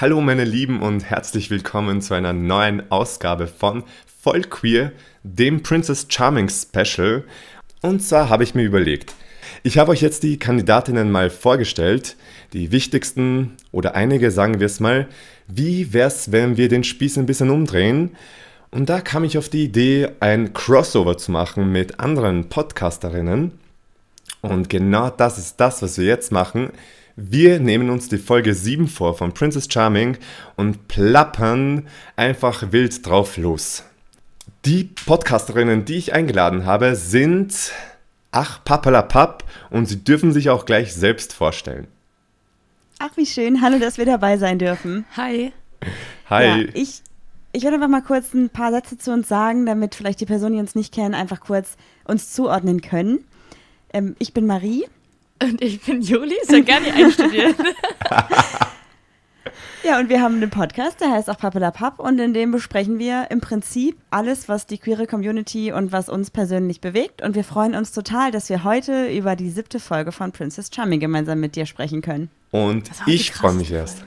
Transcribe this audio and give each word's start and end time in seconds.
Hallo 0.00 0.22
meine 0.22 0.44
Lieben 0.44 0.80
und 0.80 1.04
herzlich 1.04 1.50
willkommen 1.50 2.00
zu 2.00 2.14
einer 2.14 2.32
neuen 2.32 2.90
Ausgabe 2.90 3.46
von 3.46 3.84
Voll 4.22 4.40
Queer, 4.40 4.92
dem 5.24 5.62
Princess 5.62 6.06
Charming 6.08 6.48
Special. 6.48 7.22
Und 7.82 8.00
zwar 8.00 8.30
habe 8.30 8.42
ich 8.42 8.54
mir 8.54 8.62
überlegt, 8.62 9.14
ich 9.62 9.76
habe 9.76 9.90
euch 9.90 10.00
jetzt 10.00 10.22
die 10.22 10.38
Kandidatinnen 10.38 11.12
mal 11.12 11.28
vorgestellt, 11.28 12.16
die 12.54 12.72
wichtigsten 12.72 13.58
oder 13.72 13.94
einige 13.94 14.30
sagen 14.30 14.58
wir 14.58 14.64
es 14.64 14.80
mal. 14.80 15.06
Wie 15.48 15.92
wär's, 15.92 16.32
wenn 16.32 16.56
wir 16.56 16.70
den 16.70 16.82
Spieß 16.82 17.18
ein 17.18 17.26
bisschen 17.26 17.50
umdrehen? 17.50 18.16
Und 18.70 18.88
da 18.88 19.02
kam 19.02 19.22
ich 19.24 19.36
auf 19.36 19.50
die 19.50 19.64
Idee, 19.64 20.12
ein 20.20 20.54
Crossover 20.54 21.18
zu 21.18 21.30
machen 21.30 21.72
mit 21.72 22.00
anderen 22.00 22.48
Podcasterinnen. 22.48 23.52
Und 24.40 24.70
genau 24.70 25.10
das 25.10 25.36
ist 25.36 25.60
das, 25.60 25.82
was 25.82 25.98
wir 25.98 26.06
jetzt 26.06 26.32
machen. 26.32 26.70
Wir 27.22 27.60
nehmen 27.60 27.90
uns 27.90 28.08
die 28.08 28.16
Folge 28.16 28.54
7 28.54 28.88
vor 28.88 29.14
von 29.14 29.34
Princess 29.34 29.68
Charming 29.70 30.16
und 30.56 30.88
plappern 30.88 31.86
einfach 32.16 32.72
wild 32.72 33.06
drauf 33.06 33.36
los. 33.36 33.84
Die 34.64 34.84
Podcasterinnen, 34.84 35.84
die 35.84 35.96
ich 35.96 36.14
eingeladen 36.14 36.64
habe, 36.64 36.96
sind 36.96 37.72
Ach 38.32 38.64
Papalapap 38.64 39.44
und 39.68 39.84
sie 39.84 40.02
dürfen 40.02 40.32
sich 40.32 40.48
auch 40.48 40.64
gleich 40.64 40.94
selbst 40.94 41.34
vorstellen. 41.34 41.88
Ach, 42.98 43.14
wie 43.16 43.26
schön. 43.26 43.60
Hallo, 43.60 43.78
dass 43.78 43.98
wir 43.98 44.06
dabei 44.06 44.38
sein 44.38 44.58
dürfen. 44.58 45.04
Hi. 45.14 45.52
Hi. 46.30 46.46
Ja, 46.46 46.68
ich, 46.72 47.02
ich 47.52 47.64
würde 47.64 47.74
einfach 47.74 47.88
mal 47.88 48.02
kurz 48.02 48.32
ein 48.32 48.48
paar 48.48 48.70
Sätze 48.70 48.96
zu 48.96 49.12
uns 49.12 49.28
sagen, 49.28 49.66
damit 49.66 49.94
vielleicht 49.94 50.22
die 50.22 50.26
Personen, 50.26 50.54
die 50.54 50.60
uns 50.60 50.74
nicht 50.74 50.94
kennen, 50.94 51.14
einfach 51.14 51.40
kurz 51.40 51.76
uns 52.04 52.32
zuordnen 52.32 52.80
können. 52.80 53.26
Ähm, 53.92 54.16
ich 54.18 54.32
bin 54.32 54.46
Marie. 54.46 54.86
Und 55.42 55.62
ich 55.62 55.80
bin 55.80 56.02
Juli, 56.02 56.34
ist 56.42 56.52
ja 56.52 56.60
gar 56.60 56.80
nicht 56.80 56.94
einstudiert. 56.94 57.56
Ja, 59.82 59.98
und 59.98 60.10
wir 60.10 60.20
haben 60.20 60.34
einen 60.36 60.50
Podcast, 60.50 61.00
der 61.00 61.10
heißt 61.10 61.30
auch 61.30 61.38
Papp 61.38 61.98
und 61.98 62.18
in 62.18 62.34
dem 62.34 62.50
besprechen 62.50 62.98
wir 62.98 63.28
im 63.30 63.40
Prinzip 63.40 63.96
alles, 64.10 64.46
was 64.46 64.66
die 64.66 64.76
queere 64.76 65.06
Community 65.06 65.72
und 65.72 65.90
was 65.90 66.10
uns 66.10 66.30
persönlich 66.30 66.82
bewegt. 66.82 67.22
Und 67.22 67.34
wir 67.34 67.44
freuen 67.44 67.74
uns 67.74 67.90
total, 67.92 68.30
dass 68.30 68.50
wir 68.50 68.62
heute 68.62 69.06
über 69.06 69.36
die 69.36 69.48
siebte 69.48 69.80
Folge 69.80 70.12
von 70.12 70.32
Princess 70.32 70.68
Charming 70.74 71.00
gemeinsam 71.00 71.40
mit 71.40 71.56
dir 71.56 71.64
sprechen 71.64 72.02
können. 72.02 72.28
Und 72.50 72.90
ich 73.06 73.32
freue 73.32 73.54
mich 73.54 73.72
erst. 73.72 74.04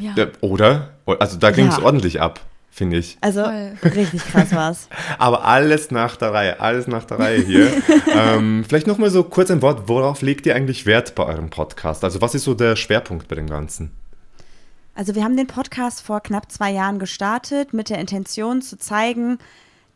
Ja. 0.00 0.14
Ja, 0.16 0.26
Oder? 0.40 0.94
Also 1.20 1.38
da 1.38 1.52
ging 1.52 1.68
es 1.68 1.76
Ja. 1.76 1.84
ordentlich 1.84 2.20
ab, 2.20 2.40
finde 2.78 2.96
ich. 2.96 3.18
Also 3.20 3.42
Voll. 3.42 3.72
richtig 3.84 4.24
krass 4.24 4.52
war's. 4.52 4.88
Aber 5.18 5.44
alles 5.44 5.90
nach 5.90 6.16
der 6.16 6.32
Reihe, 6.32 6.60
alles 6.60 6.86
nach 6.86 7.04
der 7.04 7.18
Reihe 7.18 7.42
hier. 7.42 7.70
ähm, 8.14 8.64
vielleicht 8.66 8.86
nochmal 8.86 9.10
so 9.10 9.24
kurz 9.24 9.50
ein 9.50 9.60
Wort, 9.60 9.88
worauf 9.88 10.22
legt 10.22 10.46
ihr 10.46 10.54
eigentlich 10.54 10.86
Wert 10.86 11.14
bei 11.14 11.26
eurem 11.26 11.50
Podcast? 11.50 12.04
Also 12.04 12.22
was 12.22 12.34
ist 12.34 12.44
so 12.44 12.54
der 12.54 12.76
Schwerpunkt 12.76 13.28
bei 13.28 13.36
dem 13.36 13.48
Ganzen? 13.48 13.90
Also 14.94 15.14
wir 15.14 15.22
haben 15.22 15.36
den 15.36 15.46
Podcast 15.46 16.02
vor 16.02 16.20
knapp 16.20 16.50
zwei 16.50 16.72
Jahren 16.72 16.98
gestartet 16.98 17.74
mit 17.74 17.90
der 17.90 17.98
Intention 17.98 18.62
zu 18.62 18.78
zeigen, 18.78 19.38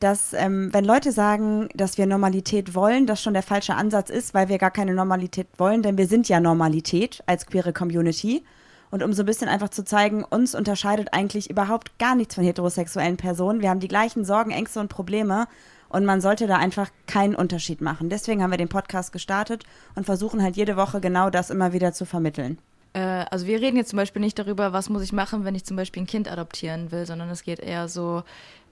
dass 0.01 0.33
ähm, 0.33 0.71
wenn 0.73 0.85
Leute 0.85 1.13
sagen, 1.13 1.69
dass 1.75 1.99
wir 1.99 2.07
Normalität 2.07 2.75
wollen, 2.75 3.07
das 3.07 3.23
schon 3.23 3.35
der 3.35 3.43
falsche 3.43 3.75
Ansatz 3.75 4.11
ist, 4.11 4.35
weil 4.35 4.49
wir 4.49 4.59
gar 4.59 4.71
keine 4.71 4.95
Normalität 4.95 5.47
wollen, 5.59 5.83
denn 5.83 5.97
wir 5.97 6.07
sind 6.07 6.29
ja 6.29 6.41
Normalität 6.41 7.23
als 7.27 7.47
queere 7.47 7.73
Community. 7.73 8.45
Und 8.93 9.03
um 9.03 9.15
so 9.15 9.23
ein 9.23 9.27
bisschen 9.27 9.49
einfach 9.49 9.71
zu 9.71 9.85
zeigen, 9.87 10.23
uns 10.23 10.55
unterscheidet 10.55 11.15
eigentlich 11.15 11.49
überhaupt 11.49 11.99
gar 11.99 12.15
nichts 12.15 12.35
von 12.35 12.45
heterosexuellen 12.45 13.17
Personen. 13.17 13.63
Wir 13.63 13.71
haben 13.71 13.81
die 13.81 13.89
gleichen 13.89 14.27
Sorgen, 14.27 14.51
Ängste 14.51 14.81
und 14.81 14.89
Probleme 14.89 15.49
und 15.89 16.05
man 16.05 16.21
sollte 16.21 16.47
da 16.47 16.59
einfach 16.59 16.91
keinen 17.07 17.35
Unterschied 17.35 17.81
machen. 17.81 18.11
Deswegen 18.11 18.43
haben 18.43 18.51
wir 18.51 18.59
den 18.59 18.69
Podcast 18.69 19.11
gestartet 19.11 19.65
und 19.95 20.05
versuchen 20.05 20.43
halt 20.43 20.57
jede 20.57 20.77
Woche 20.77 21.01
genau 21.01 21.31
das 21.31 21.49
immer 21.49 21.73
wieder 21.73 21.95
zu 21.95 22.05
vermitteln. 22.05 22.59
äh, 22.93 23.01
also 23.31 23.47
wir 23.47 23.63
reden 23.63 23.79
jetzt 23.79 23.89
zum 23.89 23.97
Beispiel 23.97 24.21
nicht 24.21 24.39
darüber, 24.39 24.75
was 24.75 24.91
muss 24.91 25.03
ich 25.03 25.13
machen, 25.15 25.47
wenn 25.47 25.55
ich 25.55 25.65
zum 25.65 25.79
Beispiel 25.79 26.03
ein 26.03 26.07
Kind 26.07 26.31
adoptieren 26.31 26.93
will, 26.93 27.07
sondern 27.07 27.31
es 27.31 27.45
geht 27.45 27.61
eher 27.61 27.89
so, 27.89 28.23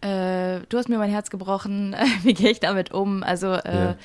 äh, 0.03 0.61
du 0.69 0.77
hast 0.77 0.91
mir 0.91 0.99
mein 0.99 1.11
Herz 1.11 1.31
gebrochen, 1.31 1.97
wie 2.23 2.35
gehe 2.35 2.51
ich 2.51 2.61
damit 2.61 2.93
um? 2.93 3.23
Also 3.23 3.55
äh, 3.55 3.85
Ja. 3.85 3.97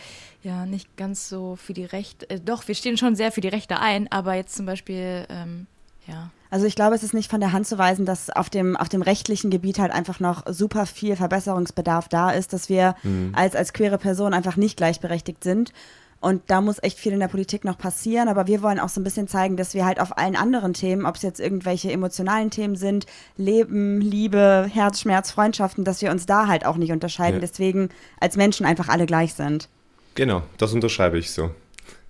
ja. 0.43 0.65
nicht 0.65 0.95
ganz 0.95 1.27
so 1.27 1.57
für 1.57 1.73
die 1.73 1.83
Rechte, 1.83 2.29
äh, 2.29 2.39
doch, 2.39 2.65
wir 2.69 2.75
stehen 2.75 2.95
schon 2.95 3.17
sehr 3.17 3.33
für 3.33 3.41
die 3.41 3.49
Rechte 3.49 3.79
ein, 3.81 4.09
aber 4.09 4.35
jetzt 4.35 4.55
zum 4.55 4.65
Beispiel, 4.65 5.25
ähm, 5.27 5.67
ja. 6.07 6.29
Also 6.49 6.67
ich 6.67 6.75
glaube, 6.75 6.95
es 6.95 7.03
ist 7.03 7.13
nicht 7.13 7.29
von 7.29 7.41
der 7.41 7.51
Hand 7.51 7.67
zu 7.67 7.77
weisen, 7.77 8.05
dass 8.05 8.29
auf 8.29 8.49
dem, 8.49 8.77
auf 8.77 8.87
dem 8.87 9.01
rechtlichen 9.01 9.49
Gebiet 9.49 9.77
halt 9.79 9.91
einfach 9.91 10.19
noch 10.19 10.43
super 10.47 10.85
viel 10.85 11.15
Verbesserungsbedarf 11.15 12.07
da 12.07 12.31
ist, 12.31 12.53
dass 12.53 12.69
wir 12.69 12.95
als, 13.33 13.55
als 13.55 13.73
queere 13.73 13.97
Person 13.97 14.33
einfach 14.33 14.55
nicht 14.55 14.77
gleichberechtigt 14.77 15.43
sind. 15.43 15.73
Und 16.21 16.41
da 16.47 16.61
muss 16.61 16.81
echt 16.81 16.97
viel 16.97 17.11
in 17.11 17.19
der 17.19 17.27
Politik 17.27 17.65
noch 17.65 17.77
passieren. 17.77 18.29
Aber 18.29 18.47
wir 18.47 18.61
wollen 18.61 18.79
auch 18.79 18.89
so 18.89 18.99
ein 18.99 19.03
bisschen 19.03 19.27
zeigen, 19.27 19.57
dass 19.57 19.73
wir 19.73 19.85
halt 19.85 19.99
auf 19.99 20.17
allen 20.17 20.35
anderen 20.35 20.73
Themen, 20.73 21.05
ob 21.05 21.17
es 21.17 21.21
jetzt 21.21 21.39
irgendwelche 21.39 21.91
emotionalen 21.91 22.49
Themen 22.49 22.75
sind, 22.75 23.05
Leben, 23.37 24.01
Liebe, 24.01 24.67
Herzschmerz, 24.71 25.31
Freundschaften, 25.31 25.83
dass 25.83 26.01
wir 26.01 26.09
uns 26.09 26.25
da 26.25 26.47
halt 26.47 26.65
auch 26.65 26.77
nicht 26.77 26.91
unterscheiden. 26.91 27.41
Ja. 27.41 27.47
Deswegen 27.47 27.89
als 28.19 28.37
Menschen 28.37 28.65
einfach 28.65 28.89
alle 28.89 29.05
gleich 29.05 29.33
sind. 29.33 29.69
Genau, 30.15 30.41
das 30.57 30.73
unterschreibe 30.73 31.19
ich 31.19 31.31
so. 31.31 31.51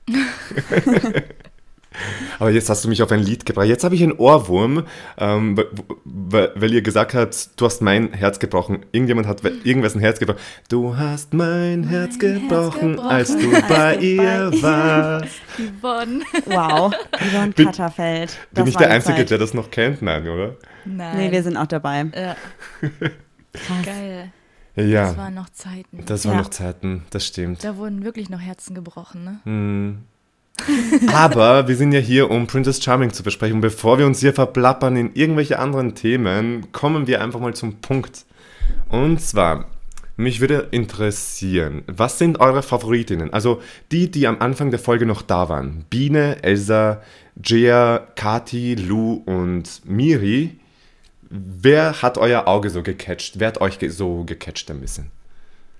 Aber 2.39 2.49
jetzt 2.51 2.69
hast 2.69 2.83
du 2.83 2.89
mich 2.89 3.01
auf 3.03 3.11
ein 3.11 3.19
Lied 3.21 3.45
gebracht. 3.45 3.67
Jetzt 3.67 3.83
habe 3.83 3.95
ich 3.95 4.03
einen 4.03 4.13
Ohrwurm, 4.13 4.83
ähm, 5.17 5.57
weil- 6.03 6.51
weil 6.55 6.73
ihr 6.73 6.81
gesagt 6.81 7.13
habt, 7.13 7.49
du 7.59 7.65
hast 7.65 7.81
mein 7.81 8.13
Herz 8.13 8.39
gebrochen. 8.39 8.85
Irgendjemand 8.91 9.27
hat 9.27 9.41
irgendwas 9.63 9.95
ein 9.95 9.99
Herz 10.01 10.19
gebrochen. 10.19 10.39
Du 10.69 10.97
hast 10.97 11.33
mein, 11.33 11.83
Herz, 11.83 12.13
Herz 12.13 12.19
gebrochen, 12.19 12.91
gebrochen, 12.93 12.99
als 12.99 13.35
du 13.37 13.53
als 13.55 13.67
bei 13.67 13.95
ihr 13.97 14.51
bei 14.51 14.61
warst. 14.61 15.41
Yvonne. 15.57 16.23
Wow, 16.45 16.93
Yvonne 17.19 17.51
Bin- 17.53 17.65
Katterfeld. 17.67 18.37
Bin 18.53 18.63
Das 18.65 18.69
ich 18.69 18.75
war 18.75 18.81
der 18.83 18.91
Einzige, 18.91 19.17
Zeit. 19.17 19.29
der 19.31 19.37
das 19.37 19.53
noch 19.53 19.71
kennt? 19.71 20.01
Nein, 20.01 20.27
oder? 20.27 20.55
Nein. 20.85 21.17
Nee, 21.17 21.31
wir 21.31 21.43
sind 21.43 21.57
auch 21.57 21.67
dabei. 21.67 22.05
Ja, 22.15 22.35
Krass. 23.53 23.85
geil. 23.85 24.31
Ja, 24.75 25.07
Das 25.07 25.17
waren 25.17 25.33
noch 25.33 25.49
Zeiten. 25.49 26.03
das 26.05 26.25
waren 26.25 26.35
Ja. 26.35 26.41
noch 26.41 26.49
Zeiten, 26.49 27.05
das 27.09 27.25
stimmt. 27.25 27.63
da 27.63 27.77
wurden 27.77 28.03
wirklich 28.03 28.29
noch 28.29 28.41
Herzen 28.41 28.75
gebrochen, 28.75 29.23
ne? 29.23 29.39
Hm. 29.45 29.97
Aber 31.13 31.67
wir 31.67 31.75
sind 31.75 31.91
ja 31.91 31.99
hier, 31.99 32.31
um 32.31 32.47
Princess 32.47 32.83
Charming 32.83 33.11
zu 33.11 33.23
besprechen. 33.23 33.55
Und 33.55 33.61
bevor 33.61 33.97
wir 33.97 34.05
uns 34.05 34.19
hier 34.19 34.33
verplappern 34.33 34.95
in 34.95 35.11
irgendwelche 35.13 35.59
anderen 35.59 35.95
Themen, 35.95 36.71
kommen 36.71 37.07
wir 37.07 37.21
einfach 37.21 37.39
mal 37.39 37.53
zum 37.53 37.81
Punkt. 37.81 38.25
Und 38.89 39.19
zwar, 39.21 39.65
mich 40.17 40.39
würde 40.39 40.69
interessieren, 40.71 41.83
was 41.87 42.17
sind 42.17 42.39
eure 42.39 42.63
Favoritinnen? 42.63 43.33
Also 43.33 43.61
die, 43.91 44.09
die 44.09 44.27
am 44.27 44.39
Anfang 44.39 44.69
der 44.69 44.79
Folge 44.79 45.05
noch 45.05 45.21
da 45.21 45.49
waren. 45.49 45.85
Biene, 45.89 46.41
Elsa, 46.43 47.01
Jia, 47.43 48.07
Kati, 48.15 48.75
Lou 48.75 49.23
und 49.25 49.81
Miri. 49.85 50.57
Wer 51.29 52.01
hat 52.01 52.17
euer 52.17 52.47
Auge 52.47 52.69
so 52.69 52.81
gecatcht? 52.81 53.39
Wer 53.39 53.49
hat 53.49 53.61
euch 53.61 53.77
so 53.89 54.23
gecatcht 54.23 54.71
ein 54.71 54.79
bisschen? 54.79 55.11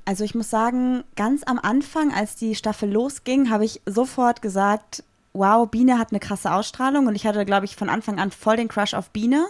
Also 0.06 0.24
ich 0.24 0.36
muss 0.36 0.52
sagen, 0.52 1.04
ganz 1.16 1.44
am 1.44 1.60
Anfang, 1.60 2.14
als 2.14 2.36
die 2.36 2.54
Staffel 2.56 2.92
losging, 2.92 3.50
habe 3.50 3.66
ich 3.66 3.82
sofort 3.88 4.42
gesagt, 4.44 5.04
wow, 5.34 5.68
Biene 5.68 5.98
hat 5.98 6.12
eine 6.12 6.20
krasse 6.20 6.54
Ausstrahlung 6.54 7.08
und 7.08 7.16
ich 7.16 7.26
hatte, 7.26 7.44
glaube 7.44 7.66
ich, 7.66 7.76
von 7.76 7.90
Anfang 7.90 8.20
an 8.20 8.32
voll 8.32 8.56
den 8.56 8.68
Crush 8.68 8.94
auf 8.94 9.10
Biene. 9.10 9.48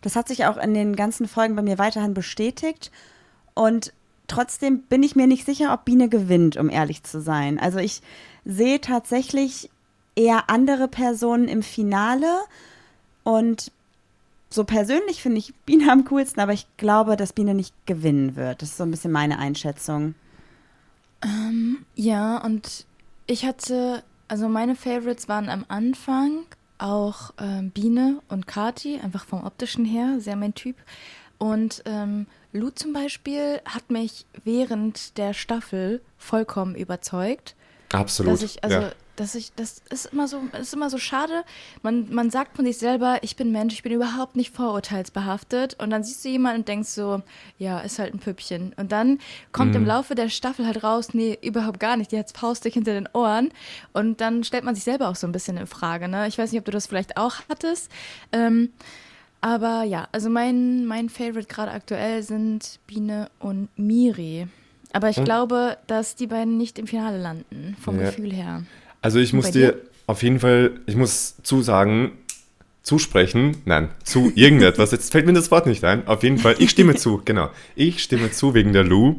Das 0.00 0.16
hat 0.16 0.28
sich 0.28 0.46
auch 0.46 0.56
in 0.56 0.72
den 0.72 0.96
ganzen 0.96 1.28
Folgen 1.28 1.54
bei 1.54 1.62
mir 1.62 1.78
weiterhin 1.78 2.14
bestätigt 2.14 2.90
und 3.54 3.92
trotzdem 4.26 4.82
bin 4.82 5.02
ich 5.02 5.16
mir 5.16 5.26
nicht 5.26 5.44
sicher, 5.44 5.72
ob 5.74 5.84
Biene 5.84 6.08
gewinnt, 6.08 6.56
um 6.56 6.70
ehrlich 6.70 7.02
zu 7.02 7.20
sein. 7.20 7.58
Also 7.60 7.78
ich 7.78 8.00
sehe 8.44 8.80
tatsächlich 8.80 9.70
eher 10.16 10.48
andere 10.48 10.88
Personen 10.88 11.46
im 11.46 11.62
Finale 11.62 12.40
und 13.22 13.70
so 14.50 14.64
persönlich 14.64 15.22
finde 15.22 15.38
ich 15.38 15.54
Biene 15.64 15.90
am 15.90 16.04
coolsten, 16.06 16.40
aber 16.40 16.52
ich 16.52 16.66
glaube, 16.76 17.16
dass 17.16 17.32
Biene 17.32 17.54
nicht 17.54 17.74
gewinnen 17.86 18.36
wird. 18.36 18.62
Das 18.62 18.70
ist 18.70 18.76
so 18.76 18.84
ein 18.84 18.90
bisschen 18.90 19.12
meine 19.12 19.38
Einschätzung. 19.38 20.14
Ja, 21.94 22.38
und 22.38 22.86
ich 23.26 23.44
hatte, 23.44 24.02
also 24.28 24.48
meine 24.48 24.74
Favorites 24.74 25.28
waren 25.28 25.48
am 25.48 25.64
Anfang 25.68 26.46
auch 26.78 27.32
ähm, 27.38 27.70
Biene 27.70 28.20
und 28.28 28.46
Kati, 28.46 28.98
einfach 29.00 29.24
vom 29.26 29.44
optischen 29.44 29.84
her, 29.84 30.16
sehr 30.18 30.36
mein 30.36 30.54
Typ. 30.54 30.76
Und 31.38 31.82
ähm, 31.84 32.26
Lou 32.52 32.70
zum 32.70 32.92
Beispiel 32.92 33.60
hat 33.66 33.90
mich 33.90 34.26
während 34.44 35.18
der 35.18 35.34
Staffel 35.34 36.00
vollkommen 36.18 36.74
überzeugt. 36.74 37.54
Absolut. 37.92 38.32
Dass 38.32 38.42
ich, 38.42 38.64
also, 38.64 38.78
ja. 38.78 38.92
Dass 39.20 39.34
ich, 39.34 39.52
das 39.54 39.82
ist 39.90 40.06
immer 40.06 40.26
so, 40.26 40.40
ist 40.58 40.72
immer 40.74 40.88
so 40.90 40.98
schade. 40.98 41.44
Man, 41.82 42.12
man 42.12 42.30
sagt 42.30 42.56
von 42.56 42.64
sich 42.64 42.78
selber, 42.78 43.18
ich 43.22 43.36
bin 43.36 43.52
Mensch, 43.52 43.74
ich 43.74 43.82
bin 43.82 43.92
überhaupt 43.92 44.34
nicht 44.34 44.54
vorurteilsbehaftet. 44.54 45.74
Und 45.78 45.90
dann 45.90 46.02
siehst 46.02 46.24
du 46.24 46.28
jemanden 46.30 46.60
und 46.60 46.68
denkst 46.68 46.88
so, 46.88 47.22
ja, 47.58 47.80
ist 47.80 47.98
halt 47.98 48.14
ein 48.14 48.18
Püppchen. 48.18 48.72
Und 48.76 48.92
dann 48.92 49.18
kommt 49.52 49.70
Mhm. 49.70 49.76
im 49.82 49.86
Laufe 49.86 50.14
der 50.14 50.28
Staffel 50.28 50.66
halt 50.66 50.82
raus, 50.82 51.14
nee, 51.14 51.38
überhaupt 51.42 51.80
gar 51.80 51.96
nicht. 51.96 52.12
Die 52.12 52.18
hat 52.18 52.30
faustig 52.36 52.74
hinter 52.74 52.94
den 52.94 53.08
Ohren. 53.12 53.50
Und 53.92 54.20
dann 54.20 54.42
stellt 54.44 54.64
man 54.64 54.74
sich 54.74 54.84
selber 54.84 55.08
auch 55.08 55.16
so 55.16 55.26
ein 55.26 55.32
bisschen 55.32 55.56
in 55.56 55.66
Frage. 55.66 56.08
Ne? 56.08 56.26
Ich 56.26 56.38
weiß 56.38 56.50
nicht, 56.52 56.58
ob 56.58 56.64
du 56.64 56.72
das 56.72 56.86
vielleicht 56.86 57.16
auch 57.16 57.36
hattest. 57.48 57.90
Ähm, 58.32 58.70
aber 59.40 59.84
ja, 59.84 60.08
also 60.12 60.28
mein, 60.28 60.84
mein 60.86 61.08
Favorite 61.08 61.46
gerade 61.48 61.70
aktuell 61.72 62.22
sind 62.22 62.78
Biene 62.86 63.30
und 63.38 63.68
Miri. 63.76 64.48
Aber 64.92 65.08
ich 65.08 65.18
Und- 65.18 65.24
glaube, 65.24 65.78
dass 65.86 66.16
die 66.16 66.26
beiden 66.26 66.56
nicht 66.56 66.78
im 66.78 66.86
Finale 66.86 67.16
landen, 67.20 67.76
vom 67.80 67.96
Ja. 68.00 68.06
Gefühl 68.06 68.32
her. 68.32 68.64
Also 69.02 69.18
ich 69.18 69.32
muss 69.32 69.50
dir 69.50 69.72
dir? 69.72 69.78
auf 70.06 70.22
jeden 70.22 70.40
Fall, 70.40 70.72
ich 70.86 70.96
muss 70.96 71.36
zusagen, 71.42 72.12
zusprechen. 72.82 73.58
Nein, 73.64 73.88
zu 74.04 74.32
irgendetwas. 74.34 74.90
Jetzt 74.92 75.12
fällt 75.12 75.26
mir 75.26 75.32
das 75.32 75.50
Wort 75.50 75.66
nicht 75.66 75.84
ein. 75.84 76.06
Auf 76.06 76.22
jeden 76.22 76.38
Fall, 76.38 76.56
ich 76.58 76.70
stimme 76.70 76.94
zu, 76.96 77.20
genau. 77.24 77.50
Ich 77.76 78.02
stimme 78.02 78.30
zu 78.30 78.54
wegen 78.54 78.72
der 78.72 78.84
Lou. 78.84 79.16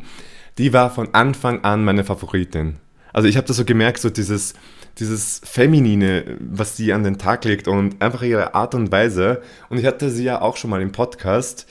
Die 0.58 0.74
war 0.74 0.90
von 0.92 1.14
Anfang 1.14 1.64
an 1.64 1.84
meine 1.86 2.04
Favoritin. 2.04 2.78
Also 3.14 3.28
ich 3.28 3.38
habe 3.38 3.48
das 3.48 3.58
so 3.58 3.66
gemerkt, 3.66 4.00
so 4.00 4.10
dieses, 4.10 4.54
dieses 5.00 5.42
Feminine, 5.44 6.38
was 6.40 6.78
sie 6.78 6.94
an 6.94 7.04
den 7.04 7.18
Tag 7.18 7.46
legt 7.46 7.68
und 7.68 8.02
einfach 8.02 8.22
ihre 8.24 8.54
Art 8.56 8.76
und 8.76 8.92
Weise. 8.92 9.42
Und 9.70 9.78
ich 9.78 9.86
hatte 9.86 10.10
sie 10.10 10.24
ja 10.24 10.42
auch 10.42 10.58
schon 10.58 10.70
mal 10.70 10.82
im 10.82 10.92
Podcast. 10.92 11.68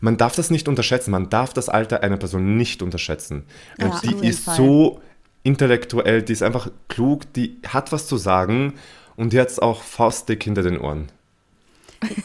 Man 0.00 0.16
darf 0.16 0.34
das 0.36 0.50
nicht 0.50 0.68
unterschätzen. 0.68 1.10
Man 1.10 1.30
darf 1.30 1.52
das 1.54 1.68
Alter 1.68 2.02
einer 2.02 2.16
Person 2.18 2.56
nicht 2.56 2.82
unterschätzen. 2.82 3.44
Ja, 3.78 3.86
Und 3.86 3.92
auf 3.92 4.00
die 4.00 4.26
ist 4.26 4.44
Fall. 4.44 4.56
so 4.56 5.00
intellektuell, 5.46 6.22
die 6.22 6.32
ist 6.32 6.42
einfach 6.42 6.70
klug, 6.88 7.32
die 7.34 7.58
hat 7.68 7.92
was 7.92 8.08
zu 8.08 8.16
sagen 8.16 8.74
und 9.14 9.32
die 9.32 9.40
hat 9.40 9.48
es 9.48 9.60
auch 9.60 9.82
faustdick 9.82 10.42
hinter 10.42 10.62
den 10.62 10.78
Ohren. 10.78 11.06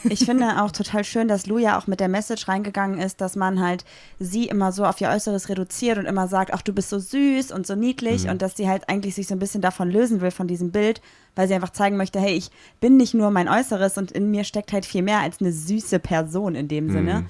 Ich 0.04 0.26
finde 0.26 0.62
auch 0.62 0.72
total 0.72 1.06
schön, 1.06 1.30
dass 1.30 1.46
Lou 1.46 1.58
ja 1.58 1.80
auch 1.80 1.88
mit 1.88 2.02
der 2.02 2.10
Message 2.10 2.48
reingegangen 2.48 3.00
ist, 3.00 3.22
dass 3.22 3.38
man 3.38 3.62
halt 3.62 3.86
sie 4.20 4.48
immer 4.48 4.72
so 4.74 4.86
auf 4.86 5.00
ihr 5.00 5.10
Äußeres 5.10 5.48
reduziert 5.48 5.98
und 5.98 6.06
immer 6.06 6.28
sagt, 6.28 6.54
ach, 6.54 6.62
du 6.62 6.74
bist 6.74 6.90
so 6.90 7.00
süß 7.00 7.52
und 7.52 7.66
so 7.66 7.76
niedlich 7.76 8.28
und 8.28 8.42
dass 8.42 8.58
sie 8.58 8.68
halt 8.68 8.90
eigentlich 8.90 9.16
sich 9.16 9.28
so 9.28 9.36
ein 9.36 9.40
bisschen 9.40 9.62
davon 9.62 9.90
lösen 9.90 10.20
will, 10.20 10.32
von 10.32 10.48
diesem 10.48 10.72
Bild, 10.72 11.02
weil 11.36 11.48
sie 11.48 11.54
einfach 11.54 11.70
zeigen 11.70 11.98
möchte, 11.98 12.20
hey, 12.20 12.34
ich 12.34 12.50
bin 12.82 12.98
nicht 12.98 13.14
nur 13.14 13.32
mein 13.32 13.48
Äußeres 13.48 13.98
und 13.98 14.12
in 14.12 14.30
mir 14.30 14.44
steckt 14.44 14.74
halt 14.74 14.86
viel 14.86 15.04
mehr 15.04 15.20
als 15.20 15.40
eine 15.40 15.54
süße 15.54 16.00
Person 16.00 16.56
in 16.56 16.68
dem 16.68 16.90
Sinne. 16.92 17.26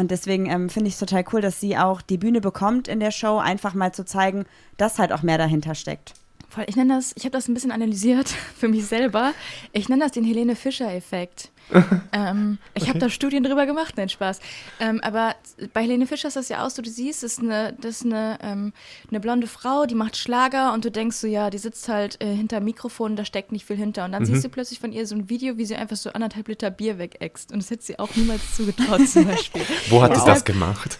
Und 0.00 0.10
deswegen 0.10 0.46
ähm, 0.46 0.70
finde 0.70 0.88
ich 0.88 0.94
es 0.94 0.98
total 0.98 1.24
cool, 1.30 1.42
dass 1.42 1.60
sie 1.60 1.76
auch 1.76 2.00
die 2.00 2.16
Bühne 2.16 2.40
bekommt 2.40 2.88
in 2.88 3.00
der 3.00 3.10
Show, 3.10 3.36
einfach 3.36 3.74
mal 3.74 3.92
zu 3.92 4.06
zeigen, 4.06 4.46
dass 4.78 4.98
halt 4.98 5.12
auch 5.12 5.22
mehr 5.22 5.36
dahinter 5.36 5.74
steckt. 5.74 6.14
Voll, 6.50 6.64
ich 6.66 6.74
nenne 6.74 6.96
das, 6.96 7.12
ich 7.14 7.22
habe 7.22 7.30
das 7.30 7.46
ein 7.46 7.54
bisschen 7.54 7.70
analysiert 7.70 8.28
für 8.58 8.66
mich 8.66 8.84
selber. 8.84 9.32
Ich 9.72 9.88
nenne 9.88 10.02
das 10.02 10.12
den 10.12 10.24
Helene 10.24 10.56
Fischer-Effekt. 10.56 11.50
ähm, 12.12 12.58
ich 12.74 12.88
habe 12.88 12.98
da 12.98 13.08
Studien 13.08 13.44
drüber 13.44 13.66
gemacht, 13.66 13.94
nein, 13.96 14.08
Spaß. 14.08 14.40
Ähm, 14.80 15.00
aber 15.04 15.36
bei 15.72 15.82
Helene 15.82 16.08
Fischer 16.08 16.26
ist 16.26 16.36
das 16.36 16.48
ja 16.48 16.66
auch 16.66 16.70
so, 16.70 16.82
du 16.82 16.90
siehst, 16.90 17.22
das 17.22 17.34
ist 17.34 17.38
eine, 17.38 17.76
das 17.80 18.00
ist 18.00 18.06
eine, 18.06 18.36
ähm, 18.42 18.72
eine 19.08 19.20
blonde 19.20 19.46
Frau, 19.46 19.86
die 19.86 19.94
macht 19.94 20.16
Schlager 20.16 20.72
und 20.72 20.84
du 20.84 20.90
denkst 20.90 21.18
so, 21.18 21.28
ja, 21.28 21.50
die 21.50 21.58
sitzt 21.58 21.88
halt 21.88 22.20
äh, 22.20 22.34
hinter 22.34 22.58
Mikrofon, 22.58 23.14
da 23.14 23.24
steckt 23.24 23.52
nicht 23.52 23.64
viel 23.64 23.76
hinter. 23.76 24.04
Und 24.04 24.10
dann 24.10 24.26
siehst 24.26 24.44
du 24.44 24.48
plötzlich 24.48 24.80
von 24.80 24.90
ihr 24.90 25.06
so 25.06 25.14
ein 25.14 25.30
Video, 25.30 25.56
wie 25.56 25.64
sie 25.64 25.76
einfach 25.76 25.96
so 25.96 26.10
anderthalb 26.10 26.48
Liter 26.48 26.72
Bier 26.72 26.98
wegäxt. 26.98 27.52
Und 27.52 27.62
das 27.62 27.70
hätte 27.70 27.84
sie 27.84 28.00
auch 28.00 28.16
niemals 28.16 28.56
zugetraut 28.56 29.08
zum 29.08 29.24
Beispiel. 29.28 29.62
Wo 29.88 30.02
hat 30.02 30.16
sie 30.16 30.26
das 30.26 30.44
gemacht? 30.44 30.98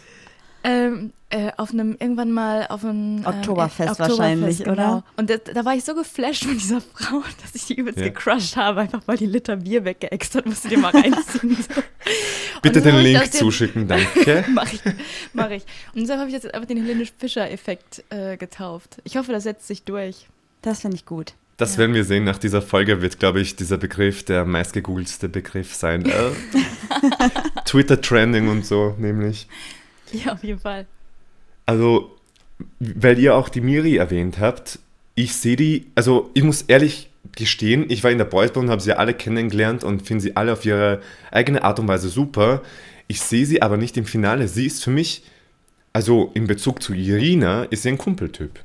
Ähm, 0.63 1.13
äh, 1.31 1.53
auf 1.57 1.73
einem, 1.73 1.97
irgendwann 2.01 2.33
mal 2.33 2.67
auf 2.69 2.85
einem 2.85 3.25
Oktoberfest 3.25 4.01
äh, 4.01 4.03
wahrscheinlich, 4.03 4.59
genau. 4.59 4.73
oder? 4.73 5.05
Und 5.17 5.31
da, 5.31 5.37
da 5.37 5.65
war 5.65 5.77
ich 5.77 5.85
so 5.85 5.95
geflasht 5.95 6.45
von 6.45 6.59
dieser 6.59 6.81
Frau, 6.81 7.23
dass 7.43 7.55
ich 7.55 7.67
die 7.67 7.75
übelst 7.75 8.01
Ja. 8.01 8.07
gecrushed 8.07 8.57
habe, 8.57 8.81
einfach 8.81 9.01
weil 9.07 9.17
die 9.17 9.27
Liter 9.27 9.57
Bier 9.57 9.85
weggeext 9.85 10.35
hat, 10.35 10.47
musst 10.47 10.65
du 10.65 10.69
dir 10.69 10.79
mal 10.79 10.91
reinziehen. 10.91 11.57
So. 11.57 11.83
Bitte 12.63 12.83
den 12.83 12.97
Link 12.97 13.33
zuschicken, 13.33 13.87
danke. 13.89 14.45
Mach 14.53 14.73
ich, 14.73 14.81
mach 15.33 15.51
ich. 15.51 15.63
Und 15.95 16.01
deshalb 16.03 16.19
habe 16.19 16.29
ich 16.29 16.35
jetzt 16.35 16.53
einfach 16.53 16.67
den 16.67 16.79
Helene 16.79 17.07
Fischer-Effekt 17.07 18.05
äh, 18.11 18.37
getauft. 18.37 19.01
Ich 19.05 19.17
hoffe, 19.17 19.31
das 19.31 19.45
setzt 19.45 19.69
sich 19.69 19.85
durch. 19.85 20.27
Das 20.63 20.81
finde 20.81 20.97
ich 20.97 21.07
gut. 21.07 21.35
Das 21.59 21.79
werden 21.79 21.95
wir 21.95 22.05
sehen. 22.05 22.25
Nach 22.25 22.39
dieser 22.39 22.61
Folge 22.61 23.03
wird, 23.03 23.21
glaube 23.21 23.41
ich, 23.41 23.55
dieser 23.55 23.79
Begriff 23.79 24.25
der 24.25 24.45
meistgegoogelste 24.47 25.29
Begriff 25.29 25.75
sein. 25.75 26.07
Äh, 26.07 26.31
Twitter-Trending 27.67 28.49
und 28.49 28.67
so, 28.67 28.97
nämlich. 28.99 29.47
Ja, 30.25 30.33
auf 30.33 30.45
jeden 30.45 30.61
Fall. 30.61 30.87
Also, 31.67 32.17
weil 32.79 33.19
ihr 33.19 33.35
auch 33.35 33.49
die 33.49 33.61
Miri 33.61 33.97
erwähnt 33.97 34.39
habt, 34.39 34.79
ich 35.15 35.35
sehe 35.35 35.57
die, 35.57 35.87
also 35.95 36.31
ich 36.35 36.43
muss 36.43 36.63
ehrlich 36.63 37.11
gestehen, 37.37 37.87
ich 37.89 38.03
war 38.03 38.11
in 38.11 38.19
der 38.19 38.25
Boysband 38.25 38.65
und 38.65 38.71
habe 38.71 38.81
sie 38.81 38.97
alle 38.97 39.15
kennengelernt 39.15 39.85
und 39.85 40.07
finde 40.07 40.23
sie 40.23 40.37
alle 40.37 40.53
auf 40.53 40.65
ihre 40.65 41.01
eigene 41.31 41.63
Art 41.63 41.79
und 41.79 41.89
Weise 41.89 42.09
super. 42.09 42.63
Ich 43.07 43.21
sehe 43.21 43.47
sie 43.47 43.63
aber 43.63 43.77
nicht 43.77 43.97
im 43.97 44.05
Finale. 44.05 44.49
Sie 44.49 44.67
ist 44.67 44.83
für 44.83 44.91
mich, 44.91 45.25
also 45.93 46.31
in 46.35 46.47
Bezug 46.47 46.83
zu 46.83 46.95
Irina, 46.95 47.65
ist 47.65 47.83
sie 47.83 47.91
ein 47.91 47.99
Kumpeltyp. 47.99 48.61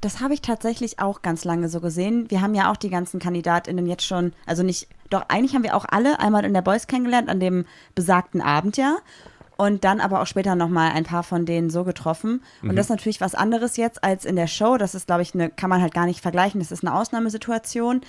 Das 0.00 0.20
habe 0.20 0.34
ich 0.34 0.42
tatsächlich 0.42 0.98
auch 0.98 1.22
ganz 1.22 1.44
lange 1.44 1.68
so 1.68 1.80
gesehen. 1.80 2.30
Wir 2.30 2.40
haben 2.40 2.54
ja 2.54 2.70
auch 2.70 2.76
die 2.76 2.90
ganzen 2.90 3.18
KandidatInnen 3.18 3.86
jetzt 3.86 4.06
schon, 4.06 4.32
also 4.44 4.62
nicht, 4.62 4.88
doch 5.10 5.28
eigentlich 5.28 5.54
haben 5.54 5.64
wir 5.64 5.74
auch 5.74 5.86
alle 5.88 6.20
einmal 6.20 6.44
in 6.44 6.54
der 6.54 6.62
Boys 6.62 6.86
kennengelernt, 6.86 7.28
an 7.28 7.40
dem 7.40 7.64
besagten 7.94 8.40
Abend 8.40 8.76
ja. 8.76 8.98
Und 9.56 9.84
dann 9.84 10.00
aber 10.00 10.20
auch 10.20 10.26
später 10.26 10.54
nochmal 10.54 10.92
ein 10.92 11.04
paar 11.04 11.22
von 11.22 11.46
denen 11.46 11.70
so 11.70 11.84
getroffen. 11.84 12.42
Und 12.62 12.76
das 12.76 12.86
ist 12.86 12.90
natürlich 12.90 13.22
was 13.22 13.34
anderes 13.34 13.78
jetzt 13.78 14.04
als 14.04 14.26
in 14.26 14.36
der 14.36 14.48
Show. 14.48 14.76
Das 14.76 14.94
ist, 14.94 15.06
glaube 15.06 15.22
ich, 15.22 15.32
eine, 15.32 15.48
kann 15.48 15.70
man 15.70 15.80
halt 15.80 15.94
gar 15.94 16.04
nicht 16.04 16.20
vergleichen. 16.20 16.60
Das 16.60 16.70
ist 16.70 16.84
eine 16.84 16.94
Ausnahmesituation. 16.94 18.02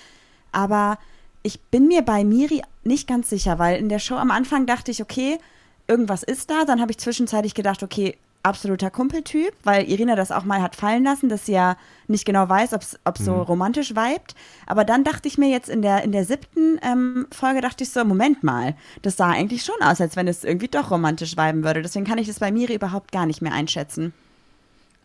Aber 0.52 0.98
ich 1.42 1.60
bin 1.60 1.88
mir 1.88 2.02
bei 2.02 2.22
Miri 2.22 2.62
nicht 2.84 3.08
ganz 3.08 3.30
sicher, 3.30 3.58
weil 3.58 3.78
in 3.78 3.88
der 3.88 3.98
Show 3.98 4.16
am 4.16 4.30
Anfang 4.30 4.66
dachte 4.66 4.90
ich, 4.90 5.00
okay, 5.00 5.38
irgendwas 5.86 6.22
ist 6.22 6.50
da. 6.50 6.66
Dann 6.66 6.82
habe 6.82 6.90
ich 6.90 6.98
zwischenzeitlich 6.98 7.54
gedacht, 7.54 7.82
okay, 7.82 8.18
absoluter 8.48 8.90
Kumpeltyp, 8.90 9.52
weil 9.62 9.88
Irina 9.88 10.16
das 10.16 10.32
auch 10.32 10.44
mal 10.44 10.60
hat 10.62 10.74
fallen 10.74 11.04
lassen, 11.04 11.28
dass 11.28 11.46
sie 11.46 11.52
ja 11.52 11.76
nicht 12.06 12.24
genau 12.24 12.48
weiß, 12.48 12.72
ob 12.72 12.82
es 12.82 13.24
so 13.24 13.42
romantisch 13.42 13.90
vibet. 13.90 14.34
Aber 14.66 14.84
dann 14.84 15.04
dachte 15.04 15.28
ich 15.28 15.38
mir 15.38 15.48
jetzt 15.48 15.68
in 15.68 15.82
der, 15.82 16.02
in 16.02 16.12
der 16.12 16.24
siebten 16.24 16.80
ähm, 16.82 17.26
Folge, 17.30 17.60
dachte 17.60 17.84
ich 17.84 17.90
so, 17.90 18.04
Moment 18.04 18.42
mal, 18.42 18.74
das 19.02 19.16
sah 19.16 19.28
eigentlich 19.28 19.64
schon 19.64 19.80
aus, 19.82 20.00
als 20.00 20.16
wenn 20.16 20.26
es 20.26 20.44
irgendwie 20.44 20.68
doch 20.68 20.90
romantisch 20.90 21.36
viben 21.36 21.62
würde. 21.64 21.82
Deswegen 21.82 22.06
kann 22.06 22.18
ich 22.18 22.26
das 22.26 22.40
bei 22.40 22.50
Miri 22.50 22.74
überhaupt 22.74 23.12
gar 23.12 23.26
nicht 23.26 23.42
mehr 23.42 23.52
einschätzen. 23.52 24.12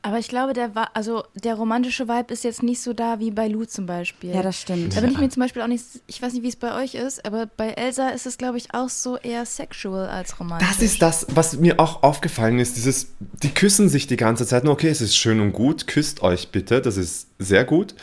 Aber 0.06 0.20
ich 0.20 0.28
glaube, 0.28 0.52
der 0.52 0.76
war, 0.76 0.90
also 0.94 1.24
der 1.34 1.56
romantische 1.56 2.10
Vibe 2.10 2.34
ist 2.34 2.44
jetzt 2.44 2.62
nicht 2.62 2.82
so 2.82 2.92
da 2.92 3.20
wie 3.20 3.32
bei 3.32 3.48
Lou 3.48 3.64
zum 3.64 3.86
Beispiel. 3.86 4.32
Ja, 4.36 4.44
das 4.44 4.60
stimmt. 4.60 4.96
Da 4.96 5.02
bin 5.02 5.12
ich 5.12 5.18
mir 5.18 5.30
zum 5.30 5.42
Beispiel 5.42 5.62
auch 5.62 5.68
nicht, 5.68 5.86
ich 6.08 6.22
weiß 6.22 6.34
nicht, 6.34 6.44
wie 6.44 6.50
es 6.50 6.58
bei 6.58 6.76
euch 6.84 6.94
ist, 6.96 7.26
aber 7.26 7.46
bei 7.46 7.70
Elsa 7.70 8.10
ist 8.10 8.26
es, 8.26 8.38
glaube 8.38 8.58
ich, 8.58 8.74
auch 8.74 8.90
so 8.90 9.18
eher 9.18 9.46
sexual 9.46 10.10
als 10.10 10.38
romantisch. 10.42 10.68
Das 10.68 10.82
ist 10.82 11.02
das, 11.02 11.26
was 11.30 11.58
mir 11.58 11.80
auch 11.80 12.04
aufgefallen 12.04 12.60
ist. 12.60 12.76
Dieses, 12.76 13.14
die 13.42 13.50
küssen 13.50 13.88
sich 13.88 14.06
die 14.06 14.18
ganze 14.18 14.46
Zeit. 14.46 14.66
Okay, 14.68 14.90
es 14.90 15.00
ist 15.00 15.16
schön 15.16 15.40
und 15.40 15.54
gut, 15.54 15.88
küsst 15.88 16.22
euch 16.22 16.50
bitte, 16.50 16.82
das 16.82 16.98
ist 16.98 17.28
sehr 17.40 17.64
gut. 17.64 17.96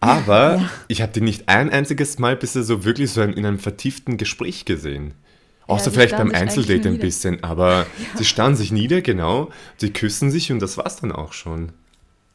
Aber 0.00 0.56
Ja. 0.56 0.70
ich 0.88 1.00
habe 1.00 1.12
die 1.12 1.22
nicht 1.22 1.48
ein 1.48 1.70
einziges 1.70 2.18
Mal 2.18 2.36
bisher 2.36 2.64
so 2.64 2.84
wirklich 2.84 3.10
so 3.12 3.22
in 3.22 3.34
einem 3.46 3.58
vertieften 3.58 4.18
Gespräch 4.18 4.66
gesehen. 4.66 5.14
Außer 5.66 5.90
sie 5.90 5.96
vielleicht 5.96 6.16
beim 6.16 6.30
Einzeldate 6.32 6.88
ein 6.88 6.98
bisschen, 6.98 7.42
aber 7.42 7.86
sie 8.16 8.24
starren 8.24 8.56
sich 8.56 8.70
nieder, 8.72 9.00
genau. 9.02 9.50
Sie 9.78 9.92
küssen 9.92 10.30
sich 10.30 10.52
und 10.52 10.60
das 10.60 10.76
war's 10.76 10.96
dann 11.00 11.12
auch 11.12 11.32
schon. 11.32 11.70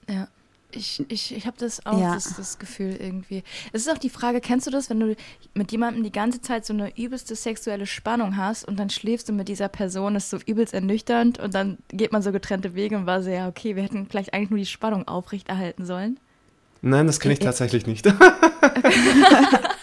Ja. 0.09 0.27
Ich, 0.73 1.03
ich, 1.09 1.35
ich 1.35 1.45
habe 1.47 1.57
das 1.59 1.85
auch, 1.85 1.99
Ja. 1.99 2.13
das, 2.13 2.33
das 2.37 2.57
Gefühl 2.57 2.95
irgendwie. 2.97 3.43
Es 3.73 3.81
ist 3.81 3.91
auch 3.91 3.97
die 3.97 4.09
Frage, 4.09 4.39
kennst 4.39 4.67
du 4.67 4.71
das, 4.71 4.89
wenn 4.89 5.01
du 5.01 5.15
mit 5.53 5.69
jemandem 5.73 6.01
die 6.01 6.13
ganze 6.13 6.39
Zeit 6.39 6.65
so 6.65 6.71
eine 6.71 6.97
übelste 6.97 7.35
sexuelle 7.35 7.85
Spannung 7.85 8.37
hast 8.37 8.65
und 8.65 8.79
dann 8.79 8.89
schläfst 8.89 9.27
du 9.27 9.33
mit 9.33 9.49
dieser 9.49 9.67
Person, 9.67 10.15
ist 10.15 10.29
so 10.29 10.37
übelst 10.45 10.73
ernüchternd 10.73 11.39
und 11.39 11.53
dann 11.55 11.77
geht 11.89 12.13
man 12.13 12.21
so 12.21 12.31
getrennte 12.31 12.73
Wege 12.73 12.95
und 12.95 13.05
war 13.05 13.21
so, 13.21 13.29
ja, 13.29 13.49
okay, 13.49 13.75
wir 13.75 13.83
hätten 13.83 14.07
vielleicht 14.09 14.33
eigentlich 14.33 14.49
nur 14.49 14.59
die 14.59 14.65
Spannung 14.65 15.09
aufrechterhalten 15.09 15.85
sollen. 15.85 16.17
Nein, 16.81 17.05
das 17.05 17.19
kenne 17.19 17.33
ich 17.33 17.39
Ja. 17.41 17.47
tatsächlich 17.47 17.85
nicht. 17.85 18.05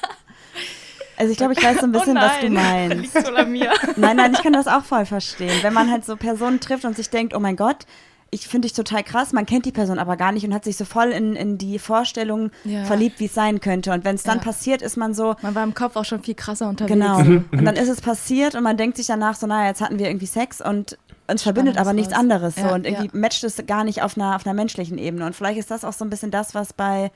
Also 1.19 1.33
ich 1.33 1.37
glaube, 1.39 1.53
ich 1.55 1.63
weiß 1.63 1.79
so 1.79 1.87
ein 1.87 1.93
bisschen, 1.93 2.17
oh 2.17 2.21
was 2.21 2.41
du 2.41 2.49
nein, 2.49 2.89
meinst. 2.89 3.15
liegt 3.15 3.27
wohl 3.29 3.37
an 3.37 3.51
mir. 3.53 3.71
Nein, 3.97 4.17
nein, 4.17 4.33
ich 4.33 4.43
kann 4.43 4.53
das 4.53 4.69
auch 4.69 4.85
voll 4.85 5.05
verstehen. 5.05 5.59
Wenn 5.63 5.75
man 5.75 5.91
halt 5.91 6.05
so 6.05 6.17
Personen 6.17 6.61
trifft 6.61 6.85
und 6.85 6.97
sich 6.97 7.11
denkt, 7.11 7.35
oh 7.35 7.41
mein 7.41 7.57
Gott, 7.57 7.87
ich 8.31 8.47
finde 8.47 8.67
dich 8.69 8.75
total 8.75 9.03
krass, 9.03 9.33
man 9.33 9.47
kennt 9.47 9.65
die 9.65 9.73
Person 9.73 9.99
aber 9.99 10.17
gar 10.19 10.33
nicht 10.33 10.45
und 10.45 10.53
hat 10.53 10.63
sich 10.63 10.77
so 10.77 10.85
voll 10.85 11.09
in, 11.09 11.35
in 11.35 11.57
die 11.57 11.79
Vorstellung 11.79 12.51
Ja. 12.65 12.85
verliebt, 12.85 13.21
wie 13.21 13.25
es 13.25 13.33
sein 13.35 13.61
könnte. 13.61 13.91
Und 13.93 14.05
wenn 14.05 14.17
es 14.17 14.23
dann 14.23 14.39
Ja. 14.39 14.45
passiert, 14.45 14.83
ist 14.83 14.97
man 14.99 15.15
so, 15.15 15.35
Man 15.41 15.55
war 15.55 15.65
im 15.65 15.73
Kopf 15.75 15.97
auch 15.97 16.05
schon 16.05 16.23
viel 16.23 16.35
krasser 16.35 16.69
unterwegs. 16.69 16.93
genau. 16.93 17.21
Mhm. 17.21 17.47
Und 17.53 17.65
dann 17.65 17.77
ist 17.77 17.89
es 17.89 18.03
passiert 18.03 18.55
und 18.55 18.63
man 18.63 18.77
denkt 18.77 18.99
sich 18.99 19.07
danach 19.07 19.35
so, 19.35 19.47
naja, 19.47 19.69
jetzt 19.69 19.81
hatten 19.81 19.99
wir 19.99 20.09
irgendwie 20.09 20.27
Sex 20.27 20.61
und 20.61 20.99
uns 21.27 21.43
verbindet 21.43 21.79
aber 21.79 21.95
nichts 21.95 22.13
anderes 22.13 22.55
so 22.57 22.63
Ja, 22.63 22.75
und 22.75 22.87
irgendwie 22.87 23.07
ja. 23.07 23.11
matcht 23.19 23.45
es 23.45 23.63
gar 23.67 23.83
nicht 23.85 24.03
auf 24.03 24.17
einer, 24.17 24.37
auf 24.37 24.47
einer 24.47 24.55
menschlichen 24.55 24.99
Ebene. 24.99 25.25
Und 25.25 25.35
vielleicht 25.35 25.59
ist 25.59 25.71
das 25.71 25.85
auch 25.85 25.93
so 25.95 26.05
ein 26.05 26.11
bisschen 26.11 26.31
das, 26.31 26.55
was 26.55 26.73
bei, 26.75 27.11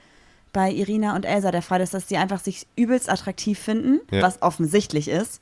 bei 0.52 0.70
Irina 0.70 1.14
und 1.16 1.24
Elsa 1.24 1.50
der 1.50 1.62
Fall 1.62 1.80
ist, 1.80 1.94
dass 1.94 2.08
sie 2.08 2.16
einfach 2.16 2.40
sich 2.40 2.66
übelst 2.76 3.08
attraktiv 3.10 3.58
finden, 3.58 4.00
Ja. 4.10 4.22
was 4.22 4.42
offensichtlich 4.42 5.08
ist. 5.08 5.40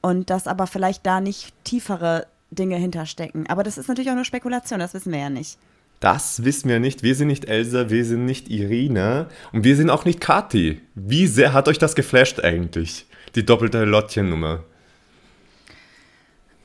Und 0.00 0.30
dass 0.30 0.46
aber 0.46 0.66
vielleicht 0.66 1.04
da 1.06 1.20
nicht 1.20 1.52
tiefere 1.64 2.26
Dinge 2.50 2.76
hinterstecken. 2.76 3.46
Aber 3.48 3.62
das 3.62 3.76
ist 3.78 3.88
natürlich 3.88 4.10
auch 4.10 4.14
nur 4.14 4.24
Spekulation, 4.24 4.78
das 4.78 4.94
wissen 4.94 5.12
wir 5.12 5.18
ja 5.18 5.30
nicht. 5.30 5.58
Das 6.00 6.44
wissen 6.44 6.68
wir 6.68 6.78
nicht. 6.78 7.02
Wir 7.02 7.16
sind 7.16 7.26
nicht 7.26 7.46
Elsa, 7.46 7.90
wir 7.90 8.04
sind 8.04 8.24
nicht 8.24 8.48
Irina 8.48 9.26
und 9.52 9.64
wir 9.64 9.74
sind 9.76 9.90
auch 9.90 10.04
nicht 10.04 10.20
Kati. 10.20 10.80
Wie 10.94 11.26
sehr 11.26 11.52
hat 11.52 11.66
euch 11.66 11.78
das 11.78 11.96
geflasht 11.96 12.38
eigentlich? 12.40 13.06
Die 13.34 13.44
doppelte 13.44 13.84
Lottchen-Nummer. 13.84 14.62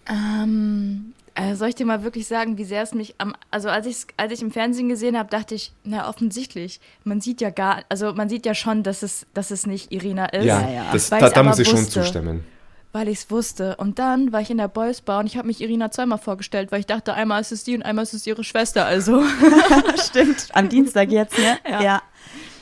Ähm, 0.07 1.12
äh, 1.35 1.55
soll 1.55 1.69
ich 1.69 1.75
dir 1.75 1.85
mal 1.85 2.03
wirklich 2.03 2.27
sagen, 2.27 2.57
wie 2.57 2.63
sehr 2.63 2.83
es 2.83 2.93
mich 2.93 3.15
am, 3.17 3.35
also 3.49 3.69
als 3.69 3.87
ich 3.87 4.05
als 4.17 4.31
ich 4.31 4.41
im 4.41 4.51
Fernsehen 4.51 4.89
gesehen 4.89 5.17
habe, 5.17 5.29
dachte 5.29 5.55
ich, 5.55 5.71
na 5.83 6.07
offensichtlich, 6.07 6.79
man 7.03 7.21
sieht 7.21 7.41
ja 7.41 7.49
gar, 7.49 7.83
also 7.89 8.13
man 8.13 8.29
sieht 8.29 8.45
ja 8.45 8.53
schon, 8.53 8.83
dass 8.83 9.01
es, 9.03 9.25
dass 9.33 9.49
es 9.51 9.65
nicht 9.65 9.91
Irina 9.91 10.25
ist, 10.27 10.45
Ja, 10.45 10.69
ja. 10.69 10.85
Das, 10.91 11.09
Weil 11.11 11.21
da, 11.21 11.29
da 11.29 11.39
aber 11.39 11.49
muss 11.49 11.59
ich 11.59 11.67
schon 11.67 11.79
wusste. 11.79 12.01
zustimmen. 12.01 12.43
weil 12.91 13.07
ich 13.07 13.19
es 13.19 13.31
wusste. 13.31 13.75
Und 13.77 13.97
dann 13.97 14.31
war 14.31 14.41
ich 14.41 14.51
in 14.51 14.57
der 14.57 14.67
Boys 14.67 15.01
Bar 15.01 15.19
und 15.21 15.25
ich 15.25 15.35
habe 15.35 15.47
mich 15.47 15.59
Irina 15.61 15.89
zweimal 15.89 16.19
vorgestellt, 16.19 16.71
weil 16.71 16.79
ich 16.81 16.85
dachte, 16.85 17.15
einmal 17.15 17.41
ist 17.41 17.51
es 17.51 17.63
die 17.63 17.75
und 17.75 17.81
einmal 17.81 18.03
ist 18.03 18.13
es 18.13 18.27
ihre 18.27 18.43
Schwester, 18.43 18.85
also. 18.85 19.23
Stimmt, 20.03 20.49
am 20.53 20.69
Dienstag 20.69 21.11
jetzt, 21.11 21.37
ne? 21.37 21.57
Ja. 21.67 21.81
Ja. 21.81 22.01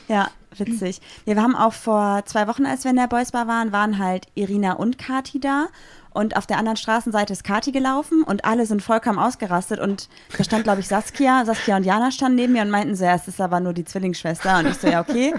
ja. 0.08 0.28
witzig. 0.56 1.00
Ja, 1.26 1.34
wir 1.36 1.42
haben 1.42 1.54
auch 1.54 1.74
vor 1.74 2.22
zwei 2.24 2.46
Wochen, 2.48 2.64
als 2.64 2.84
wir 2.84 2.90
in 2.90 2.96
der 2.96 3.08
Boys 3.08 3.32
Bar 3.32 3.46
waren, 3.46 3.72
waren 3.72 3.98
halt 3.98 4.26
Irina 4.34 4.72
und 4.72 4.96
Kati 4.98 5.38
da. 5.40 5.66
Und 6.12 6.36
auf 6.36 6.46
der 6.46 6.58
anderen 6.58 6.76
Straßenseite 6.76 7.32
ist 7.32 7.44
Kati 7.44 7.72
gelaufen 7.72 8.22
und 8.22 8.44
alle 8.44 8.66
sind 8.66 8.82
vollkommen 8.82 9.18
ausgerastet. 9.18 9.80
Und 9.80 10.08
da 10.36 10.44
stand, 10.44 10.64
glaube 10.64 10.80
ich, 10.80 10.88
Saskia. 10.88 11.44
Saskia 11.44 11.76
und 11.76 11.84
Jana 11.84 12.10
standen 12.10 12.36
neben 12.36 12.52
mir 12.52 12.62
und 12.62 12.70
meinten 12.70 12.94
so, 12.96 13.04
ja, 13.04 13.14
es 13.14 13.28
ist 13.28 13.40
aber 13.40 13.60
nur 13.60 13.72
die 13.72 13.84
Zwillingsschwester. 13.84 14.58
Und 14.58 14.68
ich 14.68 14.74
so, 14.74 14.88
ja, 14.88 15.00
okay. 15.00 15.34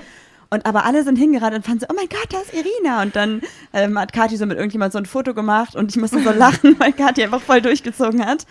Und 0.49 0.67
aber 0.67 0.85
alle 0.85 1.03
sind 1.03 1.15
hingerannt 1.17 1.55
und 1.55 1.65
fanden 1.65 1.79
so, 1.79 1.87
oh 1.89 1.95
mein 1.95 2.07
Gott, 2.07 2.27
da 2.29 2.37
ist 2.37 2.53
Irina. 2.53 3.01
Und 3.01 3.15
dann 3.15 3.41
ähm, 3.73 3.97
hat 3.97 4.13
Kathi 4.13 4.37
so 4.37 4.45
mit 4.45 4.57
irgendjemand 4.57 4.93
so 4.93 4.99
ein 4.99 5.07
Foto 5.07 5.33
gemacht 5.33 5.75
und 5.75 5.89
ich 5.89 5.97
musste 5.97 6.21
so 6.21 6.31
lachen, 6.31 6.75
weil 6.79 6.93
Kathi 6.93 7.23
einfach 7.23 7.41
voll 7.41 7.61
durchgezogen 7.61 8.23
hat. 8.23 8.45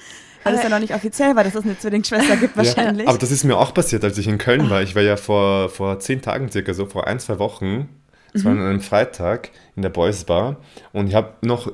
Weil 0.44 0.54
es 0.54 0.64
ja 0.64 0.68
noch 0.68 0.80
nicht 0.80 0.92
offiziell 0.92 1.36
war, 1.36 1.44
dass 1.44 1.54
es 1.54 1.64
eine 1.64 1.78
Zwillingsschwester 1.78 2.36
gibt 2.36 2.56
wahrscheinlich. 2.56 3.04
Ja, 3.04 3.10
aber 3.10 3.18
das 3.18 3.30
ist 3.30 3.44
mir 3.44 3.56
auch 3.56 3.72
passiert, 3.72 4.02
als 4.02 4.18
ich 4.18 4.26
in 4.26 4.38
Köln 4.38 4.68
war. 4.68 4.82
Ich 4.82 4.96
war 4.96 5.02
ja 5.02 5.16
vor, 5.16 5.68
vor 5.68 6.00
zehn 6.00 6.20
Tagen 6.20 6.50
circa, 6.50 6.74
so 6.74 6.86
vor 6.86 7.06
ein, 7.06 7.20
zwei 7.20 7.38
Wochen. 7.38 7.88
Es 8.34 8.42
mhm. 8.42 8.46
war 8.46 8.52
an 8.52 8.60
einem 8.66 8.80
Freitag 8.80 9.50
in 9.76 9.82
der 9.82 9.90
Boys 9.90 10.24
Bar. 10.24 10.56
Und 10.92 11.06
ich 11.06 11.14
habe 11.14 11.34
noch 11.42 11.70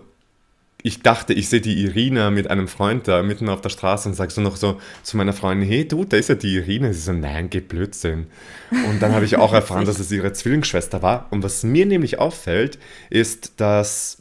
ich 0.83 1.03
dachte, 1.03 1.33
ich 1.33 1.49
sehe 1.49 1.61
die 1.61 1.83
Irina 1.83 2.31
mit 2.31 2.49
einem 2.49 2.69
Freund 2.69 3.09
da 3.09 3.23
mitten 3.23 3.49
auf 3.49 3.61
der 3.61 3.69
Straße 3.69 4.09
und 4.09 4.15
sage 4.15 4.33
so 4.33 4.41
noch 4.41 4.57
so 4.57 4.81
zu 5.03 5.17
meiner 5.17 5.33
Freundin, 5.33 5.69
hey 5.69 5.87
du, 5.87 6.05
da 6.05 6.17
ist 6.17 6.29
ja 6.29 6.37
die 6.37 6.55
Irina. 6.55 6.93
Sie 6.93 7.01
so, 7.01 7.13
nein, 7.13 7.51
geh 7.51 7.61
Blödsinn. 7.61 8.29
Und 8.71 9.03
dann 9.03 9.13
habe 9.13 9.25
ich 9.25 9.37
auch 9.37 9.53
erfahren, 9.53 9.87
dass 9.87 9.99
es 9.99 10.13
ihre 10.13 10.33
Zwillingsschwester 10.33 11.03
war. 11.03 11.27
Und 11.31 11.43
was 11.43 11.65
mir 11.65 11.85
nämlich 11.85 12.21
auffällt, 12.21 12.79
ist, 13.11 13.55
dass, 13.57 14.19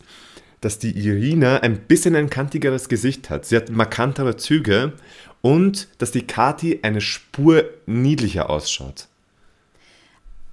dass 0.59 0.79
die 0.79 0.97
Irina 0.97 1.57
ein 1.57 1.77
bisschen 1.77 2.15
ein 2.15 2.31
kantigeres 2.31 2.89
Gesicht 2.89 3.29
hat. 3.29 3.45
Sie 3.45 3.55
hat 3.55 3.69
markantere 3.69 4.35
Züge 4.35 4.93
und 5.41 5.87
dass 5.99 6.11
die 6.11 6.25
Kati 6.25 6.79
eine 6.81 7.01
Spur 7.01 7.65
niedlicher 7.85 8.49
ausschaut. 8.49 9.07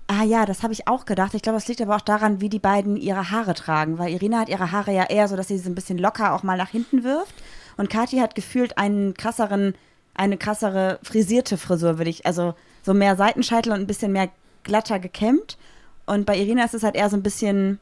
Ah 0.07 0.23
ja, 0.23 0.45
das 0.45 0.63
habe 0.63 0.73
ich 0.73 0.87
auch 0.87 1.07
gedacht. 1.07 1.35
Ich 1.35 1.43
glaube, 1.43 1.59
es 1.59 1.67
liegt 1.67 1.81
aber 1.81 1.97
auch 1.97 2.03
daran, 2.03 2.41
wie 2.41 2.51
die 2.51 2.59
beiden 2.59 2.97
ihre 2.97 3.31
Haare 3.31 3.55
tragen, 3.55 3.99
weil 3.99 4.13
Irina 4.13 4.41
hat 4.41 4.49
ihre 4.51 4.71
Haare 4.71 4.93
ja 4.93 5.05
eher 5.05 5.29
so, 5.29 5.37
dass 5.37 5.49
sie 5.49 5.57
sie 5.57 5.71
ein 5.71 5.75
bisschen 5.75 5.99
locker 5.99 6.35
auch 6.35 6.43
mal 6.43 6.59
nach 6.59 6.69
hinten 6.69 7.05
wirft 7.05 7.35
und 7.77 7.91
Kathi 7.91 8.19
hat 8.19 8.35
gefühlt 8.35 8.79
einen 8.79 9.15
krasseren, 9.15 9.75
eine 10.15 10.37
krassere 10.37 10.99
frisierte 11.03 11.57
Frisur, 11.57 11.99
würde 11.99 12.11
ich, 12.11 12.27
also 12.27 12.55
so 12.83 12.95
mehr 12.95 13.17
Seitenscheitel 13.17 13.73
und 13.73 13.81
ein 13.81 13.87
bisschen 13.87 14.13
mehr 14.13 14.31
glatter 14.63 14.99
gekämmt. 14.99 15.57
Und 16.07 16.27
bei 16.27 16.37
Irina 16.39 16.65
ist 16.65 16.75
es 16.75 16.83
halt 16.83 16.97
eher 16.97 17.11
so 17.11 17.17
ein 17.17 17.23
bisschen 17.23 17.81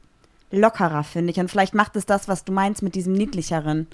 lockerer, 0.51 1.03
finde 1.03 1.31
ich. 1.31 1.39
Und 1.39 1.51
vielleicht 1.51 1.75
macht 1.75 1.95
es 1.95 2.05
das, 2.05 2.27
was 2.27 2.45
du 2.45 2.53
meinst 2.53 2.81
mit 2.81 2.95
diesem 2.95 3.13
niedlicheren. 3.13 3.87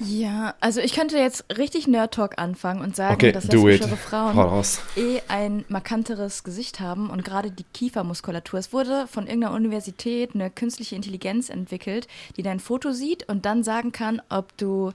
Ja, 0.00 0.54
also 0.60 0.80
ich 0.80 0.92
könnte 0.92 1.18
jetzt 1.18 1.44
richtig 1.56 1.88
Nerd-Talk 1.88 2.38
anfangen 2.38 2.82
und 2.82 2.94
sagen, 2.94 3.14
okay, 3.14 3.32
dass 3.32 3.44
lesbischere 3.44 3.96
Frauen 3.96 4.64
eh 4.96 5.20
ein 5.26 5.64
markanteres 5.68 6.44
Gesicht 6.44 6.78
haben 6.78 7.10
und 7.10 7.24
gerade 7.24 7.50
die 7.50 7.64
Kiefermuskulatur. 7.64 8.60
Es 8.60 8.72
wurde 8.72 9.06
von 9.08 9.26
irgendeiner 9.26 9.54
Universität 9.54 10.34
eine 10.34 10.50
künstliche 10.50 10.94
Intelligenz 10.94 11.48
entwickelt, 11.48 12.06
die 12.36 12.42
dein 12.42 12.60
Foto 12.60 12.92
sieht 12.92 13.28
und 13.28 13.44
dann 13.44 13.64
sagen 13.64 13.90
kann, 13.90 14.22
ob 14.28 14.56
du 14.56 14.92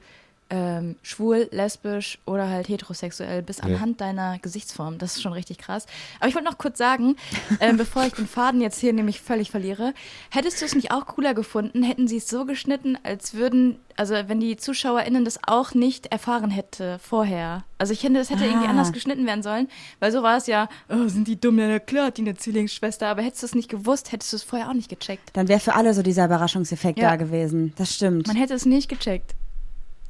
ähm, 0.53 0.97
schwul, 1.01 1.49
lesbisch 1.51 2.19
oder 2.27 2.47
halt 2.47 2.69
heterosexuell 2.69 3.41
bist 3.41 3.63
anhand 3.63 3.99
ja. 3.99 4.07
deiner 4.07 4.37
Gesichtsform. 4.37 4.99
Das 4.99 5.15
ist 5.15 5.23
schon 5.23 5.33
richtig 5.33 5.57
krass. 5.57 5.87
Aber 6.19 6.29
ich 6.29 6.35
wollte 6.35 6.47
noch 6.47 6.59
kurz 6.59 6.77
sagen, 6.77 7.15
äh, 7.59 7.73
bevor 7.73 8.05
ich 8.05 8.13
den 8.13 8.27
Faden 8.27 8.61
jetzt 8.61 8.79
hier 8.79 8.93
nämlich 8.93 9.19
völlig 9.19 9.49
verliere, 9.49 9.95
hättest 10.29 10.61
du 10.61 10.65
es 10.65 10.75
nicht 10.75 10.91
auch 10.91 11.07
cooler 11.07 11.33
gefunden, 11.33 11.81
hätten 11.81 12.07
sie 12.07 12.17
es 12.17 12.27
so 12.27 12.45
geschnitten, 12.45 12.99
als 13.01 13.33
würden, 13.33 13.79
also 13.95 14.13
wenn 14.27 14.39
die 14.39 14.55
ZuschauerInnen 14.55 15.25
das 15.25 15.39
auch 15.43 15.73
nicht 15.73 16.11
erfahren 16.11 16.51
hätte 16.51 16.99
vorher. 16.99 17.63
Also 17.79 17.93
ich 17.93 18.01
finde, 18.01 18.19
es 18.19 18.29
hätte 18.29 18.43
ah. 18.43 18.47
irgendwie 18.47 18.67
anders 18.67 18.93
geschnitten 18.93 19.25
werden 19.25 19.41
sollen, 19.41 19.67
weil 19.99 20.11
so 20.11 20.21
war 20.21 20.37
es 20.37 20.45
ja, 20.45 20.69
oh, 20.87 21.07
sind 21.07 21.27
die 21.27 21.41
dumm, 21.41 21.57
ja 21.57 21.79
klar, 21.79 22.11
die 22.11 22.21
eine 22.21 22.35
Zwillingsschwester, 22.35 23.07
aber 23.07 23.23
hättest 23.23 23.41
du 23.41 23.47
es 23.47 23.55
nicht 23.55 23.69
gewusst, 23.69 24.11
hättest 24.11 24.33
du 24.33 24.37
es 24.37 24.43
vorher 24.43 24.69
auch 24.69 24.73
nicht 24.75 24.89
gecheckt. 24.89 25.31
Dann 25.33 25.47
wäre 25.47 25.59
für 25.59 25.73
alle 25.73 25.95
so 25.95 26.03
dieser 26.03 26.25
Überraschungseffekt 26.25 26.99
ja. 26.99 27.09
da 27.09 27.15
gewesen. 27.15 27.73
Das 27.75 27.95
stimmt. 27.95 28.27
Man 28.27 28.35
hätte 28.35 28.53
es 28.53 28.67
nicht 28.67 28.87
gecheckt. 28.87 29.33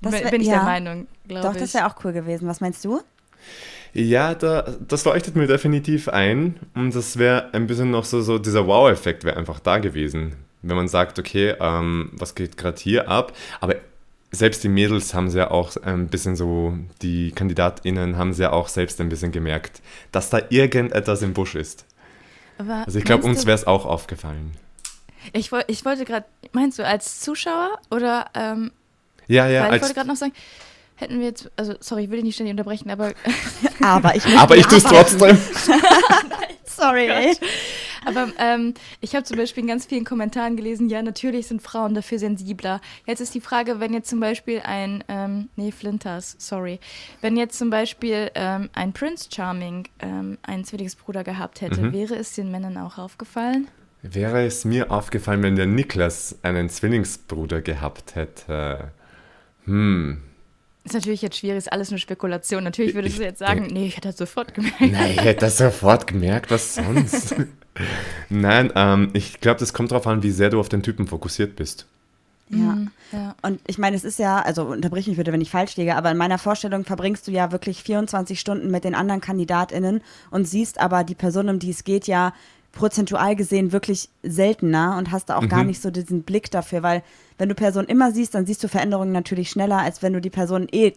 Das 0.04 0.14
wär, 0.14 0.32
bin 0.32 0.42
ich 0.42 0.48
ja. 0.48 0.56
der 0.56 0.64
Meinung, 0.64 1.08
glaube 1.28 1.48
ich. 1.48 1.54
Doch, 1.54 1.60
das 1.60 1.74
wäre 1.74 1.88
auch 1.88 1.96
cool 2.04 2.14
gewesen. 2.14 2.48
Was 2.48 2.62
meinst 2.62 2.84
du? 2.86 3.02
Ja, 3.94 4.34
da, 4.34 4.76
das 4.88 5.06
leuchtet 5.06 5.36
mir 5.36 5.48
definitiv 5.48 6.10
ein. 6.10 6.60
Und 6.74 6.96
das 6.96 7.18
wäre 7.18 7.54
ein 7.54 7.68
bisschen 7.68 7.92
noch 7.92 8.06
so, 8.06 8.22
so 8.22 8.40
dieser 8.40 8.68
Wow-Effekt 8.68 9.24
wäre 9.24 9.38
einfach 9.38 9.60
da 9.60 9.78
gewesen. 9.78 10.36
Wenn 10.62 10.76
man 10.76 10.88
sagt, 10.88 11.20
okay, 11.20 11.56
ähm, 11.60 12.12
was 12.14 12.36
geht 12.36 12.58
gerade 12.58 12.80
hier 12.82 13.08
ab? 13.10 13.34
Aber 13.60 13.76
selbst 14.32 14.64
die 14.64 14.70
Mädels 14.70 15.14
haben 15.14 15.30
sie 15.30 15.38
ja 15.38 15.52
auch 15.52 15.76
ein 15.78 16.08
bisschen 16.08 16.36
so, 16.36 16.76
die 17.02 17.32
KandidatInnen 17.32 18.18
haben 18.18 18.34
sie 18.34 18.44
ja 18.44 18.52
auch 18.52 18.68
selbst 18.68 19.00
ein 19.00 19.10
bisschen 19.10 19.32
gemerkt, 19.32 19.82
dass 20.12 20.32
da 20.32 20.40
irgendetwas 20.50 21.22
im 21.22 21.34
Busch 21.34 21.56
ist. 21.56 21.86
Aber 22.58 22.84
also 22.86 22.98
ich 22.98 23.06
glaube, 23.06 23.26
uns 23.26 23.46
wäre 23.46 23.56
es 23.56 23.68
auch 23.68 23.86
aufgefallen. 23.86 24.54
Ich, 25.34 25.52
ich 25.68 25.86
wollte 25.86 26.04
gerade, 26.04 26.26
meinst 26.52 26.80
du 26.80 26.86
als 26.86 27.22
Zuschauer 27.22 27.80
oder 27.92 28.26
ähm, 28.34 28.72
ja, 29.28 29.48
ja. 29.48 29.68
Weil 29.68 29.76
ich 29.76 29.82
wollte 29.82 29.96
gerade 29.96 30.08
noch 30.08 30.16
sagen, 30.16 30.34
hätten 30.96 31.20
wir 31.20 31.28
jetzt, 31.28 31.52
also 31.56 31.76
sorry, 31.80 32.06
ich 32.06 32.10
will 32.10 32.18
dich 32.18 32.26
nicht 32.26 32.36
ständig 32.36 32.52
unterbrechen, 32.52 32.90
aber. 32.90 33.12
aber 33.82 34.16
ich, 34.16 34.26
aber 34.38 34.58
ich 34.58 34.66
tue 34.66 34.78
es 34.78 34.84
trotzdem. 34.84 35.38
sorry, 36.66 37.08
ey. 37.08 37.36
Aber 38.06 38.28
ähm, 38.38 38.74
ich 39.00 39.16
habe 39.16 39.24
zum 39.24 39.38
Beispiel 39.38 39.64
in 39.64 39.70
ganz 39.70 39.86
vielen 39.86 40.04
Kommentaren 40.04 40.58
gelesen, 40.58 40.90
ja, 40.90 41.02
natürlich 41.02 41.48
sind 41.48 41.62
Frauen 41.62 41.94
dafür 41.94 42.20
sensibler. 42.20 42.82
Jetzt 43.06 43.22
ist 43.22 43.34
die 43.34 43.42
Frage, 43.42 43.80
wenn 43.80 43.94
jetzt 43.94 44.10
zum 44.10 44.20
Beispiel 44.20 44.62
ein, 44.64 45.04
ähm, 45.08 45.50
nee, 45.56 45.72
Flinters, 45.72 46.36
sorry, 46.38 46.80
wenn 47.22 47.38
jetzt 47.38 47.58
zum 47.58 47.70
Beispiel 47.70 48.30
ähm, 48.36 48.70
ein 48.74 48.94
Prince 48.94 49.30
Charming 49.34 49.88
ähm, 50.00 50.38
einen 50.44 50.66
Zwillingsbruder 50.66 51.24
gehabt 51.24 51.62
hätte, 51.62 51.82
mhm. 51.82 51.94
wäre 51.94 52.16
es 52.16 52.34
den 52.34 52.52
Männern 52.52 52.78
auch 52.78 52.98
aufgefallen? 52.98 53.68
Wäre 54.02 54.46
es 54.46 54.66
mir 54.66 54.92
aufgefallen, 54.92 55.44
wenn 55.44 55.56
der 55.56 55.66
Niklas 55.66 56.38
einen 56.44 56.70
Zwillingsbruder 56.70 57.62
gehabt 57.62 58.16
hätte? 58.16 58.92
Hm. 59.66 60.18
Ist 60.84 60.94
natürlich 60.94 61.22
jetzt 61.22 61.38
schwierig, 61.38 61.60
ist 61.60 61.72
alles 61.72 61.92
nur 61.92 61.98
Spekulation. 61.98 62.64
Natürlich 62.64 62.94
würdest 62.94 63.18
du 63.18 63.24
jetzt 63.24 63.40
sagen, 63.40 63.68
nee, 63.72 63.88
ich 63.88 63.96
hätte 63.96 64.10
das 64.10 64.18
sofort 64.18 64.54
gemerkt. 64.54 64.82
Nein, 64.82 65.12
ich 65.12 65.22
hätte 65.22 65.42
das 65.42 65.58
sofort 65.58 66.08
gemerkt, 66.08 66.52
was 66.52 66.76
sonst? 66.76 67.36
Nein, 68.30 68.72
ähm, 68.76 69.10
ich 69.14 69.40
glaube, 69.40 69.60
das 69.60 69.74
kommt 69.74 69.92
darauf 69.92 70.08
an, 70.08 70.24
wie 70.24 70.32
sehr 70.32 70.50
du 70.50 70.60
auf 70.60 70.70
den 70.70 70.84
Typen 70.84 71.08
fokussiert 71.08 71.56
bist. 71.56 71.86
Ja. 72.50 72.58
Mhm, 72.58 72.92
ja. 73.14 73.36
Und 73.42 73.62
ich 73.66 73.78
meine, 73.78 73.96
es 73.96 74.04
ist 74.04 74.20
ja, 74.20 74.42
also 74.42 74.64
unterbrich 74.66 75.08
mich 75.08 75.16
bitte, 75.16 75.32
wenn 75.32 75.42
ich 75.42 75.50
falsch 75.50 75.78
liege, 75.78 75.96
aber 75.96 76.12
in 76.12 76.18
meiner 76.18 76.38
Vorstellung 76.38 76.84
verbringst 76.84 77.28
du 77.28 77.32
ja 77.32 77.54
wirklich 77.54 77.82
24 77.82 78.40
Stunden 78.40 78.70
mit 78.70 78.84
den 78.84 78.94
anderen 78.94 79.22
KandidatInnen 79.22 80.02
und 80.32 80.46
siehst 80.48 80.80
aber 80.80 81.06
die 81.06 81.16
Person, 81.16 81.48
um 81.48 81.60
die 81.60 81.72
es 81.72 81.86
geht, 81.86 82.08
ja 82.08 82.34
prozentual 82.74 83.36
gesehen 83.36 83.72
wirklich 83.72 84.10
seltener 84.24 84.98
und 84.98 85.12
hast 85.12 85.30
da 85.30 85.38
auch 85.38 85.44
mhm. 85.44 85.50
gar 85.50 85.64
nicht 85.64 85.82
so 85.82 85.92
diesen 85.92 86.24
Blick 86.24 86.52
dafür, 86.52 86.84
weil 86.84 87.04
wenn 87.38 87.48
du 87.48 87.56
Personen 87.56 87.88
immer 87.88 88.12
siehst, 88.12 88.36
dann 88.36 88.46
siehst 88.46 88.64
du 88.64 88.68
Veränderungen 88.68 89.12
natürlich 89.12 89.50
schneller, 89.50 89.78
als 89.78 90.02
wenn 90.02 90.14
du 90.14 90.20
die 90.20 90.30
Person 90.30 90.68
eh 90.72 90.94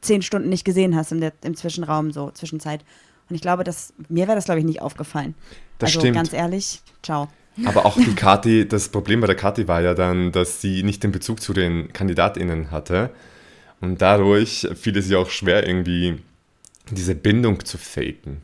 zehn 0.00 0.22
Stunden 0.22 0.48
nicht 0.48 0.64
gesehen 0.64 0.96
hast 0.96 1.12
der, 1.12 1.32
im 1.42 1.56
Zwischenraum, 1.56 2.12
so 2.12 2.30
Zwischenzeit. 2.30 2.84
Und 3.28 3.36
ich 3.36 3.42
glaube, 3.42 3.64
dass 3.64 3.92
mir 4.08 4.26
wäre 4.26 4.36
das, 4.36 4.46
glaube 4.46 4.60
ich, 4.60 4.66
nicht 4.66 4.80
aufgefallen. 4.80 5.34
Das 5.78 5.88
also 5.88 6.00
stimmt. 6.00 6.16
ganz 6.16 6.32
ehrlich, 6.32 6.80
ciao. 7.02 7.28
Aber 7.64 7.84
auch 7.84 7.96
die 7.96 8.14
Kati, 8.16 8.66
das 8.66 8.88
Problem 8.88 9.20
bei 9.20 9.26
der 9.26 9.36
Kati 9.36 9.68
war 9.68 9.80
ja 9.80 9.94
dann, 9.94 10.32
dass 10.32 10.60
sie 10.60 10.82
nicht 10.82 11.02
den 11.02 11.12
Bezug 11.12 11.40
zu 11.40 11.52
den 11.52 11.92
KandidatInnen 11.92 12.70
hatte. 12.70 13.10
Und 13.80 14.00
dadurch 14.00 14.68
fiel 14.74 14.96
es 14.96 15.10
ihr 15.10 15.18
auch 15.18 15.30
schwer, 15.30 15.66
irgendwie 15.66 16.20
diese 16.90 17.14
Bindung 17.14 17.64
zu 17.64 17.76
faken. 17.76 18.42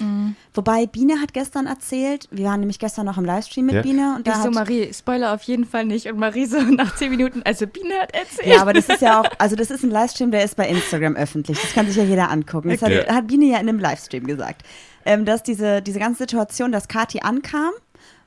Mhm. 0.00 0.34
Wobei 0.54 0.86
Biene 0.86 1.20
hat 1.20 1.32
gestern 1.32 1.66
erzählt, 1.66 2.28
wir 2.30 2.46
waren 2.46 2.60
nämlich 2.60 2.78
gestern 2.78 3.06
noch 3.06 3.18
im 3.18 3.24
Livestream 3.24 3.66
mit 3.66 3.74
ja. 3.76 3.82
Biene. 3.82 4.14
Und 4.16 4.26
da 4.26 4.32
ich 4.32 4.38
so, 4.38 4.50
Marie, 4.50 4.92
Spoiler 4.92 5.34
auf 5.34 5.42
jeden 5.42 5.64
Fall 5.64 5.84
nicht. 5.84 6.06
Und 6.06 6.18
Marie 6.18 6.46
so 6.46 6.60
nach 6.60 6.94
zehn 6.96 7.10
Minuten, 7.10 7.42
also 7.44 7.66
Biene 7.66 7.94
hat 8.00 8.14
erzählt. 8.14 8.48
Ja, 8.48 8.62
aber 8.62 8.72
das 8.72 8.88
ist 8.88 9.02
ja 9.02 9.20
auch, 9.20 9.30
also 9.38 9.56
das 9.56 9.70
ist 9.70 9.84
ein 9.84 9.90
Livestream, 9.90 10.30
der 10.30 10.44
ist 10.44 10.56
bei 10.56 10.68
Instagram 10.68 11.16
öffentlich. 11.16 11.60
Das 11.60 11.72
kann 11.72 11.86
sich 11.86 11.96
ja 11.96 12.04
jeder 12.04 12.30
angucken. 12.30 12.70
Das 12.70 12.82
okay. 12.82 13.00
hat, 13.00 13.10
hat, 13.10 13.26
Biene 13.26 13.46
ja 13.46 13.58
in 13.58 13.68
einem 13.68 13.78
Livestream 13.78 14.26
gesagt. 14.26 14.62
Ähm, 15.04 15.24
dass 15.24 15.42
diese, 15.42 15.80
diese 15.80 15.98
ganze 15.98 16.18
Situation, 16.18 16.72
dass 16.72 16.88
Kati 16.88 17.20
ankam 17.20 17.70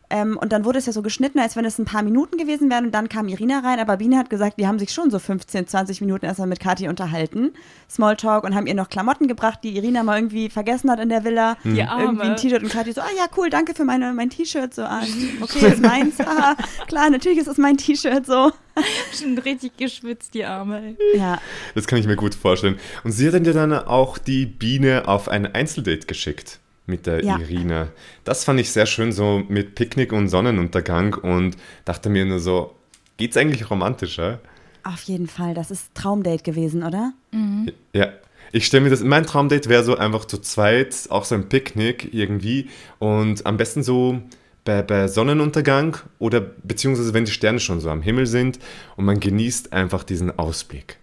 ähm, 0.10 0.38
und 0.38 0.52
dann 0.52 0.66
wurde 0.66 0.80
es 0.80 0.86
ja 0.86 0.94
so 0.94 1.02
geschnitten, 1.02 1.40
als 1.40 1.56
wenn 1.56 1.66
es 1.66 1.80
ein 1.80 1.86
paar 1.86 2.04
Minuten 2.04 2.38
gewesen 2.38 2.70
wären. 2.70 2.86
Und 2.86 2.92
dann 2.92 3.10
kam 3.10 3.28
Irina 3.28 3.60
rein. 3.60 3.80
Aber 3.80 3.98
Biene 3.98 4.18
hat 4.18 4.30
gesagt, 4.30 4.60
die 4.60 4.68
haben 4.68 4.80
sich 4.80 4.92
schon 4.92 5.10
so 5.10 5.20
15, 5.20 5.68
20 5.68 6.02
Minuten 6.02 6.26
erstmal 6.26 6.48
mit 6.48 6.60
Kathi 6.60 6.88
unterhalten. 6.88 7.54
Smalltalk 7.90 8.44
und 8.44 8.54
haben 8.54 8.68
ihr 8.68 8.76
noch 8.76 8.90
Klamotten 8.90 9.28
gebracht, 9.28 9.60
die 9.64 9.76
Irina 9.76 10.04
mal 10.04 10.18
irgendwie 10.18 10.50
vergessen 10.50 10.92
hat 10.92 11.00
in 11.00 11.10
der 11.10 11.24
Villa. 11.24 11.58
Die 11.64 11.82
Arme. 11.84 12.04
Irgendwie 12.04 12.28
ein 12.28 12.36
T-Shirt 12.36 12.64
und 12.64 12.70
Kathi 12.72 12.92
so, 12.94 13.02
ah 13.02 13.10
ja, 13.18 13.26
cool, 13.38 13.50
danke 13.50 13.74
für 13.74 13.86
meine, 13.86 14.14
mein 14.14 14.30
T-Shirt. 14.30 14.74
So, 14.74 14.84
ah, 14.84 15.02
okay, 15.42 15.68
ist 15.74 15.82
meins. 15.82 16.20
Ah, 16.20 16.56
klar, 16.88 17.10
natürlich 17.10 17.40
ist 17.40 17.48
es 17.48 17.58
mein 17.58 17.78
T-Shirt 17.78 18.26
so. 18.26 18.52
Schon 19.20 19.38
richtig 19.38 19.78
geschwitzt, 19.78 20.34
die 20.34 20.46
Arme. 20.46 20.96
Ja. 21.16 21.40
Das 21.76 21.88
kann 21.88 22.00
ich 22.00 22.08
mir 22.08 22.16
gut 22.16 22.36
vorstellen. 22.36 22.78
Und 23.04 23.12
sie 23.12 23.28
hat 23.28 23.34
dann 23.34 23.74
auch 23.74 24.18
die 24.18 24.46
Biene 24.46 25.08
auf 25.08 25.28
ein 25.28 25.54
Einzeldate 25.54 26.08
geschickt 26.08 26.60
mit 26.86 27.06
der 27.06 27.24
ja. 27.24 27.38
Irina. 27.38 27.90
Das 28.24 28.44
fand 28.44 28.60
ich 28.60 28.72
sehr 28.72 28.86
schön, 28.86 29.12
so 29.12 29.44
mit 29.48 29.76
Picknick 29.76 30.12
und 30.12 30.28
Sonnenuntergang 30.28 31.14
und 31.16 31.56
dachte 31.86 32.10
mir 32.10 32.26
nur 32.26 32.40
so, 32.40 32.76
geht's 33.18 33.38
eigentlich 33.38 33.70
romantischer? 33.70 34.40
Auf 34.84 35.04
jeden 35.04 35.28
Fall, 35.28 35.54
das 35.54 35.72
ist 35.72 35.94
Traumdate 35.96 36.44
gewesen, 36.44 36.84
oder? 36.84 37.14
Mhm. 37.32 37.72
Ja. 37.94 38.10
Ich 38.52 38.68
stelle 38.68 38.84
mir 38.84 38.92
das, 38.92 39.02
mein 39.02 39.26
Traumdate 39.26 39.68
wäre 39.68 39.84
so 39.84 39.98
einfach 39.98 40.26
zu 40.26 40.38
zweit, 40.38 41.08
auch 41.10 41.26
so 41.26 41.34
ein 41.34 41.50
Picknick 41.50 42.14
irgendwie 42.14 42.70
und 43.00 43.48
am 43.48 43.58
besten 43.58 43.82
so 43.82 44.22
bei, 44.64 44.84
bei 44.84 45.08
Sonnenuntergang 45.08 45.98
oder 46.20 46.40
beziehungsweise 46.40 47.14
wenn 47.14 47.26
die 47.26 47.32
Sterne 47.32 47.60
schon 47.60 47.80
so 47.80 47.90
am 47.90 48.02
Himmel 48.02 48.28
sind 48.28 48.60
und 48.96 49.06
man 49.06 49.20
genießt 49.20 49.74
einfach 49.74 50.04
diesen 50.04 50.38
Ausblick. 50.38 50.98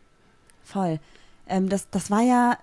Voll. 0.63 1.01
Ähm, 1.49 1.69
das, 1.69 1.91
das 1.91 2.11
war 2.11 2.23
ja, 2.23 2.57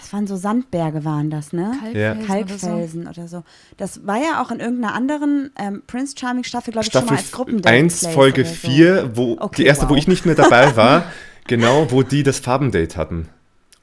das 0.00 0.12
waren 0.12 0.26
so 0.26 0.36
Sandberge 0.36 1.04
waren 1.04 1.30
das, 1.30 1.52
ne? 1.52 1.72
Kalkfelsen, 1.82 2.26
Kalkfelsen 2.26 3.08
oder 3.08 3.28
so. 3.28 3.42
Das 3.76 4.06
war 4.06 4.16
ja 4.18 4.42
auch 4.42 4.50
in 4.50 4.60
irgendeiner 4.60 4.94
anderen 4.94 5.50
ähm, 5.58 5.82
Prince 5.86 6.14
Charming 6.18 6.44
Staffel, 6.44 6.72
glaube 6.72 6.84
ich, 6.84 6.90
Staffel 6.90 7.08
schon 7.08 7.14
mal 7.16 7.20
als 7.20 7.32
Gruppendate. 7.32 7.68
1, 7.74 8.00
Place 8.00 8.14
Folge 8.14 8.40
oder 8.42 8.50
so. 8.50 8.54
4, 8.68 9.10
wo 9.16 9.36
Okay, 9.40 9.62
die 9.62 9.66
erste, 9.66 9.86
wo 9.86 9.90
wow. 9.90 9.98
ich 9.98 10.08
nicht 10.08 10.26
mehr 10.26 10.34
dabei 10.34 10.74
war, 10.76 11.04
genau, 11.46 11.90
wo 11.90 12.02
die 12.02 12.22
das 12.22 12.38
Farbendate 12.38 12.96
hatten. 12.96 13.28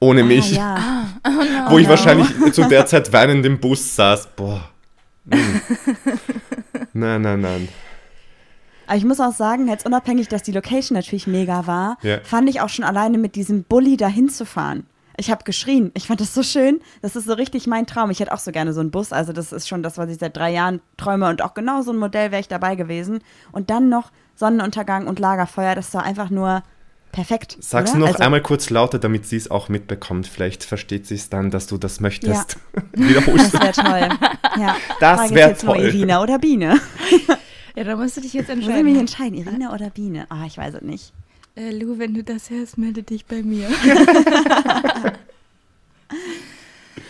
Ohne 0.00 0.24
mich. 0.24 0.58
Ah, 0.58 1.04
ja. 1.26 1.66
wo 1.70 1.78
ich 1.78 1.88
wahrscheinlich 1.88 2.28
zu 2.52 2.64
der 2.64 2.86
Zeit 2.86 3.12
weinend 3.12 3.44
im 3.44 3.60
Bus 3.60 3.96
saß. 3.96 4.28
Boah. 4.34 4.70
Mm. 5.26 5.34
nein, 6.94 7.20
nein, 7.22 7.40
nein. 7.40 7.68
Aber 8.86 8.96
ich 8.96 9.04
muss 9.04 9.20
auch 9.20 9.34
sagen, 9.34 9.68
jetzt 9.68 9.86
unabhängig, 9.86 10.28
dass 10.28 10.42
die 10.42 10.52
Location 10.52 10.96
natürlich 10.96 11.26
mega 11.26 11.66
war, 11.66 11.98
Ja. 12.02 12.18
fand 12.24 12.48
ich 12.48 12.60
auch 12.60 12.68
schon 12.68 12.84
alleine 12.84 13.18
mit 13.18 13.36
diesem 13.36 13.62
Bulli 13.62 13.96
dahin 13.96 14.28
zu 14.28 14.44
fahren. 14.44 14.84
Ich 15.20 15.30
habe 15.30 15.44
geschrien. 15.44 15.90
Ich 15.94 16.06
fand 16.06 16.22
das 16.22 16.32
so 16.32 16.42
schön. 16.42 16.80
Das 17.02 17.14
ist 17.14 17.26
so 17.26 17.34
richtig 17.34 17.66
mein 17.66 17.86
Traum. 17.86 18.10
Ich 18.10 18.20
hätte 18.20 18.32
auch 18.32 18.38
so 18.38 18.52
gerne 18.52 18.72
so 18.72 18.80
einen 18.80 18.90
Bus. 18.90 19.12
Also 19.12 19.34
das 19.34 19.52
ist 19.52 19.68
schon 19.68 19.82
das, 19.82 19.98
was 19.98 20.08
ich 20.08 20.16
seit 20.16 20.34
drei 20.34 20.50
Jahren 20.50 20.80
träume. 20.96 21.28
Und 21.28 21.42
auch 21.42 21.52
genau 21.52 21.82
so 21.82 21.92
ein 21.92 21.98
Modell 21.98 22.30
wäre 22.30 22.40
ich 22.40 22.48
dabei 22.48 22.74
gewesen. 22.74 23.20
Und 23.52 23.68
dann 23.68 23.90
noch 23.90 24.12
Sonnenuntergang 24.34 25.06
und 25.06 25.18
Lagerfeuer. 25.18 25.74
Das 25.74 25.92
war 25.92 26.04
einfach 26.04 26.30
nur 26.30 26.62
perfekt. 27.12 27.58
Sag's 27.60 27.90
oder? 27.90 28.00
noch 28.00 28.06
also, 28.06 28.20
einmal 28.20 28.40
kurz 28.40 28.70
lauter, 28.70 28.98
damit 28.98 29.26
sie 29.26 29.36
es 29.36 29.50
auch 29.50 29.68
mitbekommt. 29.68 30.26
Vielleicht 30.26 30.64
versteht 30.64 31.06
sie 31.06 31.16
es 31.16 31.28
dann, 31.28 31.50
dass 31.50 31.66
du 31.66 31.76
das 31.76 32.00
möchtest. 32.00 32.56
Wiederholst 32.94 33.52
Das 33.52 33.62
wäre 33.62 33.72
toll. 33.72 34.18
Ja. 34.58 34.76
Das 35.00 35.18
Frage 35.18 35.28
ist 35.28 35.34
wär 35.34 35.48
jetzt 35.48 35.64
nur 35.64 35.74
toll. 35.74 35.84
Irina 35.84 36.22
oder 36.22 36.38
Biene. 36.38 36.80
Ja, 37.76 37.84
da 37.84 37.96
musst 37.96 38.16
du 38.16 38.22
dich 38.22 38.32
jetzt 38.32 38.48
Muss 38.48 38.58
ich 38.58 38.66
mich 38.66 38.96
entscheiden. 38.96 39.34
entscheiden, 39.34 39.34
Irina 39.34 39.74
oder 39.74 39.90
Biene? 39.90 40.26
Ah, 40.30 40.44
ich 40.46 40.56
weiß 40.56 40.74
es 40.74 40.82
nicht. 40.82 41.12
Äh, 41.60 41.72
Lou, 41.72 41.98
wenn 41.98 42.14
du 42.14 42.24
das 42.24 42.48
hörst, 42.48 42.78
melde 42.78 43.02
dich 43.02 43.26
bei 43.26 43.42
mir. 43.42 43.68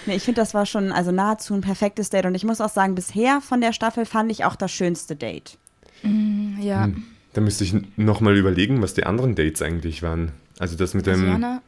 Nee, 0.06 0.16
ich 0.16 0.22
finde, 0.22 0.40
das 0.40 0.54
war 0.54 0.64
schon 0.64 0.92
also 0.92 1.12
nahezu 1.12 1.52
ein 1.54 1.60
perfektes 1.60 2.08
Date. 2.08 2.24
Und 2.24 2.34
ich 2.34 2.42
muss 2.44 2.60
auch 2.62 2.70
sagen, 2.70 2.94
bisher 2.94 3.40
von 3.42 3.60
der 3.60 3.72
Staffel 3.74 4.06
fand 4.06 4.32
ich 4.32 4.44
auch 4.46 4.56
das 4.56 4.70
schönste 4.72 5.14
Date. 5.14 5.58
ja. 6.02 6.84
Hm. 6.84 7.04
Da 7.34 7.40
müsste 7.42 7.62
ich 7.62 7.74
nochmal 7.96 8.36
überlegen, 8.36 8.82
was 8.82 8.94
die 8.94 9.04
anderen 9.04 9.36
Dates 9.36 9.62
eigentlich 9.62 10.02
waren. 10.02 10.32
Also 10.58 10.76
das 10.76 10.94
mit 10.94 11.06
Also 11.06 11.20
dem. 11.22 11.30
Jana, 11.30 11.62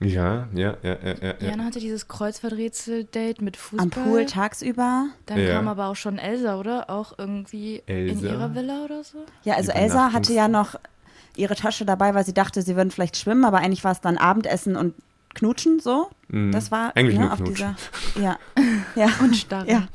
ja, 0.00 0.48
ja, 0.54 0.76
ja, 0.82 0.96
ja, 1.04 1.14
ja. 1.20 1.34
Jana 1.40 1.64
hatte 1.64 1.78
dieses 1.80 2.08
Kreuzworträtsel-Date 2.08 3.42
mit 3.42 3.56
Fußball. 3.58 3.82
Am 3.84 3.90
Pool 3.90 4.24
tagsüber. 4.24 5.08
Dann 5.26 5.38
Ja. 5.40 5.54
kam 5.56 5.68
aber 5.68 5.88
auch 5.88 5.96
schon 5.96 6.16
Elsa, 6.18 6.58
oder? 6.58 6.88
Auch 6.88 7.18
irgendwie 7.18 7.82
in 7.86 7.96
Elsa? 8.08 8.28
ihrer 8.28 8.54
Villa 8.54 8.84
oder 8.84 9.04
so? 9.04 9.18
Ja, 9.44 9.56
also 9.56 9.72
Elsa 9.72 10.12
hatte 10.12 10.32
ja 10.32 10.48
noch 10.48 10.76
ihre 11.38 11.54
Tasche 11.54 11.84
dabei, 11.84 12.14
weil 12.14 12.24
sie 12.24 12.34
dachte, 12.34 12.62
sie 12.62 12.76
würden 12.76 12.90
vielleicht 12.90 13.16
schwimmen, 13.16 13.44
aber 13.44 13.58
eigentlich 13.58 13.84
war 13.84 13.92
es 13.92 14.00
dann 14.00 14.18
Abendessen 14.18 14.76
und 14.76 14.94
Knutschen 15.34 15.78
so. 15.80 16.08
Mhm. 16.28 16.52
Das 16.52 16.70
war 16.70 16.96
Eigentlich 16.96 17.16
ne, 17.18 17.24
nur 17.24 17.32
auf 17.32 17.38
Knutschen. 17.42 17.76
dieser. 18.14 18.22
Ja. 18.24 18.38
ja. 18.96 19.08
Und 19.20 19.36
starren. 19.36 19.68
Ja. 19.68 19.88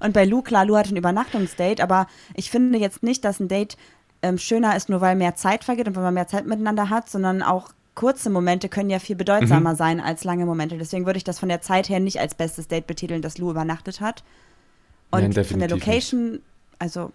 Und 0.00 0.12
bei 0.12 0.24
Lou, 0.24 0.42
klar, 0.42 0.64
Lou 0.64 0.76
hatte 0.76 0.94
ein 0.94 0.96
Übernachtungsdate, 0.96 1.82
aber 1.82 2.06
ich 2.34 2.50
finde 2.50 2.78
jetzt 2.78 3.02
nicht, 3.02 3.24
dass 3.24 3.40
ein 3.40 3.48
Date 3.48 3.76
ähm, 4.22 4.38
schöner 4.38 4.76
ist, 4.76 4.88
nur 4.88 5.00
weil 5.00 5.16
mehr 5.16 5.34
Zeit 5.36 5.64
vergeht 5.64 5.86
und 5.88 5.96
weil 5.96 6.02
man 6.02 6.14
mehr 6.14 6.28
Zeit 6.28 6.46
miteinander 6.46 6.90
hat, 6.90 7.08
sondern 7.08 7.42
auch 7.42 7.70
kurze 7.94 8.28
Momente 8.28 8.68
können 8.68 8.90
ja 8.90 8.98
viel 8.98 9.16
bedeutsamer 9.16 9.72
Mhm. 9.72 9.76
sein 9.76 10.00
als 10.00 10.22
lange 10.24 10.44
Momente. 10.46 10.76
Deswegen 10.76 11.06
würde 11.06 11.16
ich 11.16 11.24
das 11.24 11.38
von 11.38 11.48
der 11.48 11.62
Zeit 11.62 11.88
her 11.88 11.98
nicht 12.00 12.20
als 12.20 12.34
bestes 12.34 12.68
Date 12.68 12.86
betiteln, 12.86 13.22
dass 13.22 13.38
Lou 13.38 13.50
übernachtet 13.50 14.00
hat. 14.00 14.22
Und 15.10 15.34
Nein, 15.34 15.44
von 15.44 15.58
der 15.60 15.68
Location, 15.70 16.40
also 16.78 17.10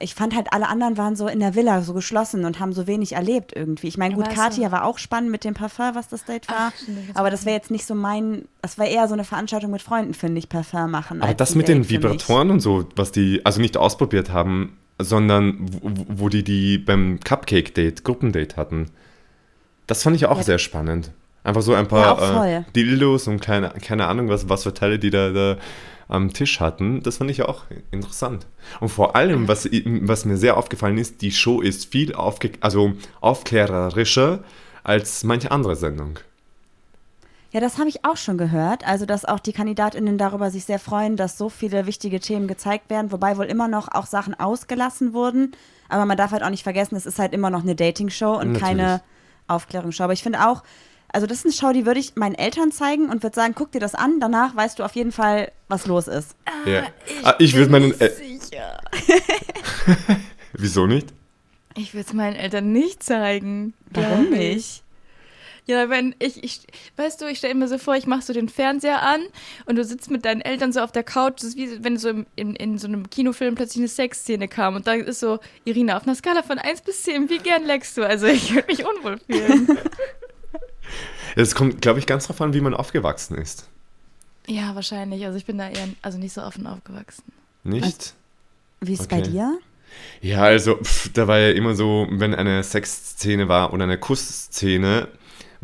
ich 0.00 0.14
fand 0.14 0.34
halt, 0.34 0.52
alle 0.52 0.68
anderen 0.68 0.96
waren 0.96 1.16
so 1.16 1.26
in 1.28 1.40
der 1.40 1.54
Villa, 1.54 1.80
so 1.82 1.94
geschlossen 1.94 2.44
und 2.44 2.60
haben 2.60 2.72
so 2.72 2.86
wenig 2.86 3.12
erlebt 3.12 3.52
irgendwie. 3.54 3.88
Ich 3.88 3.96
meine, 3.98 4.14
gut, 4.14 4.28
Katia 4.28 4.70
war 4.72 4.84
auch 4.84 4.98
spannend 4.98 5.30
mit 5.30 5.44
dem 5.44 5.54
Parfum, 5.54 5.94
was 5.94 6.08
das 6.08 6.24
Date 6.24 6.48
war. 6.48 6.56
Ach, 6.68 6.72
das 6.72 7.14
aber 7.16 7.24
war- 7.24 7.30
das 7.30 7.44
wäre 7.46 7.56
jetzt 7.56 7.70
nicht 7.70 7.86
so 7.86 7.94
mein, 7.94 8.46
das 8.62 8.78
war 8.78 8.86
eher 8.86 9.08
so 9.08 9.14
eine 9.14 9.24
Veranstaltung 9.24 9.70
mit 9.70 9.82
Freunden, 9.82 10.14
finde 10.14 10.38
ich, 10.38 10.48
Parfum 10.48 10.90
machen. 10.90 11.22
Aber 11.22 11.34
das 11.34 11.54
mit 11.54 11.68
Date 11.68 11.76
den. 11.76 11.88
Vibratoren 11.88 12.50
und 12.50 12.60
so, 12.60 12.86
was 12.96 13.12
die 13.12 13.40
also 13.44 13.60
nicht 13.60 13.76
ausprobiert 13.76 14.32
haben, 14.32 14.76
sondern 14.98 15.56
wo, 15.82 15.90
wo 16.08 16.28
die 16.28 16.42
die 16.44 16.78
beim 16.78 17.20
Cupcake-Date, 17.20 18.02
Gruppendate 18.04 18.56
hatten, 18.56 18.86
das 19.86 20.02
fand 20.02 20.16
ich 20.16 20.26
auch 20.26 20.38
Ja. 20.38 20.42
sehr 20.42 20.58
spannend. 20.58 21.10
Einfach 21.44 21.62
so 21.62 21.74
ein 21.74 21.84
Ja, 21.84 21.88
paar 21.88 22.18
voll. 22.18 22.46
äh, 22.48 22.62
Dildos 22.74 23.28
und 23.28 23.40
keine, 23.40 23.70
keine 23.70 24.06
Ahnung, 24.08 24.28
was, 24.28 24.48
was 24.48 24.64
für 24.64 24.74
Teile 24.74 24.98
die 24.98 25.10
da, 25.10 25.30
da 25.30 25.56
am 26.08 26.32
Tisch 26.32 26.60
hatten. 26.60 27.02
Das 27.02 27.18
fand 27.18 27.30
ich 27.30 27.42
auch 27.42 27.64
interessant. 27.90 28.46
Und 28.80 28.88
vor 28.88 29.16
allem, 29.16 29.48
was, 29.48 29.64
was 29.66 30.24
mir 30.24 30.36
sehr 30.36 30.56
aufgefallen 30.56 30.98
ist, 30.98 31.22
die 31.22 31.32
Show 31.32 31.60
ist 31.60 31.90
viel 31.90 32.14
aufge 32.14 32.52
also 32.60 32.92
aufklärerischer 33.20 34.44
als 34.84 35.24
manche 35.24 35.50
andere 35.50 35.76
Sendung. 35.76 36.18
Ja, 37.52 37.60
das 37.60 37.78
habe 37.78 37.88
ich 37.88 38.04
auch 38.04 38.16
schon 38.16 38.38
gehört. 38.38 38.86
Also, 38.86 39.06
dass 39.06 39.24
auch 39.24 39.40
die 39.40 39.52
KandidatInnen 39.52 40.18
darüber 40.18 40.50
sich 40.50 40.64
sehr 40.64 40.78
freuen, 40.78 41.16
dass 41.16 41.38
so 41.38 41.48
viele 41.48 41.86
wichtige 41.86 42.20
Themen 42.20 42.48
gezeigt 42.48 42.90
werden, 42.90 43.12
wobei 43.12 43.38
wohl 43.38 43.46
immer 43.46 43.68
noch 43.68 43.88
auch 43.92 44.06
Sachen 44.06 44.38
ausgelassen 44.38 45.12
wurden. 45.14 45.52
Aber 45.88 46.04
man 46.04 46.16
darf 46.16 46.32
halt 46.32 46.42
auch 46.42 46.50
nicht 46.50 46.64
vergessen, 46.64 46.96
es 46.96 47.06
ist 47.06 47.18
halt 47.18 47.32
immer 47.32 47.50
noch 47.50 47.62
eine 47.62 47.74
Dating-Show 47.74 48.32
und 48.32 48.52
Natürlich. 48.52 48.60
keine 48.62 49.00
Aufklärungsshow. 49.46 50.04
Aber 50.04 50.12
ich 50.12 50.22
finde 50.22 50.46
auch, 50.46 50.62
also 51.12 51.26
das 51.26 51.38
ist 51.38 51.44
eine 51.46 51.52
Show, 51.54 51.72
die 51.72 51.86
würde 51.86 52.00
ich 52.00 52.16
meinen 52.16 52.34
Eltern 52.34 52.72
zeigen 52.72 53.10
und 53.10 53.22
würde 53.22 53.34
sagen, 53.34 53.54
guck 53.56 53.72
dir 53.72 53.80
das 53.80 53.94
an, 53.94 54.20
danach 54.20 54.54
weißt 54.54 54.78
du 54.78 54.84
auf 54.84 54.94
jeden 54.94 55.12
Fall, 55.12 55.52
was 55.68 55.86
los 55.86 56.08
ist. 56.08 56.36
Ja. 56.64 56.84
Ah, 57.22 57.34
ich 57.38 57.54
würde 57.54 57.70
meinen. 57.70 57.98
Äh, 58.00 58.10
Sicher. 58.10 58.80
wieso 60.52 60.86
nicht? 60.86 61.12
Ich 61.76 61.94
will 61.94 62.00
es 62.00 62.12
meinen 62.12 62.36
Eltern 62.36 62.72
nicht 62.72 63.02
zeigen. 63.02 63.74
Warum 63.90 64.32
ich. 64.32 64.38
nicht? 64.38 64.82
Ja, 65.68 65.90
wenn 65.90 66.14
ich, 66.20 66.44
ich 66.44 66.60
weißt 66.96 67.20
du, 67.20 67.26
ich 67.26 67.38
stelle 67.38 67.56
mir 67.56 67.66
so 67.66 67.76
vor, 67.76 67.96
ich 67.96 68.06
mache 68.06 68.22
so 68.22 68.32
den 68.32 68.48
Fernseher 68.48 69.02
an 69.02 69.20
und 69.64 69.74
du 69.74 69.84
sitzt 69.84 70.12
mit 70.12 70.24
deinen 70.24 70.40
Eltern 70.40 70.72
so 70.72 70.80
auf 70.80 70.92
der 70.92 71.02
Couch. 71.02 71.38
Das 71.38 71.44
ist 71.44 71.56
wie 71.56 71.82
wenn 71.82 71.96
so 71.96 72.08
im, 72.08 72.26
in, 72.36 72.54
in 72.54 72.78
so 72.78 72.86
einem 72.86 73.10
Kinofilm 73.10 73.56
plötzlich 73.56 73.80
eine 73.80 73.88
Sexszene 73.88 74.46
kam 74.46 74.76
und 74.76 74.86
dann 74.86 75.00
ist 75.00 75.18
so, 75.18 75.40
Irina, 75.64 75.96
auf 75.96 76.04
einer 76.04 76.14
Skala 76.14 76.44
von 76.44 76.58
1 76.58 76.82
bis 76.82 77.02
10, 77.02 77.28
wie 77.30 77.38
gern 77.38 77.64
leckst 77.64 77.96
du? 77.96 78.06
Also 78.06 78.26
ich 78.26 78.54
würde 78.54 78.68
mich 78.68 78.84
unwohl 78.86 79.18
fühlen. 79.28 79.66
Es 81.34 81.54
kommt, 81.54 81.82
glaube 81.82 81.98
ich, 81.98 82.06
ganz 82.06 82.26
drauf 82.26 82.40
an, 82.40 82.54
wie 82.54 82.60
man 82.60 82.74
aufgewachsen 82.74 83.36
ist. 83.36 83.68
ja, 84.46 84.74
wahrscheinlich. 84.74 85.24
Also 85.24 85.36
ich 85.38 85.44
bin 85.44 85.58
da 85.58 85.68
eher, 85.68 85.88
also 86.02 86.18
nicht 86.18 86.32
so 86.32 86.42
offen 86.42 86.66
aufgewachsen. 86.66 87.24
Nicht? 87.64 88.14
Wie 88.80 88.92
ist 88.92 89.00
es 89.00 89.06
bei 89.08 89.18
Okay. 89.20 89.30
dir? 89.30 89.58
Ja, 90.20 90.42
also, 90.42 90.76
pff, 90.76 91.10
da 91.12 91.26
war 91.26 91.38
ja 91.38 91.50
immer 91.50 91.74
so, 91.74 92.06
wenn 92.10 92.34
eine 92.34 92.62
Sexszene 92.62 93.48
war 93.48 93.72
oder 93.72 93.84
eine 93.84 93.98
Kussszene, 93.98 95.08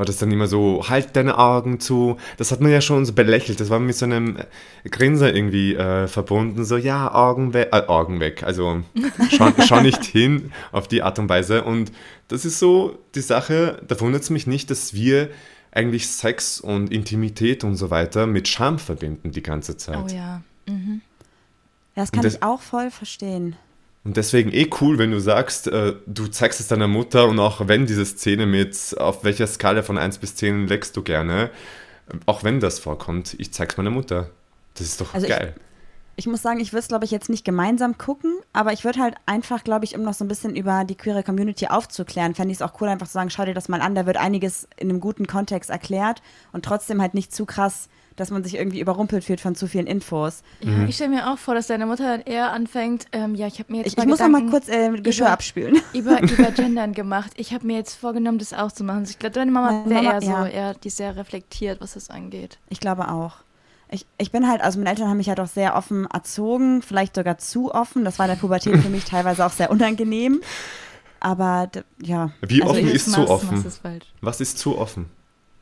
war 0.03 0.07
das 0.07 0.17
dann 0.17 0.33
immer 0.33 0.49
so, 0.49 0.89
halt 0.89 1.15
deine 1.15 1.39
Augen 1.39 1.79
zu. 1.79 2.17
Das 2.37 2.51
hat 2.51 2.61
man 2.61 2.73
ja 2.73 2.81
schon 2.81 3.07
so 3.07 3.13
belächelt. 3.13 3.61
Das 3.61 3.71
war 3.71 3.79
mit 3.79 3.95
so 3.95 4.05
einem 4.05 4.37
Grinser 4.91 5.33
irgendwie 5.33 5.77
äh, 5.77 6.09
verbunden. 6.09 6.65
So, 6.65 6.77
ja, 6.77 7.15
Augen 7.15 7.55
weg, 7.55 7.69
äh, 7.71 7.87
Augen 7.87 8.19
weg. 8.19 8.43
Also, 8.43 8.83
schau, 9.31 9.53
schau 9.65 9.81
nicht 9.81 10.03
hin 10.05 10.51
auf 10.73 10.89
die 10.89 11.05
Art 11.05 11.21
und 11.21 11.29
Weise. 11.29 11.63
Und 11.63 11.93
das 12.27 12.45
ist 12.45 12.59
so 12.59 12.99
die 13.15 13.21
Sache, 13.21 13.81
da 13.87 14.01
wundert 14.01 14.23
es 14.23 14.31
mich 14.31 14.49
nicht, 14.49 14.73
dass 14.73 14.93
wir 14.93 15.29
eigentlich 15.71 16.09
Sex 16.09 16.59
und 16.61 16.91
Intimität 16.91 17.63
und 17.63 17.77
so 17.77 17.91
weiter 17.91 18.27
mit 18.27 18.49
Scham 18.49 18.81
verbinden 18.81 19.31
die 19.31 19.43
ganze 19.45 19.77
Zeit. 19.77 19.99
Oh 20.05 20.13
ja. 20.13 20.43
Mhm. 20.67 21.01
Das 21.95 22.11
kann 22.11 22.25
das- 22.25 22.35
ich 22.35 22.43
auch 22.43 22.61
voll 22.61 22.91
verstehen. 22.91 23.55
Und 24.05 24.17
deswegen 24.17 24.53
eh 24.53 24.69
cool, 24.81 24.99
wenn 24.99 25.13
du 25.13 25.21
sagst, 25.21 25.69
äh, 25.69 25.95
du 26.07 26.27
zeigst 26.27 26.59
es 26.59 26.67
deiner 26.69 26.89
Mutter 26.89 27.29
und 27.29 27.39
auch 27.39 27.69
wenn 27.69 27.87
diese 27.87 28.05
Szene 28.05 28.47
mit, 28.47 28.97
auf 28.99 29.23
welcher 29.23 29.47
Skala 29.47 29.83
von 29.83 29.97
1 29.97 30.19
bis 30.19 30.35
10 30.35 30.67
leckst 30.67 30.97
du 30.97 31.03
gerne, 31.03 31.51
auch 32.27 32.43
wenn 32.43 32.59
das 32.59 32.81
vorkommt, 32.81 33.37
ich 33.39 33.53
zeig's 33.53 33.77
meiner 33.77 33.91
Mutter. 33.91 34.31
Das 34.75 34.87
ist 34.87 35.01
doch 35.01 35.15
Also 35.15 35.27
ich- 35.27 35.33
geil. 35.33 35.55
Ich 36.15 36.27
muss 36.27 36.43
sagen, 36.43 36.61
ich 36.61 36.73
würde 36.73 36.81
es, 36.81 36.89
glaube 36.89 37.07
ich, 37.07 37.11
jetzt 37.11 37.31
nicht 37.31 37.43
gemeinsam 37.43 37.97
gucken, 37.97 38.35
aber 38.53 38.75
ich 38.75 38.85
würde 38.85 39.01
halt 39.01 39.15
einfach, 39.25 39.65
glaube 39.65 39.87
ich, 39.87 39.97
um 39.97 40.03
noch 40.03 40.13
so 40.13 40.25
ein 40.27 40.29
bisschen 40.29 40.55
über 40.55 40.85
die 40.85 40.95
queere 40.95 41.23
Community 41.23 41.69
aufzuklären, 41.69 42.35
fände 42.35 42.53
ich 42.53 42.59
es 42.59 42.63
auch 42.63 42.79
cool, 42.83 42.89
einfach 42.89 43.07
zu 43.07 43.15
sagen, 43.15 43.31
schau 43.31 43.47
dir 43.47 43.55
das 43.55 43.71
mal 43.71 43.81
an, 43.81 43.95
da 43.95 44.05
wird 44.05 44.19
einiges 44.19 44.69
in 44.77 44.91
einem 44.91 45.01
guten 45.01 45.27
Kontext 45.27 45.71
erklärt 45.71 46.21
und 46.53 46.67
trotzdem 46.67 47.01
halt 47.01 47.15
nicht 47.15 47.35
zu 47.35 47.47
krass, 47.47 47.89
dass 48.17 48.31
man 48.31 48.45
sich 48.45 48.55
irgendwie 48.57 48.81
überrumpelt 48.81 49.25
fühlt 49.25 49.41
von 49.41 49.55
zu 49.55 49.67
vielen 49.67 49.87
Infos. 49.87 50.43
Ja, 50.61 50.85
ich 50.85 50.95
stelle 50.97 51.11
mir 51.11 51.33
auch 51.33 51.39
vor, 51.39 51.55
dass 51.55 51.67
deine 51.67 51.87
Mutter 51.87 52.05
dann 52.05 52.21
eher 52.21 52.53
anfängt, 52.53 53.07
ähm, 53.13 53.35
ja, 53.35 53.47
ich 53.47 53.59
habe 53.59 53.73
mir 53.73 53.79
jetzt 53.79 53.89
Ich, 53.89 53.99
ich 53.99 54.05
muss 54.07 54.19
noch 54.21 54.29
mal 54.29 54.47
kurz 54.47 54.69
äh, 54.69 54.91
Geschirr 55.01 55.27
über- 55.27 55.33
abspülen. 55.33 55.81
über, 55.95 56.21
über 56.23 56.51
Gendern 56.55 56.93
gemacht. 56.93 57.33
Ich 57.37 57.53
habe 57.55 57.67
mir 57.67 57.77
jetzt 57.77 57.95
vorgenommen, 57.95 58.39
das 58.39 58.53
auch 58.53 58.73
zu 58.73 58.85
machen. 58.85 59.01
Also 59.01 59.11
Ich 59.13 59.19
glaube, 59.19 59.35
deine 59.35 59.51
Mama 59.51 59.85
wäre 59.87 60.05
eher 60.05 60.21
so, 60.21 60.31
ja. 60.31 60.47
eher, 60.47 60.75
die 60.75 60.89
ist 60.89 60.97
sehr 60.97 61.17
reflektiert, 61.17 61.81
was 61.81 61.95
das 61.95 62.11
angeht. 62.11 62.59
Ich 62.69 62.81
glaube 62.81 63.09
auch. 63.09 63.37
Ich, 63.91 64.07
ich 64.17 64.33
bin 64.33 64.49
halt, 64.49 64.63
also 64.63 64.79
meine 64.79 64.89
Eltern 64.91 65.09
haben 65.09 65.19
mich 65.19 65.29
halt 65.29 65.39
auch 65.41 65.47
sehr 65.49 65.77
offen 65.77 66.07
erzogen, 66.07 66.81
vielleicht 66.81 67.15
sogar 67.15 67.37
zu 67.37 67.75
offen. 67.75 68.05
Das 68.07 68.19
war 68.19 68.25
in 68.27 68.31
der 68.33 68.37
Pubertät 68.41 68.79
für 68.79 68.89
mich 68.89 69.05
teilweise 69.07 69.45
auch 69.45 69.51
sehr 69.53 69.71
unangenehm. 69.71 70.41
Aber 71.21 71.71
ja. 72.01 72.31
Wie 72.41 72.63
also 72.63 72.73
offen 72.75 72.89
ich, 72.89 72.95
ist 72.95 73.13
zu 73.13 73.29
offen? 73.29 73.65
es 73.67 73.79
falsch. 73.79 74.07
Was 74.21 74.41
ist 74.41 74.59
zu 74.59 74.79
offen? 74.79 75.07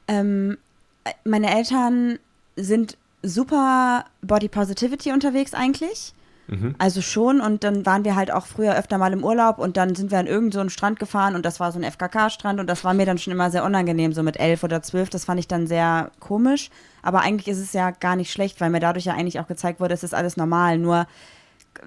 Ähm, 0.08 0.56
äh, 1.04 1.10
meine 1.24 1.54
Eltern 1.54 2.18
sind 2.60 2.96
super 3.22 4.04
Body 4.22 4.48
Positivity 4.48 5.12
unterwegs 5.12 5.54
eigentlich. 5.54 6.14
Mhm. 6.50 6.74
Also 6.78 7.00
schon 7.00 7.40
und 7.40 7.62
dann 7.62 7.86
waren 7.86 8.04
wir 8.04 8.16
halt 8.16 8.32
auch 8.32 8.44
früher 8.44 8.76
öfter 8.76 8.98
mal 8.98 9.12
im 9.12 9.22
Urlaub 9.22 9.58
und 9.58 9.76
dann 9.76 9.94
sind 9.94 10.10
wir 10.10 10.18
an 10.18 10.26
irgendeinen 10.26 10.68
so 10.68 10.72
Strand 10.72 10.98
gefahren 10.98 11.36
und 11.36 11.46
das 11.46 11.60
war 11.60 11.70
so 11.70 11.78
ein 11.78 11.84
FKK-Strand 11.84 12.58
und 12.58 12.66
das 12.66 12.82
war 12.82 12.92
mir 12.92 13.06
dann 13.06 13.18
schon 13.18 13.32
immer 13.32 13.52
sehr 13.52 13.64
unangenehm, 13.64 14.12
so 14.12 14.24
mit 14.24 14.38
elf 14.40 14.64
oder 14.64 14.82
zwölf, 14.82 15.10
das 15.10 15.24
fand 15.26 15.38
ich 15.38 15.46
dann 15.46 15.68
sehr 15.68 16.10
komisch, 16.18 16.70
aber 17.02 17.20
eigentlich 17.20 17.46
ist 17.46 17.60
es 17.60 17.72
ja 17.72 17.92
gar 17.92 18.16
nicht 18.16 18.32
schlecht, 18.32 18.60
weil 18.60 18.70
mir 18.70 18.80
dadurch 18.80 19.04
ja 19.04 19.14
eigentlich 19.14 19.38
auch 19.38 19.46
gezeigt 19.46 19.78
wurde, 19.78 19.94
es 19.94 20.02
ist 20.02 20.14
alles 20.14 20.36
normal, 20.36 20.78
nur 20.78 21.06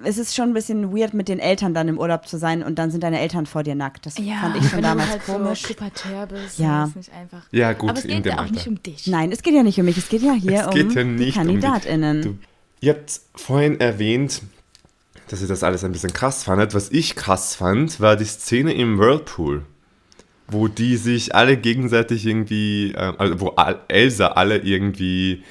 es 0.02 0.18
ist 0.18 0.34
schon 0.34 0.48
ein 0.50 0.54
bisschen 0.54 0.96
weird, 0.96 1.14
mit 1.14 1.28
den 1.28 1.38
Eltern 1.38 1.74
dann 1.74 1.88
im 1.88 1.98
Urlaub 1.98 2.26
zu 2.26 2.36
sein 2.38 2.62
und 2.62 2.78
dann 2.78 2.90
sind 2.90 3.02
deine 3.04 3.20
Eltern 3.20 3.46
vor 3.46 3.62
dir 3.62 3.74
nackt. 3.74 4.06
Das 4.06 4.14
fand 4.14 4.56
ich 4.56 4.68
schon 4.68 4.82
damals 4.82 5.10
halt 5.10 5.24
komisch. 5.24 5.62
So 5.62 5.74
pubertär 5.74 6.26
bist, 6.26 6.58
Ja. 6.58 6.64
ja. 6.64 6.84
ist 6.84 6.96
nicht 6.96 7.12
einfach. 7.12 7.42
Ja, 7.52 7.72
gut, 7.72 7.90
Aber 7.90 7.98
es 7.98 8.06
geht 8.06 8.26
ja 8.26 8.34
auch 8.34 8.38
Alter. 8.40 8.52
nicht 8.52 8.66
um 8.68 8.82
dich. 8.82 9.06
Nein, 9.06 9.30
es 9.32 9.42
geht 9.42 9.54
ja 9.54 9.62
nicht 9.62 9.78
um 9.78 9.84
mich, 9.84 9.96
es 9.98 10.08
geht 10.08 10.22
ja 10.22 10.32
hier 10.32 10.60
Es 10.60 10.66
um 10.66 10.72
geht 10.74 10.92
ja 10.94 11.02
die 11.02 11.08
nicht 11.10 11.12
um 11.12 11.16
dich. 11.18 11.34
KandidatInnen. 11.34 12.22
Du, 12.22 12.38
ihr 12.80 12.94
habt 12.94 13.20
vorhin 13.34 13.80
erwähnt, 13.80 14.42
dass 15.28 15.40
ihr 15.40 15.48
das 15.48 15.62
alles 15.62 15.84
ein 15.84 15.92
bisschen 15.92 16.12
krass 16.12 16.44
fandet. 16.44 16.74
Was 16.74 16.90
ich 16.90 17.14
krass 17.16 17.54
fand, 17.54 18.00
war 18.00 18.16
die 18.16 18.24
Szene 18.24 18.72
im 18.74 18.98
Whirlpool, 18.98 19.64
wo 20.48 20.68
die 20.68 20.96
sich 20.96 21.34
alle 21.34 21.56
gegenseitig 21.56 22.26
irgendwie, 22.26 22.92
äh, 22.92 23.12
also 23.16 23.40
wo 23.40 23.54
Elsa 23.88 24.28
alle 24.28 24.58
irgendwie 24.58 25.42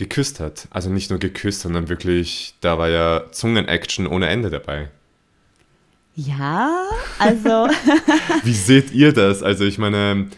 geküsst 0.00 0.40
hat. 0.40 0.66
Also 0.70 0.90
nicht 0.90 1.10
nur 1.10 1.20
geküsst, 1.20 1.60
sondern 1.60 1.88
wirklich, 1.88 2.54
da 2.60 2.78
war 2.78 2.88
ja 2.88 3.24
Zungen-Action 3.30 4.06
ohne 4.06 4.28
Ende 4.28 4.50
dabei. 4.50 4.88
Ja, 6.16 6.88
also 7.18 7.68
Wie 8.42 8.52
seht 8.52 8.92
ihr 8.92 9.12
das? 9.12 9.42
Also 9.42 9.64
ich 9.64 9.78
meine, 9.78 10.28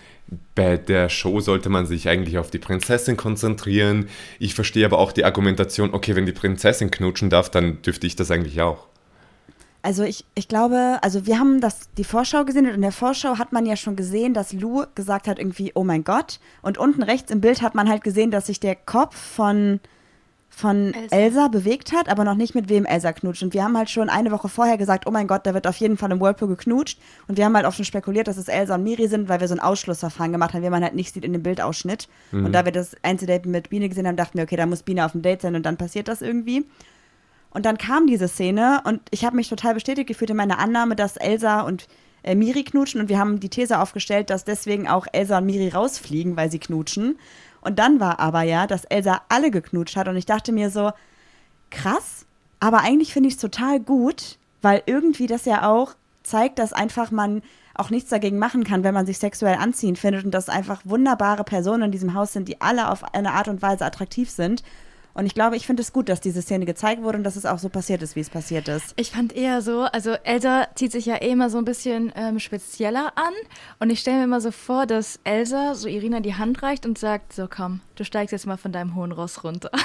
bei 0.54 0.76
der 0.76 1.08
Show 1.08 1.40
sollte 1.40 1.68
man 1.70 1.86
sich 1.86 2.08
eigentlich 2.08 2.38
auf 2.38 2.50
die 2.50 2.58
Prinzessin 2.58 3.16
konzentrieren. 3.16 4.08
Ich 4.38 4.54
verstehe 4.54 4.84
aber 4.84 4.98
auch 4.98 5.12
die 5.12 5.24
Argumentation, 5.24 5.94
okay, 5.94 6.14
wenn 6.16 6.26
die 6.26 6.32
Prinzessin 6.32 6.90
knutschen 6.90 7.30
darf, 7.30 7.48
dann 7.48 7.80
dürfte 7.82 8.06
ich 8.06 8.16
das 8.16 8.30
eigentlich 8.30 8.60
auch. 8.60 8.86
Also 9.82 10.04
ich, 10.04 10.24
ich 10.36 10.46
glaube, 10.46 10.98
also 11.02 11.26
wir 11.26 11.40
haben 11.40 11.60
das, 11.60 11.90
die 11.98 12.04
Vorschau 12.04 12.44
gesehen 12.44 12.66
und 12.66 12.74
in 12.74 12.82
der 12.82 12.92
Vorschau 12.92 13.38
hat 13.38 13.52
man 13.52 13.66
ja 13.66 13.74
schon 13.74 13.96
gesehen, 13.96 14.32
dass 14.32 14.52
Lou 14.52 14.84
gesagt 14.94 15.26
hat 15.26 15.40
irgendwie, 15.40 15.72
oh 15.74 15.82
mein 15.82 16.04
Gott. 16.04 16.38
Und 16.62 16.78
unten 16.78 17.02
rechts 17.02 17.32
im 17.32 17.40
Bild 17.40 17.62
hat 17.62 17.74
man 17.74 17.88
halt 17.88 18.04
gesehen, 18.04 18.30
dass 18.30 18.46
sich 18.46 18.60
der 18.60 18.76
Kopf 18.76 19.16
von, 19.16 19.80
von 20.50 20.94
Elsa. 20.94 21.16
Elsa. 21.16 21.48
bewegt 21.48 21.92
hat, 21.92 22.08
aber 22.08 22.22
noch 22.22 22.36
nicht 22.36 22.54
mit 22.54 22.68
wem 22.68 22.84
Elsa 22.84 23.12
knutscht. 23.12 23.42
Und 23.42 23.54
wir 23.54 23.64
haben 23.64 23.76
halt 23.76 23.90
schon 23.90 24.08
eine 24.08 24.30
Woche 24.30 24.48
vorher 24.48 24.78
gesagt, 24.78 25.08
oh 25.08 25.10
mein 25.10 25.26
Gott, 25.26 25.46
da 25.46 25.52
wird 25.52 25.66
auf 25.66 25.76
jeden 25.78 25.96
Fall 25.96 26.12
im 26.12 26.20
Whirlpool 26.20 26.46
geknutscht. 26.46 27.00
Und 27.26 27.36
wir 27.36 27.44
haben 27.44 27.56
halt 27.56 27.66
auch 27.66 27.72
schon 27.72 27.84
spekuliert, 27.84 28.28
dass 28.28 28.36
es 28.36 28.46
Elsa 28.46 28.76
und 28.76 28.84
Miri 28.84 29.08
sind, 29.08 29.28
weil 29.28 29.40
wir 29.40 29.48
so 29.48 29.54
ein 29.54 29.60
Ausschlussverfahren 29.60 30.30
gemacht 30.30 30.54
haben, 30.54 30.62
wie 30.62 30.70
man 30.70 30.84
halt 30.84 30.94
nicht 30.94 31.12
sieht 31.12 31.24
in 31.24 31.32
dem 31.32 31.42
Bildausschnitt. 31.42 32.08
Und 32.30 32.52
da 32.52 32.64
wir 32.64 32.72
das 32.72 32.94
Einzeldate 33.02 33.48
mit 33.48 33.68
Biene 33.68 33.88
gesehen 33.88 34.06
haben, 34.06 34.16
dachten 34.16 34.38
wir, 34.38 34.44
okay, 34.44 34.56
da 34.56 34.66
muss 34.66 34.84
Biene 34.84 35.04
auf 35.04 35.12
dem 35.12 35.22
Date 35.22 35.42
sein 35.42 35.56
und 35.56 35.66
dann 35.66 35.76
passiert 35.76 36.06
das 36.06 36.22
irgendwie. 36.22 36.66
Und 37.52 37.66
dann 37.66 37.78
kam 37.78 38.06
diese 38.06 38.28
Szene 38.28 38.80
und 38.84 39.00
ich 39.10 39.24
habe 39.24 39.36
mich 39.36 39.48
total 39.48 39.74
bestätigt 39.74 40.08
gefühlt 40.08 40.30
in 40.30 40.36
meiner 40.36 40.58
Annahme, 40.58 40.96
dass 40.96 41.16
Elsa 41.16 41.60
und 41.60 41.86
äh, 42.22 42.34
Miri 42.34 42.64
knutschen 42.64 43.00
und 43.00 43.08
wir 43.08 43.18
haben 43.18 43.40
die 43.40 43.50
These 43.50 43.78
aufgestellt, 43.78 44.30
dass 44.30 44.44
deswegen 44.44 44.88
auch 44.88 45.06
Elsa 45.12 45.38
und 45.38 45.46
Miri 45.46 45.68
rausfliegen, 45.68 46.36
weil 46.36 46.50
sie 46.50 46.58
knutschen. 46.58 47.18
Und 47.60 47.78
dann 47.78 48.00
war 48.00 48.20
aber 48.20 48.42
ja, 48.42 48.66
dass 48.66 48.84
Elsa 48.84 49.22
alle 49.28 49.50
geknutscht 49.50 49.96
hat 49.96 50.08
und 50.08 50.16
ich 50.16 50.26
dachte 50.26 50.52
mir 50.52 50.70
so, 50.70 50.92
krass, 51.70 52.26
aber 52.60 52.80
eigentlich 52.80 53.12
finde 53.12 53.28
ich 53.28 53.34
es 53.34 53.40
total 53.40 53.80
gut, 53.80 54.38
weil 54.62 54.82
irgendwie 54.86 55.26
das 55.26 55.44
ja 55.44 55.68
auch 55.68 55.94
zeigt, 56.22 56.58
dass 56.58 56.72
einfach 56.72 57.10
man 57.10 57.42
auch 57.74 57.90
nichts 57.90 58.10
dagegen 58.10 58.38
machen 58.38 58.64
kann, 58.64 58.84
wenn 58.84 58.94
man 58.94 59.06
sich 59.06 59.18
sexuell 59.18 59.56
anziehen 59.56 59.96
findet 59.96 60.24
und 60.24 60.30
dass 60.30 60.48
einfach 60.48 60.82
wunderbare 60.84 61.44
Personen 61.44 61.84
in 61.84 61.92
diesem 61.92 62.14
Haus 62.14 62.32
sind, 62.32 62.48
die 62.48 62.60
alle 62.60 62.90
auf 62.90 63.14
eine 63.14 63.32
Art 63.32 63.48
und 63.48 63.62
Weise 63.62 63.84
attraktiv 63.84 64.30
sind. 64.30 64.62
Und 65.14 65.26
ich 65.26 65.34
glaube, 65.34 65.56
ich 65.56 65.66
finde 65.66 65.82
es 65.82 65.92
gut, 65.92 66.08
dass 66.08 66.20
diese 66.20 66.42
Szene 66.42 66.64
gezeigt 66.64 67.02
wurde 67.02 67.18
und 67.18 67.24
dass 67.24 67.36
es 67.36 67.46
auch 67.46 67.58
so 67.58 67.68
passiert 67.68 68.02
ist, 68.02 68.16
wie 68.16 68.20
es 68.20 68.30
passiert 68.30 68.68
ist. 68.68 68.94
Ich 68.96 69.10
fand 69.10 69.34
eher 69.34 69.60
so, 69.60 69.82
also 69.82 70.12
Elsa 70.24 70.68
zieht 70.74 70.92
sich 70.92 71.06
ja 71.06 71.16
eh 71.16 71.30
immer 71.30 71.50
so 71.50 71.58
ein 71.58 71.64
bisschen 71.64 72.12
ähm, 72.16 72.38
spezieller 72.38 73.12
an 73.16 73.34
und 73.78 73.90
ich 73.90 74.00
stelle 74.00 74.18
mir 74.18 74.24
immer 74.24 74.40
so 74.40 74.50
vor, 74.50 74.86
dass 74.86 75.20
Elsa 75.24 75.74
so 75.74 75.88
Irina 75.88 76.20
die 76.20 76.34
Hand 76.34 76.62
reicht 76.62 76.86
und 76.86 76.98
sagt, 76.98 77.32
so 77.32 77.46
komm, 77.48 77.80
du 77.96 78.04
steigst 78.04 78.32
jetzt 78.32 78.46
mal 78.46 78.56
von 78.56 78.72
deinem 78.72 78.94
hohen 78.94 79.12
Ross 79.12 79.44
runter. 79.44 79.70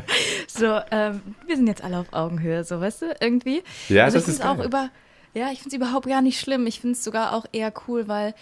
so, 0.46 0.80
ähm, 0.90 1.22
wir 1.46 1.56
sind 1.56 1.66
jetzt 1.66 1.82
alle 1.82 1.98
auf 1.98 2.12
Augenhöhe, 2.12 2.64
so 2.64 2.80
weißt 2.80 3.02
du, 3.02 3.16
irgendwie. 3.20 3.62
Ja, 3.88 4.04
also 4.04 4.18
das 4.18 4.28
ich 4.28 4.34
ist 4.34 4.44
auch 4.44 4.56
geil. 4.56 4.66
über, 4.66 4.90
ja, 5.34 5.50
ich 5.52 5.60
finde 5.62 5.76
es 5.76 5.82
überhaupt 5.82 6.06
gar 6.06 6.22
nicht 6.22 6.40
schlimm. 6.40 6.66
Ich 6.66 6.80
finde 6.80 6.94
es 6.94 7.04
sogar 7.04 7.34
auch 7.34 7.46
eher 7.52 7.72
cool, 7.86 8.08
weil 8.08 8.34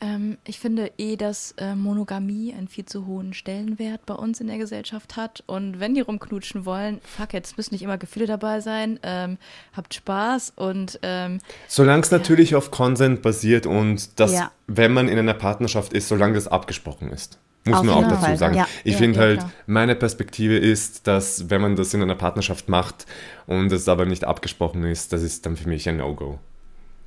ähm, 0.00 0.38
ich 0.46 0.58
finde 0.60 0.90
eh, 0.98 1.16
dass 1.16 1.52
äh, 1.58 1.74
Monogamie 1.74 2.54
einen 2.56 2.68
viel 2.68 2.84
zu 2.84 3.06
hohen 3.06 3.32
Stellenwert 3.34 4.06
bei 4.06 4.14
uns 4.14 4.40
in 4.40 4.46
der 4.46 4.58
Gesellschaft 4.58 5.16
hat. 5.16 5.42
Und 5.46 5.80
wenn 5.80 5.94
die 5.94 6.00
rumknutschen 6.00 6.64
wollen, 6.64 7.00
fuck 7.02 7.34
it, 7.34 7.44
es 7.46 7.56
müssen 7.56 7.74
nicht 7.74 7.82
immer 7.82 7.98
Gefühle 7.98 8.26
dabei 8.26 8.60
sein. 8.60 8.98
Ähm, 9.02 9.38
habt 9.74 9.94
Spaß 9.94 10.52
und 10.56 10.98
ähm, 11.02 11.38
Solange 11.66 12.02
es 12.02 12.10
natürlich 12.10 12.54
auf 12.54 12.70
Consent 12.70 13.22
basiert 13.22 13.66
und 13.66 14.18
dass, 14.20 14.32
Ja. 14.32 14.52
wenn 14.66 14.92
man 14.92 15.08
in 15.08 15.18
einer 15.18 15.34
Partnerschaft 15.34 15.92
ist, 15.92 16.08
solange 16.08 16.34
das 16.34 16.46
abgesprochen 16.48 17.10
ist. 17.10 17.38
Muss 17.64 17.78
Auf 17.80 17.84
man 17.84 17.94
auch 17.96 18.08
dazu 18.08 18.24
Fall, 18.24 18.36
sagen. 18.38 18.54
ja. 18.54 18.66
Ich 18.84 18.92
Ja, 18.92 18.98
finde 18.98 19.18
ja, 19.18 19.24
halt, 19.26 19.38
klar. 19.40 19.52
meine 19.66 19.94
Perspektive 19.94 20.56
ist, 20.56 21.06
dass 21.06 21.50
wenn 21.50 21.60
man 21.60 21.76
das 21.76 21.92
in 21.92 22.00
einer 22.02 22.14
Partnerschaft 22.14 22.68
macht 22.68 23.04
und 23.46 23.70
es 23.72 23.88
aber 23.88 24.06
nicht 24.06 24.24
abgesprochen 24.24 24.84
ist, 24.84 25.12
das 25.12 25.22
ist 25.22 25.44
dann 25.44 25.56
für 25.56 25.68
mich 25.68 25.88
ein 25.88 25.98
No-Go. 25.98 26.38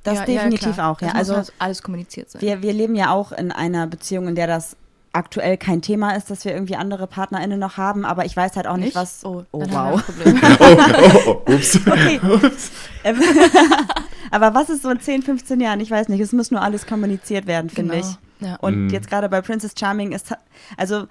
Das 0.04 0.18
ja, 0.18 0.24
definitiv 0.24 0.74
klar. 0.74 0.90
auch, 0.90 1.00
ja. 1.00 1.08
Es 1.08 1.12
muss 1.14 1.18
Also 1.18 1.34
halt 1.36 1.52
alles 1.58 1.82
kommuniziert 1.82 2.30
sein. 2.30 2.42
wir, 2.42 2.62
wir 2.62 2.72
leben 2.72 2.94
ja 2.96 3.10
auch 3.12 3.30
in 3.32 3.52
einer 3.52 3.86
Beziehung, 3.86 4.28
in 4.28 4.34
der 4.34 4.46
das 4.48 4.76
aktuell 5.14 5.58
kein 5.58 5.82
Thema 5.82 6.16
ist, 6.16 6.30
dass 6.30 6.44
wir 6.46 6.52
irgendwie 6.52 6.74
andere 6.74 7.06
PartnerInnen 7.06 7.58
noch 7.60 7.76
haben, 7.76 8.04
aber 8.06 8.24
ich 8.24 8.34
weiß 8.36 8.56
halt 8.56 8.66
auch 8.66 8.76
nicht, 8.78 8.86
Nicht? 8.86 8.96
was. 8.96 9.24
Oh, 9.24 9.44
oh 9.52 9.60
wow. 9.68 10.02
Oh, 10.60 11.26
oh, 11.26 11.42
oh, 11.46 11.52
ups. 11.52 11.76
Okay. 11.86 12.20
Ähm, 13.04 13.20
aber 14.30 14.54
was 14.54 14.70
ist 14.70 14.82
so 14.82 14.90
in 14.90 15.00
10, 15.00 15.22
15 15.22 15.60
Jahren? 15.60 15.80
Ich 15.80 15.90
weiß 15.90 16.08
nicht. 16.08 16.20
Es 16.20 16.32
muss 16.32 16.50
nur 16.52 16.62
alles 16.62 16.86
kommuniziert 16.86 17.46
werden, 17.46 17.68
finde 17.68 17.94
Genau. 17.96 18.06
ich. 18.40 18.46
Ja. 18.46 18.56
Und 18.60 18.86
Mm. 18.86 18.90
jetzt 18.90 19.08
gerade 19.10 19.28
bei 19.28 19.40
Princess 19.40 19.72
Charming 19.78 20.12
ist, 20.12 20.32
also 20.76 21.06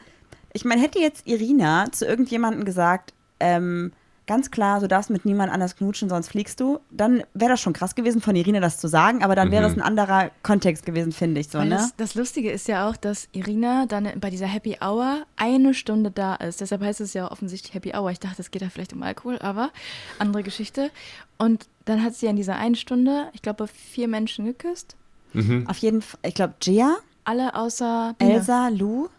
ich 0.54 0.63
meine, 0.65 0.82
hätte 0.82 0.99
jetzt 0.99 1.27
Irina 1.27 1.91
zu 1.91 2.06
irgendjemandem 2.06 2.63
gesagt, 2.65 3.13
ähm, 3.41 3.91
ganz 4.28 4.50
klar, 4.52 4.80
du 4.80 4.88
darfst 4.88 5.10
mit 5.10 5.26
niemand 5.26 5.52
anders 5.52 5.76
knutschen, 5.76 6.08
sonst 6.08 6.30
fliegst 6.30 6.60
du, 6.60 6.80
dann 6.90 7.24
wäre 7.34 7.52
das 7.52 7.60
schon 7.62 7.74
krass 7.74 7.96
gewesen 7.96 8.22
von 8.22 8.36
Irina 8.36 8.60
das 8.60 8.78
zu 8.78 8.88
sagen, 8.88 9.24
aber 9.24 9.36
dann 9.36 9.52
wäre 9.52 9.66
Mhm. 9.66 9.72
es 9.72 9.78
ein 9.78 9.82
anderer 9.82 10.32
Kontext 10.44 10.86
gewesen, 10.86 11.12
finde 11.12 11.42
ich 11.42 11.50
so, 11.50 11.60
ne? 11.62 11.70
das, 11.72 11.96
das 11.98 12.16
Lustige 12.16 12.50
ist 12.52 12.68
ja 12.68 12.88
auch, 12.90 12.96
dass 12.96 13.28
Irina 13.34 13.86
dann 13.88 14.10
bei 14.20 14.30
dieser 14.30 14.46
Happy 14.48 14.78
Hour 14.82 15.24
eine 15.36 15.74
Stunde 15.74 16.12
da 16.12 16.36
ist. 16.36 16.62
Deshalb 16.62 16.82
heißt 16.82 17.02
es 17.02 17.14
ja 17.14 17.30
offensichtlich 17.32 17.74
Happy 17.74 17.94
Hour. 17.94 18.12
Ich 18.12 18.20
dachte, 18.20 18.42
es 18.42 18.52
geht 18.52 18.62
da 18.62 18.70
vielleicht 18.70 18.94
um 18.94 19.04
Alkohol, 19.04 19.38
aber 19.40 19.72
andere 20.20 20.44
Geschichte. 20.44 20.92
Und 21.38 21.68
dann 21.86 22.04
hat 22.04 22.14
sie 22.16 22.28
in 22.28 22.36
dieser 22.36 22.56
einen 22.56 22.76
Stunde, 22.76 23.30
ich 23.34 23.42
glaube, 23.42 23.68
vier 23.68 24.08
Menschen 24.08 24.46
geküsst. 24.46 24.96
Mhm. 25.34 25.66
Auf 25.68 25.78
jeden 25.80 26.02
Fall, 26.02 26.20
ich 26.24 26.36
glaube, 26.36 26.54
Gia, 26.60 26.98
Alle 27.24 27.56
außer. 27.56 28.16
Elsa, 28.20 28.70
Lou. 28.70 29.10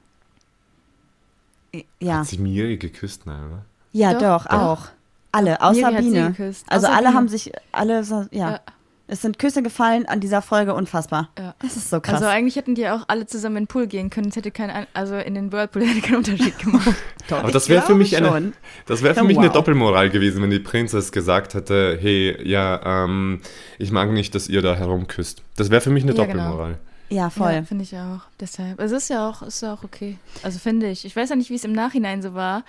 Ja, 2.01 2.19
Hat 2.19 2.27
sie 2.27 2.39
Miri 2.39 2.77
geküsst, 2.77 3.27
nein, 3.27 3.47
oder? 3.47 3.65
Ja, 3.93 4.13
Doch, 4.15 4.21
doch, 4.21 4.47
doch. 4.47 4.59
auch. 4.59 4.83
Alle, 5.35 5.61
außer 5.63 5.91
Miri 5.91 6.03
Biene. 6.03 6.29
geküsst. 6.33 6.67
Also 6.69 6.87
Außer 6.87 6.95
alle 6.97 7.07
Biene. 7.07 7.17
haben 7.19 7.29
sich, 7.29 7.53
alle, 7.73 8.05
so- 8.05 8.27
ja. 8.31 8.51
Ja. 8.53 8.61
Es 9.09 9.21
sind 9.21 9.39
Küsse 9.39 9.63
gefallen 9.63 10.07
an 10.07 10.21
dieser 10.21 10.41
Folge, 10.41 10.73
unfassbar. 10.73 11.29
Ja. 11.39 11.55
Das 11.61 11.77
ist 11.77 11.91
so 11.91 12.01
krass. 12.01 12.15
Also 12.15 12.27
eigentlich 12.27 12.57
hätten 12.57 12.75
die 12.75 12.89
auch 12.89 13.03
alle 13.09 13.27
zusammen 13.27 13.57
in 13.57 13.63
den 13.65 13.67
Pool 13.67 13.87
gehen 13.87 14.09
können. 14.09 14.29
Es 14.29 14.37
hätte 14.37 14.51
kein, 14.51 14.87
also 14.95 15.17
in 15.17 15.35
den 15.35 15.53
Whirlpool 15.53 15.83
hätte 15.87 16.01
keinen 16.01 16.19
Unterschied 16.19 16.59
gemacht. 16.59 16.89
Doch, 17.29 17.41
Aber 17.41 17.51
das 17.53 17.69
wäre 17.69 17.83
für 17.83 17.95
mich 17.95 18.17
eine, 18.17 18.29
schon. 18.29 18.53
das 18.87 19.03
wäre 19.03 19.15
für 19.15 19.25
mich 19.25 19.37
eine 19.37 19.49
wow. 19.49 19.53
Doppelmoral 19.55 20.09
gewesen, 20.09 20.43
wenn 20.43 20.51
die 20.51 20.61
Prinzess 20.61 21.13
gesagt 21.13 21.53
hätte, 21.53 21.99
hey, 22.01 22.39
ja, 22.49 23.05
ähm, 23.05 23.41
ich 23.79 23.91
mag 23.91 24.11
nicht, 24.13 24.35
dass 24.35 24.49
ihr 24.49 24.63
da 24.63 24.75
herumküsst. 24.77 25.43
Das 25.57 25.69
wäre 25.71 25.83
für 25.83 25.91
mich 25.91 26.05
eine 26.05 26.15
Ja, 26.15 26.25
genau. 26.25 26.45
Doppelmoral. 26.45 26.79
Ja, 27.11 27.29
voll. 27.29 27.53
Ja, 27.53 27.63
finde 27.65 27.85
ich 27.85 27.95
auch. 27.95 28.21
Deshalb. 28.41 28.81
Es 28.81 28.93
ist 28.93 29.11
ja 29.11 29.29
auch, 29.29 29.43
ist 29.43 29.61
ja 29.61 29.75
auch 29.75 29.85
okay. 29.85 30.17
Also 30.43 30.59
finde 30.59 30.89
ich. 30.89 31.05
Ich 31.05 31.15
weiß 31.15 31.29
ja 31.29 31.37
nicht, 31.37 31.51
wie 31.51 31.57
es 31.57 31.65
im 31.65 31.73
Nachhinein 31.73 32.23
so 32.23 32.33
war, 32.33 32.65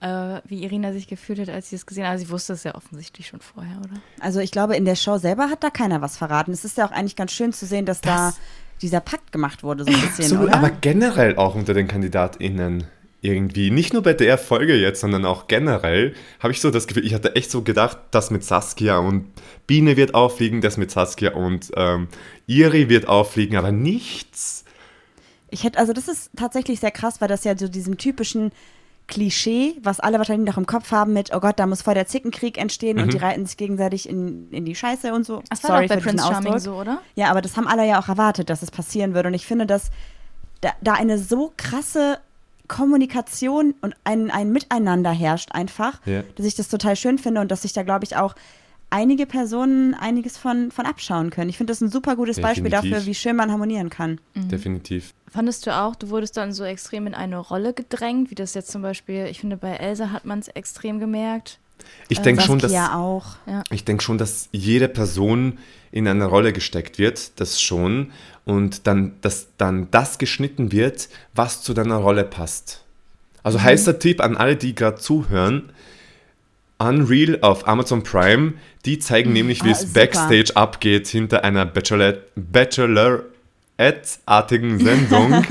äh, 0.00 0.40
wie 0.44 0.62
Irina 0.62 0.92
sich 0.92 1.06
gefühlt 1.06 1.38
hat, 1.40 1.48
als 1.48 1.70
sie 1.70 1.76
es 1.76 1.86
gesehen 1.86 2.04
hat. 2.04 2.12
Also 2.12 2.26
sie 2.26 2.30
wusste 2.30 2.52
es 2.52 2.64
ja 2.64 2.74
offensichtlich 2.74 3.28
schon 3.28 3.40
vorher, 3.40 3.78
oder? 3.78 4.00
Also 4.20 4.40
ich 4.40 4.50
glaube, 4.50 4.76
in 4.76 4.84
der 4.84 4.96
Show 4.96 5.18
selber 5.18 5.48
hat 5.48 5.62
da 5.64 5.70
keiner 5.70 6.02
was 6.02 6.16
verraten. 6.16 6.52
Es 6.52 6.64
ist 6.64 6.76
ja 6.76 6.86
auch 6.86 6.92
eigentlich 6.92 7.16
ganz 7.16 7.32
schön 7.32 7.52
zu 7.52 7.66
sehen, 7.66 7.86
dass 7.86 8.00
da 8.00 8.34
dieser 8.82 9.00
Pakt 9.00 9.32
gemacht 9.32 9.62
wurde, 9.62 9.84
so 9.84 9.90
ein 9.90 10.00
bisschen, 10.00 10.24
Absolut, 10.24 10.48
oder? 10.48 10.54
aber 10.56 10.70
generell 10.70 11.36
auch 11.36 11.54
unter 11.54 11.74
den 11.74 11.88
KandidatInnen 11.88 12.84
irgendwie. 13.22 13.70
Nicht 13.70 13.92
nur 13.92 14.02
bei 14.02 14.12
der 14.12 14.38
Folge 14.38 14.76
jetzt, 14.76 15.00
sondern 15.00 15.24
auch 15.24 15.48
generell 15.48 16.14
habe 16.40 16.52
ich 16.52 16.60
so 16.60 16.70
das 16.70 16.86
Gefühl, 16.86 17.04
ich 17.04 17.14
hatte 17.14 17.34
echt 17.34 17.50
so 17.50 17.62
gedacht, 17.62 17.98
das 18.10 18.30
mit 18.30 18.44
Saskia 18.44 18.98
und 18.98 19.32
Biene 19.66 19.96
wird 19.96 20.14
auffliegen, 20.14 20.60
das 20.60 20.76
mit 20.76 20.90
Saskia 20.90 21.32
und 21.32 21.72
ähm, 21.76 22.08
Iri 22.46 22.88
wird 22.88 23.08
auffliegen, 23.08 23.56
aber 23.56 23.72
nichts. 23.72 24.64
Ich 25.48 25.64
hätte, 25.64 25.78
also 25.78 25.92
das 25.92 26.08
ist 26.08 26.30
tatsächlich 26.36 26.80
sehr 26.80 26.90
krass, 26.90 27.20
weil 27.20 27.28
das 27.28 27.44
ja 27.44 27.56
so 27.56 27.68
diesem 27.68 27.96
typischen 27.96 28.52
Klischee, 29.08 29.76
was 29.82 30.00
alle 30.00 30.18
wahrscheinlich 30.18 30.48
noch 30.48 30.58
im 30.58 30.66
Kopf 30.66 30.90
haben 30.90 31.12
mit, 31.12 31.32
oh 31.34 31.38
Gott, 31.40 31.58
da 31.60 31.66
muss 31.66 31.82
voll 31.82 31.94
der 31.94 32.06
Zickenkrieg 32.06 32.58
entstehen 32.58 32.98
und 32.98 33.12
die 33.12 33.18
reiten 33.18 33.46
sich 33.46 33.56
gegenseitig 33.56 34.08
in, 34.08 34.50
in 34.50 34.64
die 34.64 34.74
Scheiße 34.74 35.14
und 35.14 35.24
so. 35.24 35.42
Das 35.48 35.62
war 35.64 35.80
doch 35.80 35.88
bei 35.88 35.96
Prince 35.98 36.24
Charming 36.26 36.54
Ausdruck. 36.54 36.74
so, 36.74 36.80
oder? 36.80 36.98
Ja, 37.14 37.30
aber 37.30 37.40
das 37.40 37.56
haben 37.56 37.68
alle 37.68 37.86
ja 37.86 38.00
auch 38.00 38.08
erwartet, 38.08 38.50
dass 38.50 38.62
es 38.62 38.70
passieren 38.72 39.14
würde. 39.14 39.28
Und 39.28 39.34
ich 39.34 39.46
finde, 39.46 39.64
das 39.66 39.90
da, 40.60 40.70
da 40.80 40.94
eine 40.94 41.18
so 41.18 41.52
krasse 41.56 42.18
Kommunikation 42.66 43.74
und 43.80 43.94
ein, 44.04 44.30
ein 44.30 44.50
Miteinander 44.50 45.10
herrscht 45.12 45.52
einfach, 45.52 46.00
Ja. 46.04 46.22
dass 46.34 46.44
ich 46.46 46.54
das 46.56 46.68
total 46.68 46.96
schön 46.96 47.18
finde 47.18 47.40
und 47.40 47.50
dass 47.50 47.62
sich 47.62 47.72
da, 47.72 47.82
glaube 47.84 48.04
ich, 48.04 48.16
auch 48.16 48.34
einige 48.96 49.26
Personen 49.26 49.92
einiges 49.92 50.38
von, 50.38 50.70
von 50.70 50.86
abschauen 50.86 51.28
können. 51.28 51.50
Ich 51.50 51.58
finde 51.58 51.70
das 51.70 51.82
ein 51.82 51.90
super 51.90 52.16
gutes 52.16 52.40
Beispiel 52.40 52.70
Definitiv. 52.70 52.92
dafür, 52.92 53.06
wie 53.06 53.14
schön 53.14 53.36
man 53.36 53.52
harmonieren 53.52 53.90
kann. 53.90 54.18
Definitiv. 54.34 55.12
Fandest 55.30 55.66
du 55.66 55.76
auch, 55.76 55.96
du 55.96 56.08
wurdest 56.08 56.38
dann 56.38 56.54
so 56.54 56.64
extrem 56.64 57.06
in 57.06 57.14
eine 57.14 57.36
Rolle 57.36 57.74
gedrängt, 57.74 58.30
wie 58.30 58.34
das 58.34 58.54
jetzt 58.54 58.70
zum 58.70 58.80
Beispiel, 58.80 59.26
ich 59.26 59.40
finde, 59.40 59.58
bei 59.58 59.72
Elsa 59.72 60.12
hat 60.12 60.24
man 60.24 60.38
es 60.38 60.48
extrem 60.48 60.98
gemerkt. 60.98 61.58
Ich 62.08 62.20
denke 62.20 62.40
schon, 62.40 62.58
dass 62.58 62.72
auch. 62.72 63.36
ich 63.70 63.84
denke 63.84 64.02
schon, 64.02 64.16
dass 64.16 64.48
jede 64.50 64.88
Person 64.88 65.58
in 65.92 66.08
eine 66.08 66.24
Rolle 66.24 66.54
gesteckt 66.54 66.98
wird, 66.98 67.38
das 67.38 67.60
schon, 67.60 68.12
und 68.46 68.86
dann, 68.86 69.12
dass 69.20 69.48
dann 69.58 69.88
das 69.90 70.16
geschnitten 70.16 70.72
wird, 70.72 71.10
was 71.34 71.62
zu 71.62 71.74
deiner 71.74 71.96
Rolle 71.96 72.24
passt. 72.24 72.80
Also 73.42 73.60
heißer 73.60 73.98
Tipp 73.98 74.22
an 74.22 74.38
alle, 74.38 74.56
die 74.56 74.74
gerade 74.74 74.96
zuhören. 74.96 75.70
Unreal 76.78 77.38
auf 77.40 77.66
Amazon 77.66 78.02
Prime, 78.02 78.54
die 78.84 78.98
zeigen 78.98 79.32
nämlich, 79.32 79.64
wie 79.64 79.68
Ah, 79.70 79.72
es. 79.72 79.92
Backstage 79.92 80.54
abgeht 80.56 81.06
hinter 81.08 81.42
einer 81.44 81.64
Bachelorette- 81.64 82.22
Bachelorette-artigen 83.78 84.78
Sendung. 84.78 85.44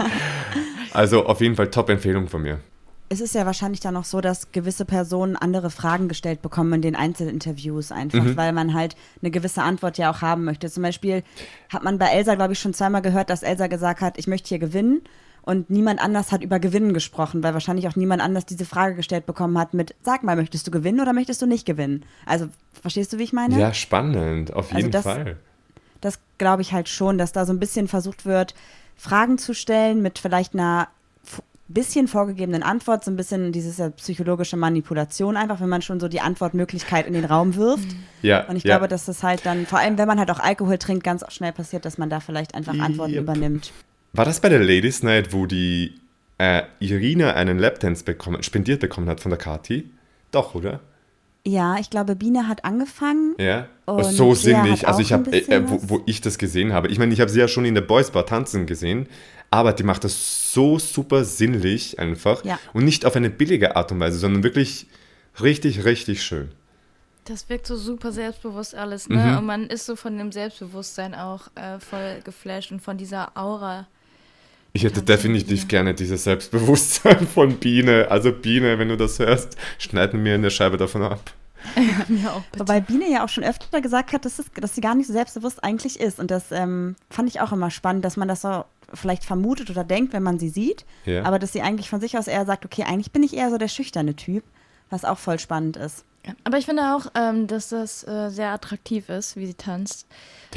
also 0.94 1.26
auf 1.26 1.42
jeden 1.42 1.56
Fall 1.56 1.70
Top-Empfehlung 1.72 2.28
von 2.28 2.42
mir. 2.44 2.60
Es 3.08 3.22
ist 3.22 3.36
ja 3.36 3.46
wahrscheinlich 3.46 3.80
dann 3.82 3.94
noch 3.94 4.04
so, 4.06 4.20
dass 4.20 4.52
gewisse 4.52 4.84
Personen 4.84 5.36
andere 5.36 5.70
Fragen 5.70 6.08
gestellt 6.08 6.42
bekommen 6.42 6.74
in 6.74 6.82
den 6.82 6.96
Einzelinterviews 6.96 7.92
einfach, 7.92 8.24
Mhm. 8.24 8.36
weil 8.36 8.52
man 8.52 8.74
halt 8.74 8.96
eine 9.22 9.30
gewisse 9.30 9.62
Antwort 9.62 10.00
ja 10.00 10.10
auch 10.12 10.22
haben 10.22 10.44
möchte. 10.44 10.72
Zum 10.72 10.82
Beispiel 10.82 11.24
hat 11.72 11.84
man 11.84 12.00
bei 12.00 12.08
Elsa, 12.08 12.34
glaube 12.34 12.54
ich, 12.54 12.60
schon 12.60 12.74
zweimal 12.74 13.04
gehört, 13.04 13.30
dass 13.30 13.44
Elsa 13.44 13.68
gesagt 13.68 14.02
hat, 14.02 14.18
ich 14.18 14.26
möchte 14.28 14.50
hier 14.50 14.58
gewinnen. 14.60 15.02
Und 15.46 15.70
niemand 15.70 16.02
anders 16.02 16.32
hat 16.32 16.42
über 16.44 16.60
Gewinnen 16.60 16.94
gesprochen, 16.94 17.44
weil 17.44 17.54
wahrscheinlich 17.54 17.88
auch 17.88 17.96
niemand 17.96 18.22
anders 18.22 18.46
diese 18.48 18.66
Frage 18.66 18.96
gestellt 18.96 19.26
bekommen 19.28 19.58
hat 19.60 19.74
mit, 19.76 19.94
sag 20.02 20.24
mal, 20.24 20.36
möchtest 20.36 20.66
du 20.66 20.72
gewinnen 20.72 21.00
oder 21.00 21.14
möchtest 21.14 21.42
du 21.42 21.46
nicht 21.46 21.66
gewinnen? 21.68 22.04
Also, 22.26 22.48
verstehst 22.82 23.14
du, 23.14 23.20
wie 23.20 23.24
ich 23.24 23.34
meine? 23.34 23.60
Ja, 23.60 23.74
spannend, 23.74 24.52
auf 24.54 24.68
Also 24.68 24.78
jeden 24.78 24.92
das- 24.92 25.04
Fall. 25.04 25.38
Das 26.02 26.20
glaube 26.38 26.62
ich 26.62 26.74
halt 26.74 26.90
schon, 26.90 27.18
dass 27.18 27.32
da 27.32 27.46
so 27.46 27.54
ein 27.54 27.60
bisschen 27.60 27.88
versucht 27.88 28.26
wird, 28.26 28.54
Fragen 28.96 29.38
zu 29.38 29.54
stellen 29.54 30.02
mit 30.02 30.20
vielleicht 30.20 30.54
einer 30.54 30.88
bisschen 31.68 32.08
vorgegebenen 32.08 32.62
Antwort, 32.62 33.04
so 33.04 33.10
ein 33.10 33.16
bisschen 33.16 33.52
dieses 33.52 33.78
ja, 33.78 33.90
psychologische 33.90 34.56
Manipulation 34.56 35.36
einfach, 35.36 35.60
wenn 35.62 35.70
man 35.70 35.82
schon 35.82 36.00
so 36.00 36.08
die 36.08 36.22
Antwortmöglichkeit 36.22 37.08
in 37.08 37.14
den 37.14 37.26
Raum 37.26 37.56
wirft. 37.56 37.88
Ja, 38.22 38.46
Und 38.48 38.56
ich 38.56 38.64
ja. 38.64 38.76
glaube, 38.78 38.88
dass 38.88 39.06
das 39.06 39.24
halt 39.24 39.46
dann, 39.48 39.66
vor 39.66 39.80
allem 39.80 39.98
wenn 39.98 40.08
man 40.08 40.20
halt 40.20 40.30
auch 40.30 40.40
Alkohol 40.40 40.78
trinkt, 40.78 41.04
ganz 41.04 41.24
schnell 41.34 41.54
passiert, 41.54 41.86
dass 41.86 41.98
man 41.98 42.10
da 42.12 42.20
vielleicht 42.20 42.54
einfach 42.54 42.78
Antworten 42.78 43.14
Yep. 43.14 43.22
übernimmt. 43.24 43.72
War 44.16 44.26
das 44.26 44.40
bei 44.40 44.50
der 44.50 44.60
Ladies 44.60 45.04
Night, 45.04 45.34
wo 45.34 45.46
die 45.46 45.96
äh, 46.38 46.64
Irina 46.80 47.34
einen 47.34 47.60
Lapdance 47.60 48.04
bekommen, 48.04 48.44
spendiert 48.44 48.80
bekommen 48.80 49.10
hat 49.10 49.20
von 49.20 49.30
der 49.30 49.38
Kati? 49.38 49.90
Doch, 50.32 50.56
oder? 50.56 50.80
Ja, 51.48 51.78
ich 51.80 51.90
glaube, 51.90 52.16
Biene 52.16 52.48
hat 52.48 52.66
angefangen. 52.66 53.36
Ja. 53.38 53.68
Und 53.86 54.04
so 54.06 54.34
sinnlich. 54.34 54.88
Also 54.88 55.02
ich 55.02 55.14
habe, 55.14 55.32
äh, 55.32 55.42
äh, 55.54 55.70
wo, 55.70 55.80
wo 55.84 56.04
ich 56.06 56.22
das 56.22 56.38
gesehen 56.38 56.74
habe. 56.74 56.88
Ich 56.88 56.98
meine, 56.98 57.14
ich 57.14 57.22
habe 57.22 57.30
sie 57.30 57.40
ja 57.40 57.48
schon 57.48 57.66
in 57.66 57.76
der 57.76 57.82
Boys 57.82 58.10
Bar 58.12 58.26
tanzen 58.26 58.66
gesehen, 58.66 59.08
aber 59.52 59.74
die 59.74 59.84
macht 59.84 60.04
das 60.04 60.52
so 60.54 60.80
super 60.80 61.24
sinnlich 61.24 62.00
einfach 62.00 62.44
Ja. 62.44 62.58
und 62.74 62.84
nicht 62.84 63.06
auf 63.06 63.16
eine 63.16 63.30
billige 63.30 63.76
Art 63.76 63.92
und 63.92 64.00
Weise, 64.00 64.18
sondern 64.18 64.44
wirklich 64.44 64.88
richtig, 65.42 65.86
richtig 65.86 66.24
schön. 66.24 66.52
Das 67.26 67.50
wirkt 67.50 67.68
so 67.68 67.76
super 67.76 68.12
selbstbewusst 68.12 68.76
alles, 68.76 69.10
ne? 69.10 69.18
Mhm. 69.18 69.38
Und 69.40 69.46
man 69.46 69.68
ist 69.68 69.86
so 69.86 69.96
von 69.96 70.18
dem 70.18 70.32
Selbstbewusstsein 70.32 71.14
auch 71.16 71.48
äh, 71.56 71.80
voll 71.80 72.22
geflasht 72.24 72.72
und 72.72 72.82
von 72.82 72.98
dieser 72.98 73.36
Aura. 73.38 73.88
Ich 74.76 74.84
hätte 74.84 75.02
definitiv 75.02 75.70
gerne 75.70 75.94
dieses 75.94 76.26
Selbstbewusstsein 76.26 77.28
von 77.34 77.56
Biene. 77.60 78.08
Also 78.12 78.34
Biene, 78.34 78.78
wenn 78.78 78.90
du 78.90 78.98
das 78.98 79.20
hörst, 79.20 79.56
schneid 79.78 80.14
mir 80.14 80.34
eine 80.34 80.52
Scheibe 80.52 80.76
davon 80.76 81.02
ab. 81.02 81.32
Mir 82.10 82.34
auch 82.34 82.44
bitte. 82.52 82.60
Wobei 82.60 82.82
Biene 82.82 83.10
ja 83.10 83.24
auch 83.24 83.30
schon 83.30 83.46
öfter 83.46 83.80
gesagt 83.80 84.12
hat, 84.12 84.26
dass, 84.26 84.38
es, 84.38 84.52
dass 84.54 84.76
sie 84.76 84.82
gar 84.82 84.94
nicht 84.94 85.08
so 85.08 85.14
selbstbewusst 85.14 85.64
eigentlich 85.64 86.00
ist. 86.00 86.20
Und 86.20 86.30
das 86.30 86.52
ähm, 86.52 86.98
fand 87.10 87.30
ich 87.30 87.40
auch 87.40 87.54
immer 87.54 87.72
spannend, 87.72 88.04
dass 88.04 88.18
man 88.18 88.28
das 88.28 88.42
so 88.42 88.66
vielleicht 88.94 89.24
vermutet 89.24 89.70
oder 89.70 89.86
denkt, 89.86 90.12
wenn 90.12 90.22
man 90.22 90.40
sie 90.40 90.50
sieht. 90.50 90.86
Ja. 91.06 91.24
Aber 91.24 91.40
dass 91.40 91.54
sie 91.54 91.62
eigentlich 91.62 91.90
von 91.90 92.02
sich 92.02 92.18
aus 92.18 92.28
eher 92.28 92.46
sagt, 92.46 92.66
okay, 92.66 92.84
eigentlich 92.84 93.14
bin 93.14 93.24
ich 93.24 93.36
eher 93.36 93.50
so 93.52 93.58
der 93.58 93.70
schüchterne 93.70 94.16
Typ, 94.18 94.44
was 94.90 95.06
auch 95.06 95.18
voll 95.18 95.40
spannend 95.40 95.78
ist. 95.78 96.04
Aber 96.44 96.58
ich 96.58 96.66
finde 96.66 96.96
auch, 96.96 97.08
ähm, 97.16 97.48
dass 97.48 97.70
das 97.70 98.08
äh, 98.08 98.30
sehr 98.30 98.50
attraktiv 98.50 99.10
ist, 99.10 99.36
wie 99.36 99.46
sie 99.46 99.54
tanzt. 99.54 100.08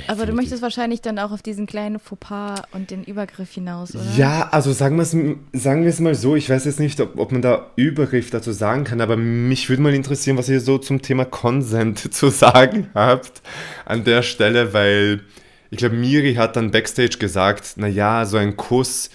Aber 0.06 0.20
du 0.20 0.26
Definitiv. 0.26 0.34
möchtest 0.36 0.62
wahrscheinlich 0.62 1.00
dann 1.00 1.18
auch 1.18 1.32
auf 1.32 1.42
diesen 1.42 1.66
kleinen 1.66 1.98
Fauxpas 1.98 2.62
und 2.72 2.90
den 2.90 3.04
Übergriff 3.04 3.52
hinaus, 3.52 3.94
oder? 3.94 4.04
Ja, 4.16 4.48
also 4.50 4.72
sagen 4.72 4.96
wir 4.96 5.02
es 5.02 5.16
sagen 5.62 6.04
mal 6.04 6.14
so, 6.14 6.36
ich 6.36 6.48
weiß 6.48 6.64
jetzt 6.66 6.78
nicht, 6.78 7.00
ob, 7.00 7.18
ob 7.18 7.32
man 7.32 7.42
da 7.42 7.70
Übergriff 7.76 8.30
dazu 8.30 8.52
sagen 8.52 8.84
kann, 8.84 9.00
aber 9.00 9.16
mich 9.16 9.68
würde 9.68 9.82
mal 9.82 9.94
interessieren, 9.94 10.36
was 10.36 10.48
ihr 10.48 10.60
so 10.60 10.78
zum 10.78 11.02
Thema 11.02 11.24
Consent 11.24 11.98
zu 12.14 12.28
sagen 12.28 12.88
habt 12.94 13.42
an 13.84 14.04
der 14.04 14.22
Stelle, 14.22 14.72
weil 14.72 15.22
ich 15.70 15.78
glaube, 15.78 15.96
Miri 15.96 16.34
hat 16.34 16.56
dann 16.56 16.70
backstage 16.70 17.18
gesagt, 17.18 17.74
naja, 17.76 18.24
so 18.24 18.36
ein 18.36 18.56
Kuss, 18.56 19.10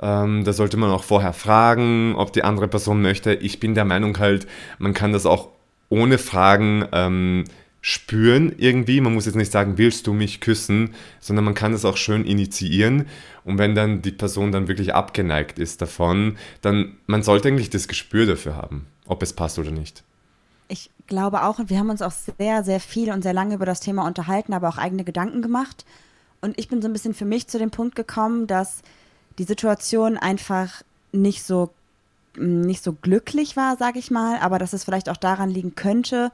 ähm, 0.00 0.44
da 0.44 0.52
sollte 0.52 0.76
man 0.76 0.90
auch 0.90 1.04
vorher 1.04 1.32
fragen, 1.32 2.14
ob 2.16 2.32
die 2.32 2.44
andere 2.44 2.68
Person 2.68 3.00
möchte. 3.00 3.34
Ich 3.34 3.60
bin 3.60 3.74
der 3.74 3.84
Meinung 3.84 4.18
halt, 4.18 4.46
man 4.78 4.92
kann 4.92 5.12
das 5.12 5.24
auch 5.24 5.53
ohne 5.88 6.18
Fragen 6.18 6.86
ähm, 6.92 7.44
spüren 7.80 8.54
irgendwie. 8.56 9.00
Man 9.00 9.12
muss 9.12 9.26
jetzt 9.26 9.34
nicht 9.34 9.52
sagen, 9.52 9.76
willst 9.76 10.06
du 10.06 10.14
mich 10.14 10.40
küssen, 10.40 10.94
sondern 11.20 11.44
man 11.44 11.54
kann 11.54 11.72
das 11.72 11.84
auch 11.84 11.98
schön 11.98 12.24
initiieren. 12.24 13.06
Und 13.44 13.58
wenn 13.58 13.74
dann 13.74 14.00
die 14.00 14.12
Person 14.12 14.52
dann 14.52 14.68
wirklich 14.68 14.94
abgeneigt 14.94 15.58
ist 15.58 15.82
davon, 15.82 16.38
dann 16.62 16.96
man 17.06 17.22
sollte 17.22 17.48
eigentlich 17.48 17.68
das 17.68 17.86
Gespür 17.88 18.24
dafür 18.24 18.56
haben, 18.56 18.86
ob 19.06 19.22
es 19.22 19.34
passt 19.34 19.58
oder 19.58 19.70
nicht. 19.70 20.02
Ich 20.68 20.90
glaube 21.06 21.42
auch, 21.42 21.58
und 21.58 21.68
wir 21.68 21.78
haben 21.78 21.90
uns 21.90 22.00
auch 22.00 22.12
sehr, 22.38 22.64
sehr 22.64 22.80
viel 22.80 23.12
und 23.12 23.22
sehr 23.22 23.34
lange 23.34 23.54
über 23.54 23.66
das 23.66 23.80
Thema 23.80 24.06
unterhalten, 24.06 24.54
aber 24.54 24.70
auch 24.70 24.78
eigene 24.78 25.04
Gedanken 25.04 25.42
gemacht. 25.42 25.84
Und 26.40 26.58
ich 26.58 26.68
bin 26.68 26.80
so 26.80 26.88
ein 26.88 26.92
bisschen 26.94 27.14
für 27.14 27.26
mich 27.26 27.48
zu 27.48 27.58
dem 27.58 27.70
Punkt 27.70 27.96
gekommen, 27.96 28.46
dass 28.46 28.80
die 29.38 29.44
Situation 29.44 30.16
einfach 30.16 30.82
nicht 31.12 31.42
so, 31.42 31.70
nicht 32.36 32.82
so 32.82 32.92
glücklich 32.92 33.56
war, 33.56 33.76
sage 33.76 33.98
ich 33.98 34.10
mal, 34.10 34.38
aber 34.38 34.58
dass 34.58 34.72
es 34.72 34.84
vielleicht 34.84 35.08
auch 35.08 35.16
daran 35.16 35.50
liegen 35.50 35.74
könnte, 35.74 36.32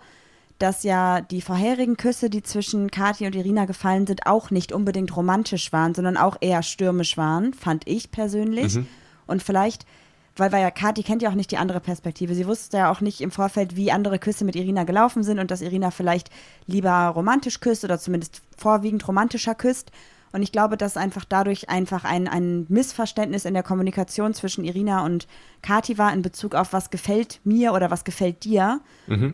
dass 0.59 0.83
ja 0.83 1.23
die 1.23 1.41
vorherigen 1.41 1.97
Küsse, 1.97 2.29
die 2.29 2.43
zwischen 2.43 2.91
Kathi 2.91 3.27
und 3.27 3.35
Irina 3.35 3.65
gefallen 3.65 4.07
sind, 4.07 4.27
auch 4.27 4.51
nicht 4.51 4.73
unbedingt 4.73 5.17
romantisch 5.17 5.73
waren, 5.73 5.95
sondern 5.95 6.17
auch 6.19 6.37
eher 6.41 6.63
stürmisch 6.63 7.17
waren, 7.17 7.55
fand 7.55 7.89
ich 7.89 8.11
persönlich. 8.11 8.77
Und 9.27 9.43
vielleicht, 9.43 9.87
weil, 10.37 10.53
weil 10.53 10.61
ja 10.61 10.71
Kathi 10.71 11.03
kennt 11.03 11.23
ja 11.23 11.31
auch 11.31 11.35
nicht 11.35 11.51
die 11.51 11.57
andere 11.57 11.81
Perspektive. 11.81 12.35
Sie 12.35 12.47
wusste 12.47 12.77
ja 12.77 12.91
auch 12.91 13.01
nicht 13.01 13.23
im 13.23 13.31
Vorfeld, 13.31 13.75
wie 13.77 13.91
andere 13.91 14.19
Küsse 14.19 14.45
mit 14.45 14.55
Irina 14.55 14.85
gelaufen 14.85 15.23
sind 15.23 15.39
und 15.39 15.51
dass 15.51 15.63
Irina 15.63 15.91
vielleicht 15.91 16.29
lieber 16.67 17.09
romantisch 17.09 17.61
küsst 17.61 17.85
oder 17.85 17.99
zumindest 17.99 18.43
vorwiegend 18.57 19.07
romantischer 19.09 19.55
küsst. 19.55 19.91
Und 20.33 20.43
ich 20.43 20.53
glaube, 20.53 20.77
dass 20.77 20.97
einfach 20.97 21.25
dadurch 21.25 21.69
einfach 21.69 22.05
ein, 22.05 22.29
ein 22.29 22.67
Missverständnis 22.69 23.45
in 23.45 23.55
der 23.55 23.63
Kommunikation 23.63 24.33
zwischen 24.33 24.65
Irina 24.65 25.05
und 25.05 25.27
Kati 25.63 25.99
war 25.99 26.13
in 26.13 26.23
Bezug 26.23 26.55
auf, 26.55 26.73
was 26.73 26.91
gefällt 26.91 27.41
mir 27.45 27.73
oder 27.73 27.91
was 27.91 28.05
gefällt 28.05 28.45
dir. 28.45 28.81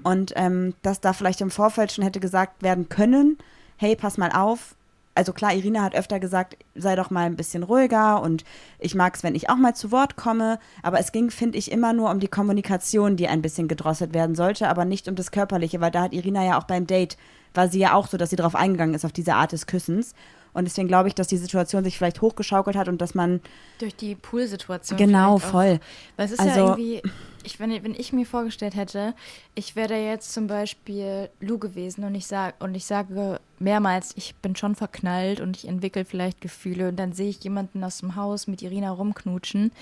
Und 0.02 0.32
ähm, 0.36 0.74
dass 0.82 1.00
da 1.00 1.12
vielleicht 1.12 1.40
im 1.40 1.50
Vorfeld 1.50 1.92
schon 1.92 2.04
hätte 2.04 2.20
gesagt 2.20 2.62
werden 2.62 2.88
können, 2.88 3.36
hey, 3.76 3.94
pass 3.94 4.16
mal 4.16 4.32
auf. 4.32 4.74
Also 5.14 5.32
klar, 5.32 5.54
Irina 5.54 5.82
hat 5.82 5.94
öfter 5.94 6.20
gesagt, 6.20 6.58
sei 6.74 6.94
doch 6.94 7.10
mal 7.10 7.24
ein 7.24 7.36
bisschen 7.36 7.62
ruhiger 7.62 8.20
und 8.20 8.44
ich 8.78 8.94
mag 8.94 9.16
es, 9.16 9.22
wenn 9.22 9.34
ich 9.34 9.48
auch 9.48 9.56
mal 9.56 9.74
zu 9.74 9.90
Wort 9.90 10.16
komme. 10.16 10.58
Aber 10.82 10.98
es 10.98 11.10
ging, 11.10 11.30
finde 11.30 11.56
ich, 11.56 11.72
immer 11.72 11.94
nur 11.94 12.10
um 12.10 12.20
die 12.20 12.28
Kommunikation, 12.28 13.16
die 13.16 13.26
ein 13.26 13.40
bisschen 13.40 13.66
gedrosselt 13.66 14.12
werden 14.12 14.34
sollte, 14.34 14.68
aber 14.68 14.84
nicht 14.84 15.08
um 15.08 15.14
das 15.14 15.30
Körperliche, 15.30 15.80
weil 15.80 15.90
da 15.90 16.02
hat 16.02 16.12
Irina 16.12 16.44
ja 16.44 16.58
auch 16.58 16.64
beim 16.64 16.86
Date, 16.86 17.16
war 17.54 17.68
sie 17.68 17.78
ja 17.78 17.94
auch 17.94 18.08
so, 18.08 18.18
dass 18.18 18.28
sie 18.28 18.36
darauf 18.36 18.54
eingegangen 18.54 18.94
ist, 18.94 19.06
auf 19.06 19.12
diese 19.12 19.34
Art 19.34 19.52
des 19.52 19.66
Küssens. 19.66 20.14
Und 20.56 20.64
deswegen 20.64 20.88
glaube 20.88 21.08
ich, 21.08 21.14
dass 21.14 21.28
die 21.28 21.36
Situation 21.36 21.84
sich 21.84 21.98
vielleicht 21.98 22.22
hochgeschaukelt 22.22 22.76
hat 22.76 22.88
und 22.88 23.00
dass 23.02 23.14
man 23.14 23.40
Durch 23.78 23.94
die 23.94 24.14
Poolsituation. 24.14 24.96
genau 24.96 25.36
vielleicht 25.36 25.46
auch. 25.46 25.50
voll. 25.50 25.80
Weil 26.16 26.24
es 26.26 26.32
ist 26.32 26.40
Also- 26.40 26.50
ja 26.50 26.56
irgendwie, 26.68 27.02
ich, 27.44 27.60
wenn, 27.60 27.70
wenn 27.84 27.94
ich 27.94 28.14
mir 28.14 28.24
vorgestellt 28.24 28.74
hätte, 28.74 29.14
ich 29.54 29.76
wäre 29.76 29.94
jetzt 30.02 30.32
zum 30.32 30.46
Beispiel 30.46 31.28
Lou 31.40 31.58
gewesen 31.58 32.04
und 32.04 32.14
ich, 32.14 32.26
sag, 32.26 32.54
und 32.64 32.74
ich 32.74 32.86
sage 32.86 33.38
mehrmals, 33.58 34.14
ich 34.16 34.34
bin 34.36 34.56
schon 34.56 34.74
verknallt 34.74 35.40
und 35.42 35.58
ich 35.58 35.68
entwickle 35.68 36.06
vielleicht 36.06 36.40
Gefühle 36.40 36.88
und 36.88 36.96
dann 36.96 37.12
sehe 37.12 37.28
ich 37.28 37.44
jemanden 37.44 37.84
aus 37.84 37.98
dem 37.98 38.16
Haus 38.16 38.46
mit 38.46 38.62
Irina 38.62 38.90
rumknutschen. 38.90 39.72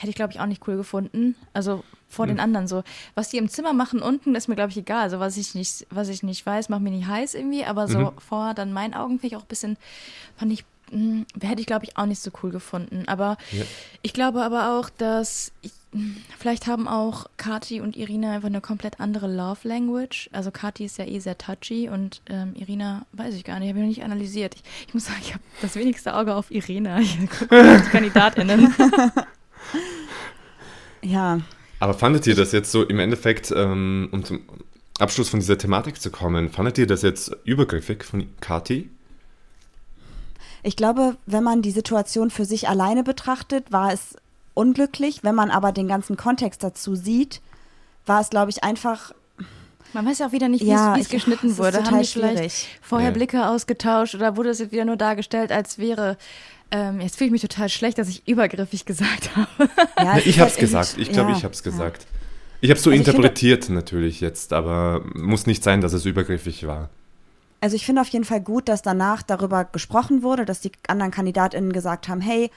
Hätte 0.00 0.10
ich, 0.10 0.14
glaube 0.16 0.32
ich, 0.32 0.38
auch 0.40 0.46
nicht 0.46 0.62
cool 0.68 0.76
gefunden. 0.76 1.34
Also 1.52 1.82
vor 2.08 2.26
Hm. 2.26 2.34
den 2.36 2.40
anderen 2.40 2.68
so. 2.68 2.84
Was 3.16 3.30
die 3.30 3.36
im 3.38 3.48
Zimmer 3.48 3.72
machen 3.72 4.00
unten, 4.00 4.34
ist 4.36 4.46
mir, 4.48 4.54
glaube 4.54 4.70
ich, 4.70 4.76
egal. 4.76 5.02
Also 5.02 5.18
was 5.18 5.36
ich 5.36 5.54
nicht, 5.56 5.86
was 5.90 6.08
ich 6.08 6.22
nicht 6.22 6.46
weiß, 6.46 6.68
macht 6.68 6.82
mir 6.82 6.90
nicht 6.90 7.08
heiß 7.08 7.34
irgendwie. 7.34 7.64
Aber 7.64 7.88
so 7.88 7.98
Mhm. 7.98 8.10
vor 8.18 8.54
dann 8.54 8.72
meinen 8.72 8.94
Augen 8.94 9.18
finde 9.18 9.26
ich 9.26 9.36
auch 9.36 9.42
ein 9.44 9.48
bisschen, 9.48 9.76
fand 10.36 10.52
ich, 10.52 10.64
mh, 10.92 11.24
hätte 11.42 11.60
ich, 11.60 11.66
glaube 11.66 11.84
ich, 11.84 11.96
auch 11.96 12.06
nicht 12.06 12.22
so 12.22 12.30
cool 12.42 12.50
gefunden. 12.50 13.04
Aber 13.08 13.36
Ja. 13.50 13.64
ich 14.02 14.12
glaube 14.12 14.42
aber 14.42 14.78
auch, 14.78 14.88
dass 14.88 15.50
ich, 15.62 15.72
vielleicht 16.38 16.66
haben 16.66 16.86
auch 16.86 17.26
Kati 17.38 17.80
und 17.80 17.96
Irina 17.96 18.32
einfach 18.32 18.48
eine 18.48 18.60
komplett 18.60 19.00
andere 19.00 19.26
Love 19.26 19.66
Language. 19.66 20.28
Also 20.32 20.50
Kati 20.50 20.84
ist 20.84 20.98
ja 20.98 21.06
eh 21.06 21.18
sehr 21.18 21.36
touchy 21.38 21.88
und 21.88 22.20
ähm, 22.28 22.54
Irina 22.54 23.04
weiß 23.12 23.34
ich 23.34 23.42
gar 23.44 23.58
nicht, 23.58 23.68
habe 23.70 23.78
ich 23.80 23.82
noch 23.84 23.88
nicht 23.88 24.04
analysiert. 24.04 24.54
Ich, 24.54 24.62
ich 24.88 24.94
muss 24.94 25.06
sagen, 25.06 25.18
ich 25.22 25.32
habe 25.34 25.42
das 25.60 25.74
wenigste 25.76 26.14
Auge 26.14 26.34
auf 26.34 26.50
Irina. 26.50 27.00
Ich 27.00 27.16
die 27.50 27.90
KandidatInnen. 27.90 28.72
Ja, 31.02 31.40
Aber 31.80 31.94
fandet 31.94 32.26
ihr 32.26 32.34
das 32.34 32.50
jetzt 32.52 32.72
so 32.72 32.82
im 32.84 32.98
Endeffekt, 32.98 33.52
ähm, 33.54 34.08
um 34.10 34.24
zum 34.24 34.40
Abschluss 34.98 35.28
von 35.28 35.38
dieser 35.38 35.56
Thematik 35.58 36.00
zu 36.00 36.10
kommen, 36.10 36.50
fandet 36.50 36.76
ihr 36.78 36.86
das 36.88 37.02
jetzt 37.02 37.30
übergriffig 37.44 38.02
von 38.04 38.28
Kati? 38.40 38.90
ich 40.64 40.74
glaube, 40.74 41.16
wenn 41.24 41.44
man 41.44 41.62
die 41.62 41.70
Situation 41.70 42.30
für 42.30 42.44
sich 42.44 42.68
alleine 42.68 43.04
betrachtet, 43.04 43.70
war 43.70 43.92
es 43.92 44.16
unglücklich. 44.54 45.20
Wenn 45.22 45.36
man 45.36 45.50
aber 45.52 45.70
den 45.70 45.86
ganzen 45.86 46.16
Kontext 46.16 46.64
dazu 46.64 46.96
sieht, 46.96 47.40
war 48.06 48.20
es, 48.20 48.28
glaube 48.28 48.50
ich, 48.50 48.64
einfach 48.64 49.12
Man 49.92 50.04
weiß 50.04 50.18
ja 50.18 50.26
auch 50.26 50.32
wieder 50.32 50.48
nicht, 50.48 50.64
wie 50.64 50.68
Ja, 50.70 50.96
es- 50.98 51.08
geschnitten 51.08 51.56
wurde. 51.58 51.78
total 51.78 51.92
Haben 51.92 52.00
die 52.02 52.08
vielleicht 52.08 52.36
schwierig. 52.38 52.68
vorher 52.82 53.08
Ja. 53.10 53.14
Blicke 53.14 53.48
ausgetauscht 53.48 54.16
oder 54.16 54.36
wurde 54.36 54.50
es 54.50 54.58
jetzt 54.58 54.72
wieder 54.72 54.84
nur 54.84 54.96
dargestellt, 54.96 55.52
als 55.52 55.78
wäre. 55.78 56.18
Ähm, 56.70 57.00
jetzt 57.00 57.16
fühle 57.16 57.26
ich 57.28 57.32
mich 57.32 57.42
total 57.42 57.68
schlecht, 57.68 57.96
dass 57.98 58.08
ich 58.08 58.26
übergriffig 58.28 58.84
gesagt 58.84 59.30
habe. 59.36 59.70
Ja, 59.98 60.18
es 60.18 60.26
ich 60.26 60.38
hab's 60.40 60.52
halt 60.52 60.60
gesagt, 60.60 60.88
irgendwie- 60.92 61.02
ich 61.02 61.12
glaube, 61.12 61.30
ja, 61.32 61.36
ich 61.38 61.44
hab's 61.44 61.62
ja. 61.64 61.70
gesagt. 61.70 62.06
Ich 62.60 62.70
habe 62.70 62.78
so 62.80 62.90
Also 62.90 63.00
ich 63.00 63.04
finde- 63.06 63.10
interpretiert 63.18 63.68
natürlich 63.70 64.20
jetzt, 64.20 64.52
aber 64.52 65.02
muss 65.14 65.46
nicht 65.46 65.62
sein, 65.62 65.80
dass 65.80 65.92
es 65.92 66.04
übergriffig 66.04 66.66
war. 66.66 66.90
Also 67.60 67.74
ich 67.76 67.84
finde 67.86 68.02
auf 68.02 68.08
jeden 68.08 68.24
Fall 68.24 68.40
gut, 68.40 68.68
dass 68.68 68.82
danach 68.82 69.22
darüber 69.22 69.64
gesprochen 69.64 70.22
wurde, 70.22 70.44
dass 70.44 70.60
die 70.60 70.70
anderen 70.86 71.10
KandidatInnen 71.10 71.72
gesagt 71.72 72.08
haben, 72.08 72.20
hey, 72.20 72.50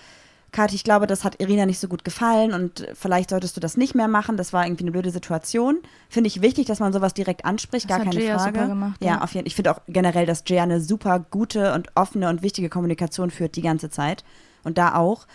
Kathi, 0.51 0.75
ich 0.75 0.83
glaube, 0.83 1.07
das 1.07 1.23
hat 1.23 1.39
Irina 1.39 1.65
nicht 1.65 1.79
so 1.79 1.87
gut 1.87 2.03
gefallen 2.03 2.53
und 2.53 2.85
vielleicht 2.93 3.29
solltest 3.29 3.55
du 3.55 3.61
das 3.61 3.77
nicht 3.77 3.95
mehr 3.95 4.09
machen. 4.09 4.35
Das 4.35 4.51
war 4.51 4.65
irgendwie 4.65 4.83
eine 4.83 4.91
blöde 4.91 5.09
Situation. 5.09 5.79
Finde 6.09 6.27
ich 6.27 6.41
wichtig, 6.41 6.65
dass 6.65 6.81
man 6.81 6.91
sowas 6.91 7.13
direkt 7.13 7.45
anspricht, 7.45 7.89
Das 7.89 7.97
gar 7.97 8.05
keine 8.05 8.21
Jaya 8.21 8.37
Frage. 8.37 8.59
super 8.59 8.67
gemacht, 8.67 8.97
ja, 9.01 9.07
ja. 9.07 9.21
auf 9.21 9.33
jeden 9.33 9.47
Ich 9.47 9.55
finde 9.55 9.71
auch 9.71 9.79
generell, 9.87 10.25
dass 10.25 10.43
Jaya 10.45 10.63
eine 10.63 10.81
super 10.81 11.19
gute 11.31 11.73
und 11.73 11.87
offene 11.95 12.27
und 12.27 12.41
wichtige 12.41 12.67
Kommunikation 12.67 13.31
führt 13.31 13.55
die 13.55 13.61
ganze 13.61 13.89
Zeit. 13.89 14.25
Und 14.63 14.77
da 14.77 14.95
auch. 14.95 15.25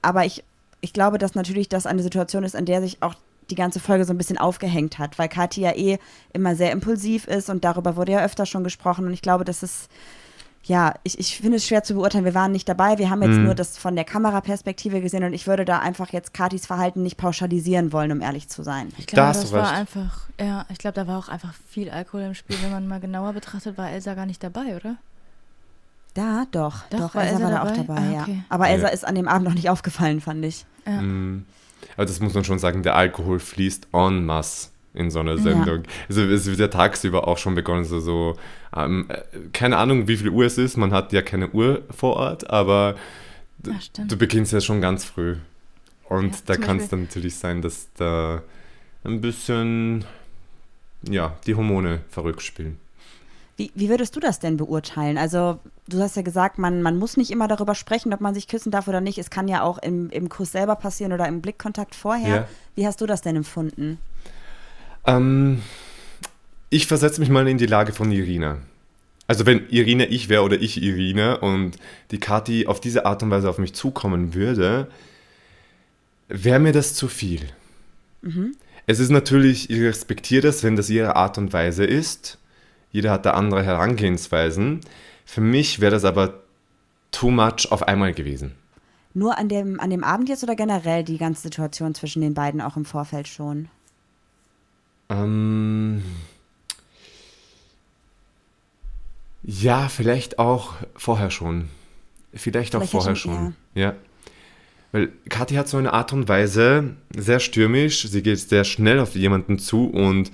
Aber 0.00 0.24
ich, 0.24 0.42
ich 0.80 0.94
glaube, 0.94 1.18
dass 1.18 1.34
natürlich 1.34 1.68
das 1.68 1.84
eine 1.84 2.02
Situation 2.02 2.42
ist, 2.42 2.54
in 2.54 2.64
der 2.64 2.80
sich 2.80 3.02
auch 3.02 3.14
die 3.50 3.54
ganze 3.56 3.80
Folge 3.80 4.04
so 4.06 4.14
ein 4.14 4.18
bisschen 4.18 4.38
aufgehängt 4.38 4.98
hat, 4.98 5.18
weil 5.18 5.28
Kathi 5.28 5.60
ja 5.60 5.76
eh 5.76 5.98
immer 6.32 6.56
sehr 6.56 6.72
impulsiv 6.72 7.26
ist 7.26 7.50
und 7.50 7.64
darüber 7.64 7.96
wurde 7.96 8.12
ja 8.12 8.24
öfter 8.24 8.46
schon 8.46 8.64
gesprochen. 8.64 9.06
Und 9.06 9.12
ich 9.12 9.22
glaube, 9.22 9.44
das 9.44 9.62
ist, 9.62 9.90
ja, 10.64 10.94
ich, 11.04 11.18
ich 11.18 11.38
finde 11.38 11.56
es 11.56 11.66
schwer 11.66 11.82
zu 11.82 11.94
beurteilen. 11.94 12.24
Wir 12.24 12.34
waren 12.34 12.52
nicht 12.52 12.68
dabei, 12.68 12.98
wir 12.98 13.08
haben 13.10 13.22
jetzt 13.22 13.36
Mhm. 13.38 13.44
nur 13.44 13.54
das 13.54 13.78
von 13.78 13.96
der 13.96 14.04
Kameraperspektive 14.04 15.00
gesehen 15.00 15.24
und 15.24 15.32
ich 15.32 15.46
würde 15.46 15.64
da 15.64 15.78
einfach 15.78 16.10
jetzt 16.12 16.34
Katis 16.34 16.66
Verhalten 16.66 17.02
nicht 17.02 17.16
pauschalisieren 17.16 17.92
wollen, 17.92 18.12
um 18.12 18.20
ehrlich 18.20 18.48
zu 18.48 18.62
sein. 18.62 18.88
Ich 18.98 19.06
Da 19.06 19.14
glaube, 19.14 19.28
hast 19.30 19.42
das 19.42 19.50
du 19.50 19.56
war 19.56 19.62
recht. 19.70 19.72
einfach, 19.80 20.20
ja, 20.38 20.66
ich 20.68 20.78
glaube, 20.78 20.94
da 20.94 21.06
war 21.06 21.18
auch 21.18 21.28
einfach 21.28 21.54
viel 21.70 21.90
Alkohol 21.90 22.22
im 22.22 22.34
Spiel. 22.34 22.56
Wenn 22.62 22.70
man 22.70 22.86
mal 22.88 23.00
genauer 23.00 23.32
betrachtet, 23.32 23.78
war 23.78 23.90
Elsa 23.90 24.14
gar 24.14 24.26
nicht 24.26 24.42
dabei, 24.42 24.76
oder? 24.76 24.96
Da, 26.14 26.44
doch, 26.50 26.82
Doch, 26.90 26.98
doch, 26.98 27.14
war 27.14 27.22
Elsa 27.22 27.36
Elsa 27.38 27.44
war 27.44 27.64
da 27.64 27.70
auch 27.70 27.76
dabei? 27.76 27.96
Ah, 28.00 28.12
ja. 28.12 28.22
okay. 28.22 28.42
Aber 28.48 28.68
Elsa 28.68 28.88
Ja. 28.88 28.92
ist 28.92 29.06
an 29.06 29.14
dem 29.14 29.28
Abend 29.28 29.46
noch 29.46 29.54
nicht 29.54 29.70
aufgefallen, 29.70 30.20
fand 30.20 30.44
ich. 30.44 30.66
Ja. 30.86 31.00
Mm. 31.00 31.46
Aber 31.96 32.04
das 32.04 32.20
muss 32.20 32.34
man 32.34 32.44
schon 32.44 32.58
sagen, 32.58 32.82
der 32.82 32.96
Alkohol 32.96 33.38
fließt 33.38 33.88
en 33.92 34.26
masse 34.26 34.69
in 34.94 35.10
so 35.10 35.20
einer 35.20 35.36
Ja. 35.36 35.42
Sendung. 35.42 35.82
Also 36.08 36.22
es 36.22 36.46
wird 36.46 36.58
ja 36.58 36.68
tagsüber 36.68 37.28
auch 37.28 37.38
schon 37.38 37.54
begonnen, 37.54 37.84
so, 37.84 38.00
so 38.00 38.36
ähm, 38.76 39.06
äh, 39.08 39.20
keine 39.52 39.76
Ahnung, 39.76 40.08
wie 40.08 40.16
viel 40.16 40.30
Uhr 40.30 40.44
es 40.44 40.58
ist, 40.58 40.76
man 40.76 40.92
hat 40.92 41.12
ja 41.12 41.22
keine 41.22 41.50
Uhr 41.50 41.82
vor 41.90 42.16
Ort, 42.16 42.50
aber 42.50 42.96
Ja, 43.64 43.74
du 44.06 44.16
beginnst 44.16 44.52
ja 44.52 44.60
schon 44.60 44.80
ganz 44.80 45.04
früh. 45.04 45.36
Und 46.08 46.32
Ja, 46.34 46.40
da 46.46 46.56
kann 46.56 46.78
es 46.78 46.88
dann 46.88 47.02
natürlich 47.02 47.36
sein, 47.36 47.62
dass 47.62 47.88
da 47.96 48.42
ein 49.04 49.20
bisschen, 49.20 50.04
ja, 51.02 51.36
die 51.46 51.54
Hormone 51.54 52.00
verrückt 52.08 52.42
spielen. 52.42 52.78
Wie, 53.56 53.70
wie 53.74 53.90
würdest 53.90 54.16
du 54.16 54.20
das 54.20 54.38
denn 54.40 54.56
beurteilen? 54.56 55.18
Also, 55.18 55.58
du 55.86 56.00
hast 56.00 56.16
ja 56.16 56.22
gesagt, 56.22 56.58
man, 56.58 56.80
man 56.82 56.98
muss 56.98 57.16
nicht 57.18 57.30
immer 57.30 57.46
darüber 57.46 57.74
sprechen, 57.74 58.12
ob 58.14 58.20
man 58.22 58.34
sich 58.34 58.48
küssen 58.48 58.70
darf 58.70 58.88
oder 58.88 59.02
nicht. 59.02 59.18
Es 59.18 59.28
kann 59.28 59.48
ja 59.48 59.62
auch 59.62 59.78
im, 59.78 60.08
im 60.10 60.30
Kuss 60.30 60.52
selber 60.52 60.76
passieren 60.76 61.12
oder 61.12 61.28
im 61.28 61.42
Blickkontakt 61.42 61.94
vorher. 61.94 62.34
Ja. 62.34 62.48
Wie 62.74 62.86
hast 62.86 63.00
du 63.02 63.06
das 63.06 63.20
denn 63.20 63.36
empfunden? 63.36 63.98
Ähm, 65.10 65.62
ich 66.70 66.86
versetze 66.86 67.20
mich 67.20 67.30
mal 67.30 67.48
in 67.48 67.58
die 67.58 67.66
Lage 67.66 67.92
von 67.92 68.12
Irina. 68.12 68.58
Also 69.26 69.46
wenn 69.46 69.68
Irina 69.68 70.04
ich 70.04 70.28
wäre 70.28 70.42
oder 70.42 70.60
ich 70.60 70.82
Irina 70.82 71.34
und 71.34 71.72
die 72.10 72.18
Kathi 72.18 72.66
auf 72.66 72.80
diese 72.80 73.06
Art 73.06 73.22
und 73.22 73.30
Weise 73.30 73.48
auf 73.48 73.58
mich 73.58 73.74
zukommen 73.74 74.34
würde, 74.34 74.88
wäre 76.28 76.58
mir 76.58 76.72
das 76.72 76.94
zu 76.94 77.08
viel. 77.08 77.40
Es 78.86 78.98
ist 78.98 79.10
natürlich, 79.10 79.70
ich 79.70 79.80
respektiere 79.80 80.42
das, 80.42 80.62
wenn 80.62 80.76
das 80.76 80.90
ihre 80.90 81.16
Art 81.16 81.38
und 81.38 81.52
Weise 81.52 81.84
ist. 81.84 82.38
Jeder 82.92 83.12
hat 83.12 83.24
da 83.24 83.32
andere 83.32 83.62
Herangehensweisen. 83.62 84.80
Für 85.24 85.40
mich 85.40 85.80
wäre 85.80 85.92
das 85.92 86.04
aber 86.04 86.40
too 87.12 87.30
much 87.30 87.70
auf 87.70 87.86
einmal 87.86 88.14
gewesen. 88.14 88.54
Nur 89.14 89.38
an 89.38 89.48
dem, 89.48 89.80
an 89.80 89.90
dem 89.90 90.04
Abend 90.04 90.28
jetzt 90.28 90.42
oder 90.42 90.56
generell 90.56 91.04
die 91.04 91.18
ganze 91.18 91.42
Situation 91.42 91.94
zwischen 91.94 92.22
den 92.22 92.34
beiden 92.34 92.60
auch 92.60 92.76
im 92.76 92.84
Vorfeld 92.84 93.28
schon? 93.28 93.68
Ähm, 95.10 96.02
ja, 99.42 99.88
vielleicht 99.88 100.38
auch 100.38 100.74
vorher 100.96 101.30
schon. 101.30 101.68
Vielleicht 102.32 102.76
auch 102.76 102.80
Vielleicht 102.80 102.94
ja 102.94 103.00
vorher 103.00 103.16
schon 103.16 103.34
schon. 103.34 103.54
Ja. 103.74 103.94
Weil 104.92 105.10
Kathi 105.28 105.54
hat 105.54 105.68
so 105.68 105.76
eine 105.76 105.92
Art 105.92 106.12
und 106.12 106.28
Weise, 106.28 106.96
sehr 107.16 107.40
stürmisch, 107.40 108.08
sie 108.08 108.22
geht 108.22 108.38
sehr 108.38 108.64
schnell 108.64 108.98
auf 108.98 109.14
jemanden 109.14 109.58
zu 109.58 109.86
und 109.86 110.32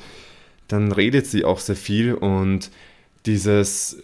dann 0.68 0.92
redet 0.92 1.26
sie 1.26 1.44
auch 1.44 1.58
sehr 1.58 1.76
viel 1.76 2.14
und 2.14 2.70
dieses 3.26 4.02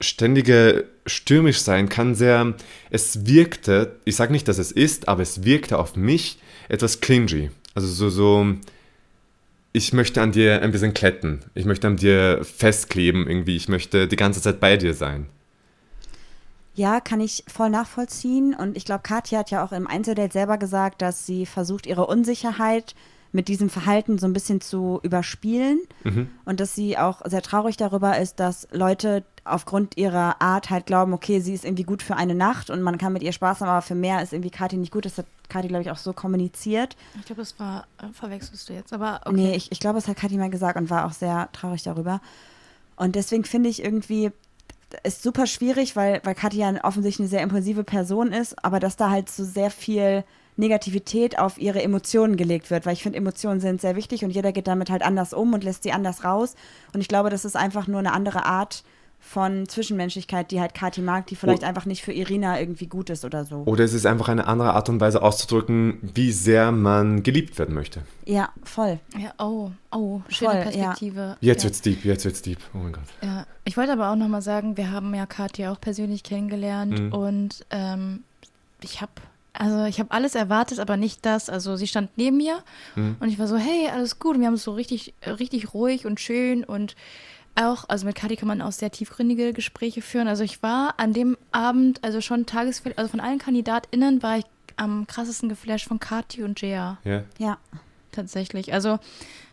ständige 0.00 0.86
stürmisch 1.06 1.58
sein 1.58 1.88
kann 1.88 2.14
sehr, 2.14 2.54
es 2.90 3.26
wirkte, 3.26 3.96
ich 4.04 4.14
sage 4.14 4.32
nicht, 4.32 4.46
dass 4.46 4.58
es 4.58 4.70
ist, 4.70 5.08
aber 5.08 5.22
es 5.22 5.44
wirkte 5.44 5.78
auf 5.78 5.96
mich 5.96 6.38
etwas 6.68 7.00
clingy. 7.00 7.50
Also 7.74 7.88
so, 7.88 8.10
so, 8.10 8.46
ich 9.78 9.92
möchte 9.92 10.20
an 10.20 10.32
dir 10.32 10.60
ein 10.60 10.72
bisschen 10.72 10.92
kletten. 10.92 11.40
Ich 11.54 11.64
möchte 11.64 11.86
an 11.86 11.96
dir 11.96 12.44
festkleben 12.44 13.28
irgendwie. 13.28 13.56
Ich 13.56 13.68
möchte 13.68 14.08
die 14.08 14.16
ganze 14.16 14.42
Zeit 14.42 14.58
bei 14.58 14.76
dir 14.76 14.92
sein. 14.92 15.26
Ja, 16.74 17.00
kann 17.00 17.20
ich 17.20 17.44
voll 17.46 17.70
nachvollziehen. 17.70 18.54
Und 18.54 18.76
ich 18.76 18.84
glaube, 18.84 19.02
Katja 19.04 19.38
hat 19.38 19.50
ja 19.50 19.64
auch 19.64 19.72
im 19.72 19.86
Einzeldate 19.86 20.32
selber 20.32 20.58
gesagt, 20.58 21.00
dass 21.00 21.26
sie 21.26 21.46
versucht, 21.46 21.86
ihre 21.86 22.06
Unsicherheit 22.06 22.96
mit 23.30 23.46
diesem 23.46 23.70
Verhalten 23.70 24.18
so 24.18 24.26
ein 24.26 24.32
bisschen 24.32 24.60
zu 24.60 24.98
überspielen. 25.04 25.80
Und 26.44 26.60
dass 26.60 26.74
sie 26.74 26.98
auch 26.98 27.20
sehr 27.24 27.42
traurig 27.42 27.76
darüber 27.76 28.18
ist, 28.18 28.40
dass 28.40 28.66
Leute 28.72 29.24
aufgrund 29.50 29.96
ihrer 29.96 30.40
Art 30.40 30.70
halt 30.70 30.86
glauben, 30.86 31.12
okay, 31.12 31.40
sie 31.40 31.54
ist 31.54 31.64
irgendwie 31.64 31.82
gut 31.82 32.02
für 32.02 32.16
eine 32.16 32.34
Nacht 32.34 32.70
und 32.70 32.82
man 32.82 32.98
kann 32.98 33.12
mit 33.12 33.22
ihr 33.22 33.32
Spaß 33.32 33.60
haben, 33.60 33.68
aber 33.68 33.82
für 33.82 33.94
mehr 33.94 34.22
ist 34.22 34.32
irgendwie 34.32 34.50
Kathi 34.50 34.76
nicht 34.76 34.92
gut. 34.92 35.04
Das 35.04 35.18
hat 35.18 35.26
Kathi, 35.48 35.68
glaube 35.68 35.82
ich, 35.82 35.90
auch 35.90 35.96
so 35.96 36.12
kommuniziert. 36.12 36.96
Ich 37.18 37.26
glaube, 37.26 37.42
das 37.42 37.58
war, 37.58 37.86
äh, 37.98 38.12
verwechselst 38.12 38.68
du 38.68 38.72
jetzt, 38.72 38.92
aber 38.92 39.20
okay. 39.24 39.36
Nee, 39.36 39.54
ich, 39.54 39.72
ich 39.72 39.80
glaube, 39.80 39.96
das 39.96 40.08
hat 40.08 40.16
Kathi 40.16 40.36
mal 40.36 40.50
gesagt 40.50 40.76
und 40.76 40.90
war 40.90 41.06
auch 41.06 41.12
sehr 41.12 41.48
traurig 41.52 41.82
darüber. 41.82 42.20
Und 42.96 43.14
deswegen 43.14 43.44
finde 43.44 43.68
ich 43.68 43.82
irgendwie, 43.82 44.32
ist 45.02 45.22
super 45.22 45.46
schwierig, 45.46 45.96
weil, 45.96 46.20
weil 46.24 46.34
Kathi 46.34 46.58
ja 46.58 46.72
offensichtlich 46.84 47.20
eine 47.20 47.28
sehr 47.28 47.42
impulsive 47.42 47.84
Person 47.84 48.32
ist, 48.32 48.64
aber 48.64 48.80
dass 48.80 48.96
da 48.96 49.10
halt 49.10 49.30
so 49.30 49.44
sehr 49.44 49.70
viel 49.70 50.24
Negativität 50.58 51.38
auf 51.38 51.58
ihre 51.58 51.82
Emotionen 51.82 52.36
gelegt 52.36 52.70
wird, 52.70 52.84
weil 52.84 52.92
ich 52.92 53.02
finde, 53.02 53.18
Emotionen 53.18 53.60
sind 53.60 53.80
sehr 53.80 53.94
wichtig 53.94 54.24
und 54.24 54.30
jeder 54.30 54.52
geht 54.52 54.66
damit 54.66 54.90
halt 54.90 55.02
anders 55.02 55.32
um 55.32 55.52
und 55.54 55.62
lässt 55.62 55.84
sie 55.84 55.92
anders 55.92 56.24
raus. 56.24 56.56
Und 56.92 57.00
ich 57.00 57.08
glaube, 57.08 57.30
das 57.30 57.44
ist 57.44 57.56
einfach 57.56 57.86
nur 57.86 58.00
eine 58.00 58.12
andere 58.12 58.44
Art 58.44 58.82
von 59.20 59.68
Zwischenmenschlichkeit, 59.68 60.50
die 60.50 60.60
halt 60.60 60.72
Kathi 60.74 61.02
mag, 61.02 61.26
die 61.26 61.36
vielleicht 61.36 61.62
Oh. 61.62 61.66
einfach 61.66 61.84
nicht 61.84 62.02
für 62.02 62.12
Irina 62.12 62.58
irgendwie 62.58 62.86
gut 62.86 63.10
ist 63.10 63.24
oder 63.24 63.44
so. 63.44 63.62
Oder 63.66 63.84
es 63.84 63.92
ist 63.92 64.06
einfach 64.06 64.28
eine 64.28 64.46
andere 64.46 64.72
Art 64.74 64.88
und 64.88 65.00
Weise 65.00 65.20
auszudrücken, 65.22 65.98
wie 66.14 66.32
sehr 66.32 66.72
man 66.72 67.22
geliebt 67.22 67.58
werden 67.58 67.74
möchte. 67.74 68.02
Ja, 68.24 68.48
voll. 68.64 69.00
Ja, 69.18 69.32
oh, 69.38 69.70
oh, 69.92 70.20
schöne 70.28 70.50
Voll, 70.50 70.58
ja. 70.58 70.62
Perspektive. 70.70 71.36
Jetzt 71.40 71.62
ja. 71.62 71.64
wird's 71.68 71.82
deep, 71.82 72.04
jetzt 72.04 72.24
wird's 72.24 72.42
deep. 72.42 72.58
Oh 72.74 72.78
mein 72.78 72.92
Gott. 72.92 73.02
Ja, 73.22 73.46
ich 73.64 73.76
wollte 73.76 73.92
aber 73.92 74.10
auch 74.10 74.16
nochmal 74.16 74.42
sagen, 74.42 74.76
wir 74.76 74.90
haben 74.90 75.14
ja 75.14 75.26
Katja 75.26 75.72
auch 75.72 75.80
persönlich 75.80 76.22
kennengelernt 76.22 76.98
Mhm. 76.98 77.12
und 77.12 77.66
ähm, 77.70 78.22
ich 78.82 79.00
habe 79.02 79.12
also 79.54 79.86
ich 79.86 79.98
habe 79.98 80.12
alles 80.12 80.36
erwartet, 80.36 80.78
aber 80.78 80.96
nicht 80.96 81.26
das. 81.26 81.50
Also 81.50 81.74
sie 81.74 81.88
stand 81.88 82.10
neben 82.16 82.36
mir 82.36 82.58
Mhm. 82.94 83.16
und 83.18 83.28
ich 83.28 83.40
war 83.40 83.48
so, 83.48 83.56
hey, 83.56 83.88
alles 83.92 84.20
gut. 84.20 84.36
Und 84.36 84.40
wir 84.40 84.46
haben 84.46 84.54
es 84.54 84.62
so 84.62 84.72
richtig, 84.72 85.14
richtig 85.26 85.74
ruhig 85.74 86.06
und 86.06 86.20
schön 86.20 86.62
und 86.62 86.94
auch, 87.54 87.84
also 87.88 88.06
mit 88.06 88.14
Kati 88.14 88.36
kann 88.36 88.48
man 88.48 88.62
auch 88.62 88.72
sehr 88.72 88.90
tiefgründige 88.90 89.52
Gespräche 89.52 90.00
führen. 90.02 90.28
Also 90.28 90.44
ich 90.44 90.62
war 90.62 90.94
an 90.98 91.12
dem 91.12 91.36
Abend, 91.52 92.02
also 92.04 92.20
schon 92.20 92.46
tagesfeld, 92.46 92.98
also 92.98 93.10
von 93.10 93.20
allen 93.20 93.38
KandidatInnen 93.38 94.22
war 94.22 94.38
ich 94.38 94.44
am 94.76 95.06
krassesten 95.08 95.48
geflasht 95.48 95.88
von 95.88 95.98
Kati 95.98 96.42
und 96.44 96.60
Jea 96.60 96.98
Ja. 97.04 97.24
Ja. 97.38 97.58
tatsächlich. 98.12 98.72
Also 98.72 98.98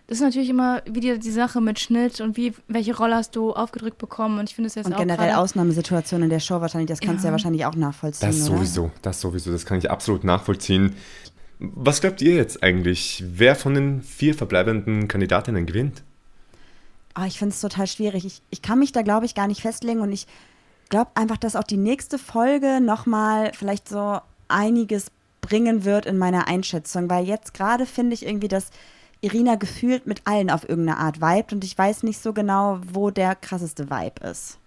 das 0.07 0.19
ist 0.19 0.21
natürlich 0.23 0.49
immer 0.49 0.83
wieder 0.85 1.17
die 1.17 1.31
Sache 1.31 1.61
mit 1.61 1.79
Schnitt 1.79 2.21
und 2.21 2.37
wie, 2.37 2.53
welche 2.67 2.95
Rolle 2.95 3.15
hast 3.15 3.35
du 3.35 3.53
aufgedrückt 3.53 3.97
bekommen 3.97 4.37
und 4.37 4.47
ich 4.49 4.55
finde 4.55 4.67
es 4.67 4.75
jetzt 4.75 4.85
Und 4.85 4.93
auch 4.93 4.99
generell 4.99 5.33
Ausnahmesituationen 5.33 6.25
in 6.25 6.29
der 6.29 6.39
Show 6.39 6.61
wahrscheinlich, 6.61 6.89
das 6.89 6.99
kannst 6.99 7.23
du 7.23 7.27
ja 7.27 7.29
Ja. 7.29 7.31
wahrscheinlich 7.31 7.65
auch 7.65 7.73
nachvollziehen. 7.75 8.29
Das 8.29 8.47
oder? 8.47 8.57
sowieso, 8.57 8.91
das 9.01 9.19
sowieso, 9.19 9.51
das 9.51 9.65
kann 9.65 9.79
ich 9.79 9.89
absolut 9.89 10.23
nachvollziehen. 10.23 10.95
Was 11.57 12.01
glaubt 12.01 12.21
ihr 12.21 12.35
jetzt 12.35 12.61
eigentlich, 12.61 13.23
wer 13.27 13.55
von 13.55 13.73
den 13.73 14.03
vier 14.03 14.35
verbleibenden 14.35 15.07
Kandidatinnen 15.07 15.65
gewinnt? 15.65 16.03
Oh, 17.17 17.23
ich 17.25 17.39
finde 17.39 17.53
es 17.53 17.61
total 17.61 17.87
schwierig. 17.87 18.25
Ich, 18.25 18.41
ich 18.49 18.61
kann 18.61 18.79
mich 18.79 18.91
da, 18.91 19.01
glaube 19.01 19.25
ich, 19.25 19.35
gar 19.35 19.47
nicht 19.47 19.61
festlegen 19.61 20.01
und 20.01 20.11
ich 20.11 20.27
glaube 20.89 21.11
einfach, 21.15 21.37
dass 21.37 21.55
auch 21.55 21.63
die 21.63 21.77
nächste 21.77 22.17
Folge 22.17 22.81
nochmal 22.81 23.51
vielleicht 23.53 23.87
so 23.87 24.19
einiges 24.47 25.11
bringen 25.41 25.85
wird 25.85 26.05
in 26.05 26.17
meiner 26.17 26.47
Einschätzung, 26.47 27.09
weil 27.09 27.25
jetzt 27.25 27.53
gerade 27.53 27.85
finde 27.85 28.13
ich 28.13 28.25
irgendwie, 28.25 28.47
dass 28.47 28.69
Irina 29.21 29.55
gefühlt 29.55 30.07
mit 30.07 30.21
allen 30.25 30.49
auf 30.49 30.67
irgendeine 30.67 30.99
Art 30.99 31.21
vibet 31.21 31.53
und 31.53 31.63
ich 31.63 31.77
weiß 31.77 32.03
nicht 32.03 32.21
so 32.21 32.33
genau, 32.33 32.79
wo 32.91 33.11
der 33.11 33.35
krasseste 33.35 33.89
Vibe 33.89 34.27
ist. 34.27 34.57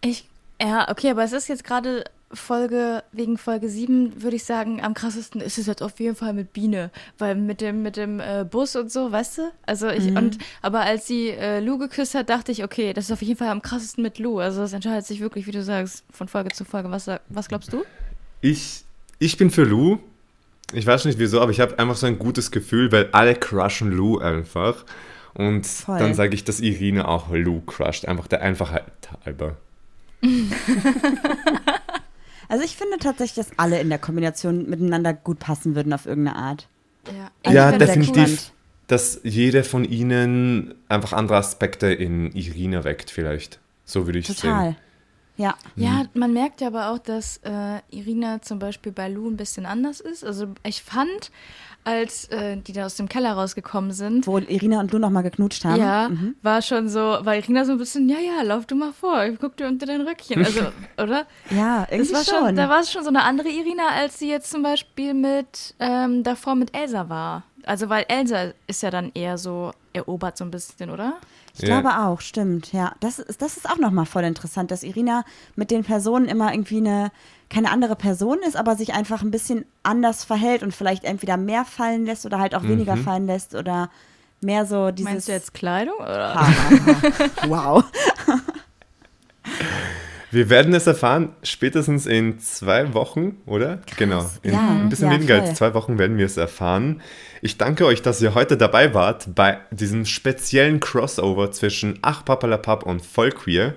Ich, 0.00 0.28
ja, 0.60 0.90
okay, 0.90 1.10
aber 1.10 1.24
es 1.24 1.32
ist 1.32 1.48
jetzt 1.48 1.64
gerade 1.64 2.04
Folge, 2.34 3.02
wegen 3.12 3.36
Folge 3.36 3.68
7 3.68 4.22
würde 4.22 4.36
ich 4.36 4.44
sagen, 4.44 4.82
am 4.82 4.94
krassesten 4.94 5.40
ist 5.40 5.58
es 5.58 5.66
jetzt 5.66 5.82
auf 5.82 5.98
jeden 6.00 6.16
Fall 6.16 6.32
mit 6.32 6.52
Biene, 6.52 6.90
weil 7.18 7.34
mit 7.34 7.60
dem, 7.60 7.82
mit 7.82 7.96
dem 7.96 8.20
äh, 8.20 8.44
Bus 8.48 8.74
und 8.76 8.90
so, 8.90 9.12
weißt 9.12 9.38
du? 9.38 9.42
Also 9.66 9.88
ich, 9.88 10.10
mhm. 10.10 10.16
und, 10.16 10.38
aber 10.62 10.80
als 10.80 11.06
sie 11.06 11.28
äh, 11.28 11.60
Lou 11.60 11.78
geküsst 11.78 12.14
hat, 12.14 12.30
dachte 12.30 12.52
ich, 12.52 12.64
okay, 12.64 12.92
das 12.92 13.06
ist 13.06 13.12
auf 13.12 13.22
jeden 13.22 13.38
Fall 13.38 13.48
am 13.48 13.62
krassesten 13.62 14.02
mit 14.02 14.18
Lou. 14.18 14.38
Also 14.38 14.62
es 14.62 14.72
entscheidet 14.72 15.06
sich 15.06 15.20
wirklich, 15.20 15.46
wie 15.46 15.52
du 15.52 15.62
sagst, 15.62 16.04
von 16.10 16.28
Folge 16.28 16.50
zu 16.50 16.64
Folge. 16.64 16.90
Was, 16.90 17.10
was 17.28 17.48
glaubst 17.48 17.72
du? 17.72 17.84
Ich, 18.40 18.84
ich 19.18 19.36
bin 19.36 19.50
für 19.50 19.64
Lou. 19.64 19.98
Ich 20.72 20.86
weiß 20.86 21.04
nicht 21.04 21.18
wieso, 21.18 21.40
aber 21.40 21.50
ich 21.50 21.60
habe 21.60 21.78
einfach 21.78 21.96
so 21.96 22.06
ein 22.06 22.18
gutes 22.18 22.50
Gefühl, 22.50 22.90
weil 22.92 23.08
alle 23.12 23.34
crushen 23.34 23.92
Lou 23.92 24.18
einfach. 24.18 24.84
Und 25.34 25.66
Voll. 25.66 25.98
dann 25.98 26.14
sage 26.14 26.34
ich, 26.34 26.44
dass 26.44 26.60
Irina 26.60 27.06
auch 27.06 27.30
Lou 27.30 27.60
crusht, 27.60 28.06
einfach 28.06 28.26
der 28.26 28.42
Einfachheit 28.42 28.84
halber. 29.24 29.56
Also 32.48 32.64
ich 32.64 32.76
finde 32.76 32.98
tatsächlich, 32.98 33.46
dass 33.46 33.58
alle 33.58 33.80
in 33.80 33.88
der 33.88 33.98
Kombination 33.98 34.68
miteinander 34.68 35.12
gut 35.12 35.38
passen 35.38 35.74
würden 35.74 35.92
auf 35.92 36.06
irgendeine 36.06 36.36
Art. 36.36 36.68
Ja, 37.06 37.30
also 37.44 37.56
ja 37.56 37.72
definitiv. 37.78 38.52
Dass 38.88 39.20
jede 39.22 39.64
von 39.64 39.84
ihnen 39.84 40.74
einfach 40.88 41.12
andere 41.12 41.36
Aspekte 41.36 41.86
in 41.92 42.32
Irina 42.32 42.84
weckt, 42.84 43.10
vielleicht. 43.10 43.60
So 43.84 44.06
würde 44.06 44.18
ich 44.18 44.26
Total. 44.26 44.42
sehen. 44.42 44.50
Total. 44.50 44.76
Ja. 45.36 45.54
Ja, 45.76 46.04
man 46.14 46.32
merkt 46.32 46.60
ja 46.60 46.66
aber 46.68 46.90
auch, 46.90 46.98
dass 46.98 47.38
äh, 47.38 47.80
Irina 47.90 48.42
zum 48.42 48.58
Beispiel 48.58 48.92
bei 48.92 49.08
Lou 49.08 49.28
ein 49.28 49.36
bisschen 49.36 49.66
anders 49.66 50.00
ist. 50.00 50.24
Also 50.24 50.48
ich 50.62 50.82
fand, 50.82 51.30
als 51.84 52.26
äh, 52.26 52.56
die 52.58 52.72
da 52.72 52.86
aus 52.86 52.96
dem 52.96 53.08
Keller 53.08 53.32
rausgekommen 53.32 53.92
sind. 53.92 54.26
Wo 54.26 54.38
Irina 54.38 54.80
und 54.80 54.92
du 54.92 54.98
nochmal 54.98 55.22
geknutscht 55.22 55.64
haben. 55.64 55.80
Ja, 55.80 56.08
mhm. 56.08 56.36
war 56.42 56.62
schon 56.62 56.88
so, 56.88 57.00
war 57.00 57.34
Irina 57.34 57.64
so 57.64 57.72
ein 57.72 57.78
bisschen, 57.78 58.08
ja, 58.08 58.18
ja, 58.18 58.42
lauf 58.42 58.66
du 58.66 58.74
mal 58.74 58.92
vor, 58.92 59.24
ich 59.24 59.38
guck 59.40 59.56
dir 59.56 59.66
unter 59.66 59.86
dein 59.86 60.02
Röckchen. 60.02 60.44
Also, 60.44 60.60
oder? 61.02 61.26
ja, 61.50 61.86
irgendwie 61.90 62.12
das 62.12 62.28
war 62.28 62.40
schon. 62.40 62.56
Da 62.56 62.68
war 62.68 62.80
es 62.80 62.92
schon 62.92 63.02
so 63.02 63.08
eine 63.08 63.22
andere 63.22 63.48
Irina, 63.48 63.88
als 63.88 64.18
sie 64.18 64.28
jetzt 64.28 64.50
zum 64.50 64.62
Beispiel 64.62 65.14
mit, 65.14 65.74
ähm, 65.80 66.22
davor 66.22 66.54
mit 66.54 66.76
Elsa 66.76 67.08
war. 67.08 67.44
Also, 67.64 67.88
weil 67.88 68.04
Elsa 68.08 68.52
ist 68.66 68.82
ja 68.82 68.90
dann 68.90 69.10
eher 69.14 69.38
so 69.38 69.72
erobert 69.92 70.36
so 70.36 70.44
ein 70.44 70.50
bisschen, 70.50 70.90
oder? 70.90 71.14
Ich 71.54 71.62
ja. 71.62 71.80
glaube 71.80 71.98
auch, 71.98 72.20
stimmt, 72.20 72.72
ja. 72.72 72.92
Das 73.00 73.18
ist, 73.18 73.42
das 73.42 73.56
ist 73.56 73.68
auch 73.68 73.76
nochmal 73.76 74.06
voll 74.06 74.24
interessant, 74.24 74.70
dass 74.70 74.82
Irina 74.82 75.24
mit 75.54 75.70
den 75.70 75.84
Personen 75.84 76.26
immer 76.26 76.52
irgendwie 76.52 76.78
eine, 76.78 77.12
keine 77.50 77.70
andere 77.70 77.94
Person 77.94 78.38
ist, 78.46 78.56
aber 78.56 78.74
sich 78.76 78.94
einfach 78.94 79.22
ein 79.22 79.30
bisschen 79.30 79.66
anders 79.82 80.24
verhält 80.24 80.62
und 80.62 80.74
vielleicht 80.74 81.04
entweder 81.04 81.36
mehr 81.36 81.64
fallen 81.64 82.06
lässt 82.06 82.24
oder 82.24 82.38
halt 82.38 82.54
auch 82.54 82.62
mhm. 82.62 82.70
weniger 82.70 82.96
fallen 82.96 83.26
lässt 83.26 83.54
oder 83.54 83.90
mehr 84.40 84.64
so 84.64 84.90
dieses. 84.90 85.12
Meinst 85.12 85.28
du 85.28 85.32
jetzt 85.32 85.52
Kleidung? 85.52 85.96
Oder? 85.96 86.46
wow. 87.46 87.84
Wir 90.32 90.48
werden 90.48 90.72
es 90.72 90.86
erfahren, 90.86 91.28
spätestens 91.42 92.06
in 92.06 92.38
zwei 92.38 92.94
Wochen, 92.94 93.36
oder? 93.44 93.76
Krass. 93.86 93.98
Genau. 93.98 94.30
In 94.42 94.54
ja, 94.54 94.68
ein 94.70 94.88
bisschen 94.88 95.08
ja, 95.10 95.14
weniger 95.14 95.36
voll. 95.36 95.46
als 95.46 95.58
zwei 95.58 95.74
Wochen 95.74 95.98
werden 95.98 96.16
wir 96.16 96.24
es 96.24 96.38
erfahren. 96.38 97.02
Ich 97.42 97.58
danke 97.58 97.84
euch, 97.84 98.00
dass 98.00 98.22
ihr 98.22 98.34
heute 98.34 98.56
dabei 98.56 98.94
wart 98.94 99.34
bei 99.34 99.58
diesem 99.70 100.06
speziellen 100.06 100.80
Crossover 100.80 101.52
zwischen 101.52 101.98
Ach 102.00 102.24
Papalapap 102.24 102.84
und 102.84 103.04
Vollqueer. 103.04 103.74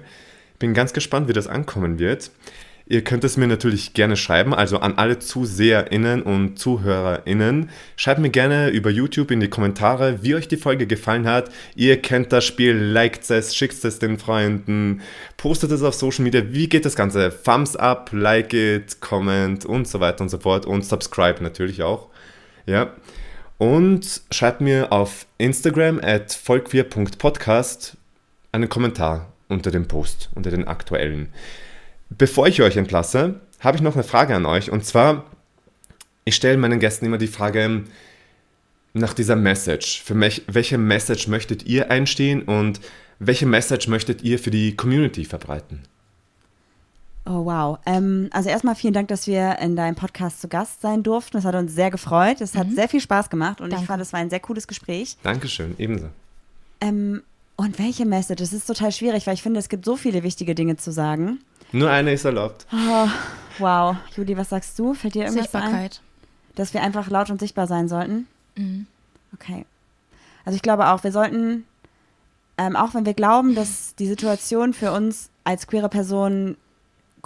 Bin 0.58 0.74
ganz 0.74 0.94
gespannt, 0.94 1.28
wie 1.28 1.34
das 1.34 1.48
ankommen 1.48 2.00
wird. 2.00 2.32
Ihr 2.88 3.04
könnt 3.04 3.24
es 3.24 3.36
mir 3.36 3.48
natürlich 3.48 3.94
gerne 3.94 4.16
schreiben, 4.16 4.54
also 4.54 4.78
an 4.78 4.94
alle 4.98 5.18
ZuseherInnen 5.18 6.22
und 6.22 6.60
ZuhörerInnen. 6.60 7.72
Schreibt 7.96 8.20
mir 8.20 8.30
gerne 8.30 8.70
über 8.70 8.92
YouTube 8.92 9.32
in 9.32 9.40
die 9.40 9.50
Kommentare, 9.50 10.22
wie 10.22 10.36
euch 10.36 10.48
die 10.48 10.58
Folge 10.58 10.86
gefallen 10.86 11.28
hat. 11.28 11.50
Ihr 11.76 12.00
kennt 12.00 12.32
das 12.32 12.46
Spiel, 12.46 12.76
liked 12.76 13.28
es, 13.32 13.56
schickt 13.56 13.84
es 13.84 13.98
den 13.98 14.20
Freunden, 14.20 15.02
postet 15.36 15.72
es 15.72 15.82
auf 15.82 15.96
Social 15.96 16.24
Media. 16.24 16.44
Wie 16.50 16.70
geht 16.70 16.86
das 16.86 16.96
Ganze? 16.96 17.34
Thumbs 17.44 17.76
up, 17.76 18.12
like 18.14 18.54
it, 18.54 19.02
comment 19.02 19.66
und 19.66 19.88
so 19.88 20.00
weiter 20.00 20.22
und 20.22 20.30
so 20.30 20.38
fort. 20.38 20.68
Und 20.68 20.86
subscribe 20.86 21.42
natürlich 21.42 21.82
auch. 21.82 22.10
Ja. 22.68 22.94
Und 23.58 24.22
schreibt 24.30 24.62
mir 24.62 24.92
auf 24.92 25.26
Instagram 25.40 26.00
at 26.04 26.34
vollqueer.podcast 26.34 27.98
einen 28.52 28.70
Kommentar 28.70 29.34
unter 29.48 29.72
dem 29.72 29.88
Post, 29.88 30.30
unter 30.36 30.52
den 30.52 30.68
aktuellen. 30.68 31.30
Bevor 32.18 32.48
ich 32.48 32.62
euch 32.62 32.78
entlasse, 32.78 33.42
habe 33.60 33.78
ich 33.78 33.84
noch 33.84 33.96
eine 33.96 34.04
Frage 34.04 34.36
an 34.36 34.46
euch. 34.46 34.72
Und 34.72 34.86
zwar, 34.86 35.26
ich 36.24 36.36
stelle 36.36 36.58
meinen 36.58 36.80
Gästen 36.80 37.06
immer 37.06 37.18
die 37.18 37.28
Frage 37.28 37.84
nach 38.94 39.14
dieser 39.14 39.36
Message. 39.36 40.02
Für 40.04 40.16
mich, 40.16 40.44
welche 40.48 40.78
Message 40.78 41.28
möchtet 41.28 41.66
ihr 41.66 41.92
einstehen 41.92 42.44
und 42.44 42.80
welche 43.20 43.46
Message 43.46 43.88
möchtet 43.88 44.24
ihr 44.24 44.40
für 44.40 44.52
die 44.52 44.76
Community 44.76 45.26
verbreiten? 45.26 45.84
Oh, 47.26 47.46
wow. 47.46 47.80
Ähm, 47.86 48.30
also 48.32 48.50
erstmal 48.50 48.76
vielen 48.76 48.94
Dank, 48.94 49.08
dass 49.08 49.26
wir 49.26 49.58
in 49.60 49.76
deinem 49.76 49.96
Podcast 49.96 50.42
zu 50.42 50.48
Gast 50.48 50.82
sein 50.82 51.02
durften. 51.02 51.38
Das 51.38 51.46
hat 51.46 51.56
uns 51.56 51.74
sehr 51.74 51.90
gefreut. 51.90 52.40
Es 52.40 52.56
hat 52.56 52.68
mhm. 52.68 52.76
sehr 52.76 52.88
viel 52.88 53.02
Spaß 53.02 53.30
gemacht 53.30 53.62
und 53.62 53.72
Danke. 53.72 53.84
ich 53.84 53.88
fand, 53.88 54.02
es 54.02 54.14
war 54.14 54.20
ein 54.20 54.30
sehr 54.30 54.40
cooles 54.40 54.68
Gespräch. 54.68 55.18
Dankeschön, 55.24 55.76
ebenso. 55.80 56.10
Ähm, 56.82 57.24
und 57.56 57.80
welche 57.80 58.06
Message? 58.06 58.42
Das 58.42 58.54
ist 58.54 58.68
total 58.68 58.92
schwierig, 58.92 59.26
weil 59.26 59.34
ich 59.34 59.42
finde, 59.42 59.60
es 59.60 59.70
gibt 59.70 59.86
so 59.86 59.96
viele 59.96 60.24
wichtige 60.24 60.54
Dinge 60.54 60.78
zu 60.78 60.92
sagen. 60.92 61.40
Nur 61.76 61.90
eine 61.90 62.14
ist 62.14 62.24
erlaubt. 62.24 62.66
Oh, 62.72 63.10
wow. 63.60 63.98
Juli, 64.16 64.38
was 64.38 64.48
sagst 64.50 64.80
du? 64.80 64.94
Fällt 64.94 65.14
dir 65.14 65.26
irgendwas 65.26 65.52
Sichtbarkeit. 65.52 66.02
Ein? 66.02 66.56
Dass 66.56 66.74
wir 66.74 66.82
einfach 66.82 67.10
laut 67.10 67.30
und 67.30 67.42
sichtbar 67.42 67.68
sein 67.68 67.90
sollten? 67.90 68.28
Mhm. 68.56 68.88
Okay. 69.34 69.66
Also 70.46 70.56
ich 70.56 70.62
glaube 70.62 70.88
auch, 70.88 71.04
wir 71.04 71.12
sollten, 71.12 71.66
ähm, 72.58 72.78
auch 72.78 72.94
wenn 72.94 73.06
wir 73.06 73.14
glauben, 73.14 73.56
dass 73.56 73.94
die 73.96 74.08
Situation 74.08 74.74
für 74.74 74.94
uns 74.94 75.30
als 75.44 75.68
queere 75.68 75.90
Person 75.90 76.56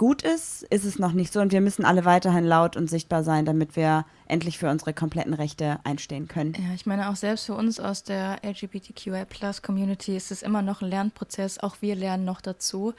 gut 0.00 0.22
ist, 0.22 0.62
ist 0.70 0.86
es 0.86 0.98
noch 0.98 1.12
nicht 1.12 1.30
so 1.30 1.40
und 1.40 1.52
wir 1.52 1.60
müssen 1.60 1.84
alle 1.84 2.06
weiterhin 2.06 2.46
laut 2.46 2.74
und 2.74 2.88
sichtbar 2.88 3.22
sein, 3.22 3.44
damit 3.44 3.76
wir 3.76 4.06
endlich 4.28 4.56
für 4.56 4.70
unsere 4.70 4.94
kompletten 4.94 5.34
Rechte 5.34 5.78
einstehen 5.84 6.26
können. 6.26 6.54
Ja, 6.54 6.72
ich 6.74 6.86
meine 6.86 7.10
auch 7.10 7.16
selbst 7.16 7.44
für 7.44 7.52
uns 7.52 7.78
aus 7.78 8.02
der 8.02 8.38
LGBTQI-Plus-Community 8.42 10.16
ist 10.16 10.30
es 10.30 10.40
immer 10.40 10.62
noch 10.62 10.80
ein 10.80 10.88
Lernprozess, 10.88 11.58
auch 11.58 11.76
wir 11.82 11.96
lernen 11.96 12.24
noch 12.24 12.40
dazu. 12.40 12.94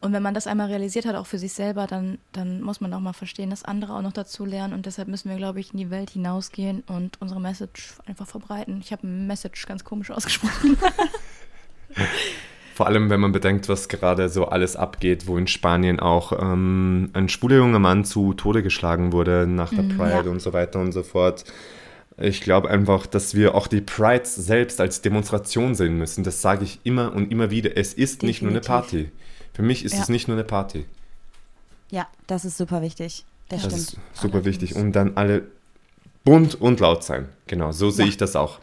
Und 0.00 0.12
wenn 0.12 0.22
man 0.22 0.32
das 0.32 0.46
einmal 0.46 0.68
realisiert 0.68 1.06
hat, 1.06 1.16
auch 1.16 1.26
für 1.26 1.40
sich 1.40 1.54
selber, 1.54 1.88
dann, 1.88 2.18
dann 2.30 2.62
muss 2.62 2.80
man 2.80 2.94
auch 2.94 3.00
mal 3.00 3.14
verstehen, 3.14 3.50
dass 3.50 3.64
andere 3.64 3.92
auch 3.96 4.02
noch 4.02 4.12
dazu 4.12 4.44
lernen. 4.44 4.74
Und 4.74 4.86
deshalb 4.86 5.08
müssen 5.08 5.30
wir, 5.30 5.36
glaube 5.36 5.58
ich, 5.58 5.72
in 5.72 5.78
die 5.78 5.90
Welt 5.90 6.10
hinausgehen 6.10 6.84
und 6.86 7.20
unsere 7.20 7.40
Message 7.40 7.96
einfach 8.06 8.28
verbreiten. 8.28 8.78
Ich 8.80 8.92
habe 8.92 9.08
Message 9.08 9.66
ganz 9.66 9.82
komisch 9.82 10.12
ausgesprochen. 10.12 10.76
Vor 12.74 12.88
allem, 12.88 13.08
wenn 13.08 13.20
man 13.20 13.30
bedenkt, 13.30 13.68
was 13.68 13.88
gerade 13.88 14.28
so 14.28 14.46
alles 14.46 14.74
abgeht, 14.74 15.28
wo 15.28 15.38
in 15.38 15.46
Spanien 15.46 16.00
auch 16.00 16.32
ähm, 16.32 17.08
ein 17.12 17.28
schwuler 17.28 17.58
junger 17.58 17.78
Mann 17.78 18.04
zu 18.04 18.34
Tode 18.34 18.64
geschlagen 18.64 19.12
wurde 19.12 19.46
nach 19.46 19.70
der 19.72 19.84
mhm, 19.84 19.96
Pride 19.96 20.24
ja. 20.24 20.30
und 20.30 20.42
so 20.42 20.52
weiter 20.52 20.80
und 20.80 20.90
so 20.90 21.04
fort. 21.04 21.44
Ich 22.18 22.40
glaube 22.40 22.68
einfach, 22.68 23.06
dass 23.06 23.36
wir 23.36 23.54
auch 23.54 23.68
die 23.68 23.80
Prides 23.80 24.34
selbst 24.34 24.80
als 24.80 25.02
Demonstration 25.02 25.76
sehen 25.76 25.98
müssen. 25.98 26.24
Das 26.24 26.42
sage 26.42 26.64
ich 26.64 26.80
immer 26.82 27.12
und 27.12 27.30
immer 27.30 27.52
wieder. 27.52 27.76
Es 27.76 27.94
ist 27.94 28.22
Definitiv. 28.22 28.26
nicht 28.26 28.42
nur 28.42 28.50
eine 28.50 28.60
Party. 28.60 29.10
Für 29.52 29.62
mich 29.62 29.84
ist 29.84 29.94
ja. 29.94 30.02
es 30.02 30.08
nicht 30.08 30.26
nur 30.26 30.36
eine 30.36 30.44
Party. 30.44 30.84
Ja, 31.92 32.08
das 32.26 32.44
ist 32.44 32.56
super 32.58 32.82
wichtig. 32.82 33.24
Das, 33.50 33.62
das 33.62 33.72
stimmt. 33.72 33.82
ist 33.82 34.20
super 34.20 34.34
Allerdings. 34.34 34.46
wichtig. 34.46 34.74
Und 34.74 34.92
dann 34.94 35.16
alle 35.16 35.42
bunt 36.24 36.60
und 36.60 36.80
laut 36.80 37.04
sein. 37.04 37.28
Genau, 37.46 37.70
so 37.70 37.90
sehe 37.90 38.06
ja. 38.06 38.08
ich 38.08 38.16
das 38.16 38.34
auch. 38.34 38.58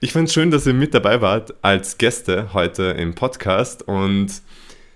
Ich 0.00 0.12
es 0.12 0.32
schön, 0.32 0.50
dass 0.50 0.66
ihr 0.66 0.74
mit 0.74 0.92
dabei 0.92 1.20
wart 1.20 1.54
als 1.62 1.98
Gäste 1.98 2.52
heute 2.52 2.82
im 2.82 3.14
Podcast 3.14 3.82
und 3.86 4.42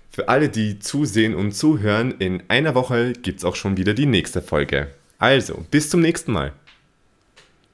für 0.09 0.27
alle, 0.27 0.49
die 0.49 0.79
zusehen 0.79 1.35
und 1.35 1.53
zuhören, 1.53 2.15
in 2.19 2.43
einer 2.49 2.75
Woche 2.75 3.13
gibt 3.13 3.39
es 3.39 3.45
auch 3.45 3.55
schon 3.55 3.77
wieder 3.77 3.93
die 3.93 4.05
nächste 4.05 4.41
Folge. 4.41 4.89
Also, 5.17 5.65
bis 5.71 5.89
zum 5.89 6.01
nächsten 6.01 6.31
Mal. 6.33 6.51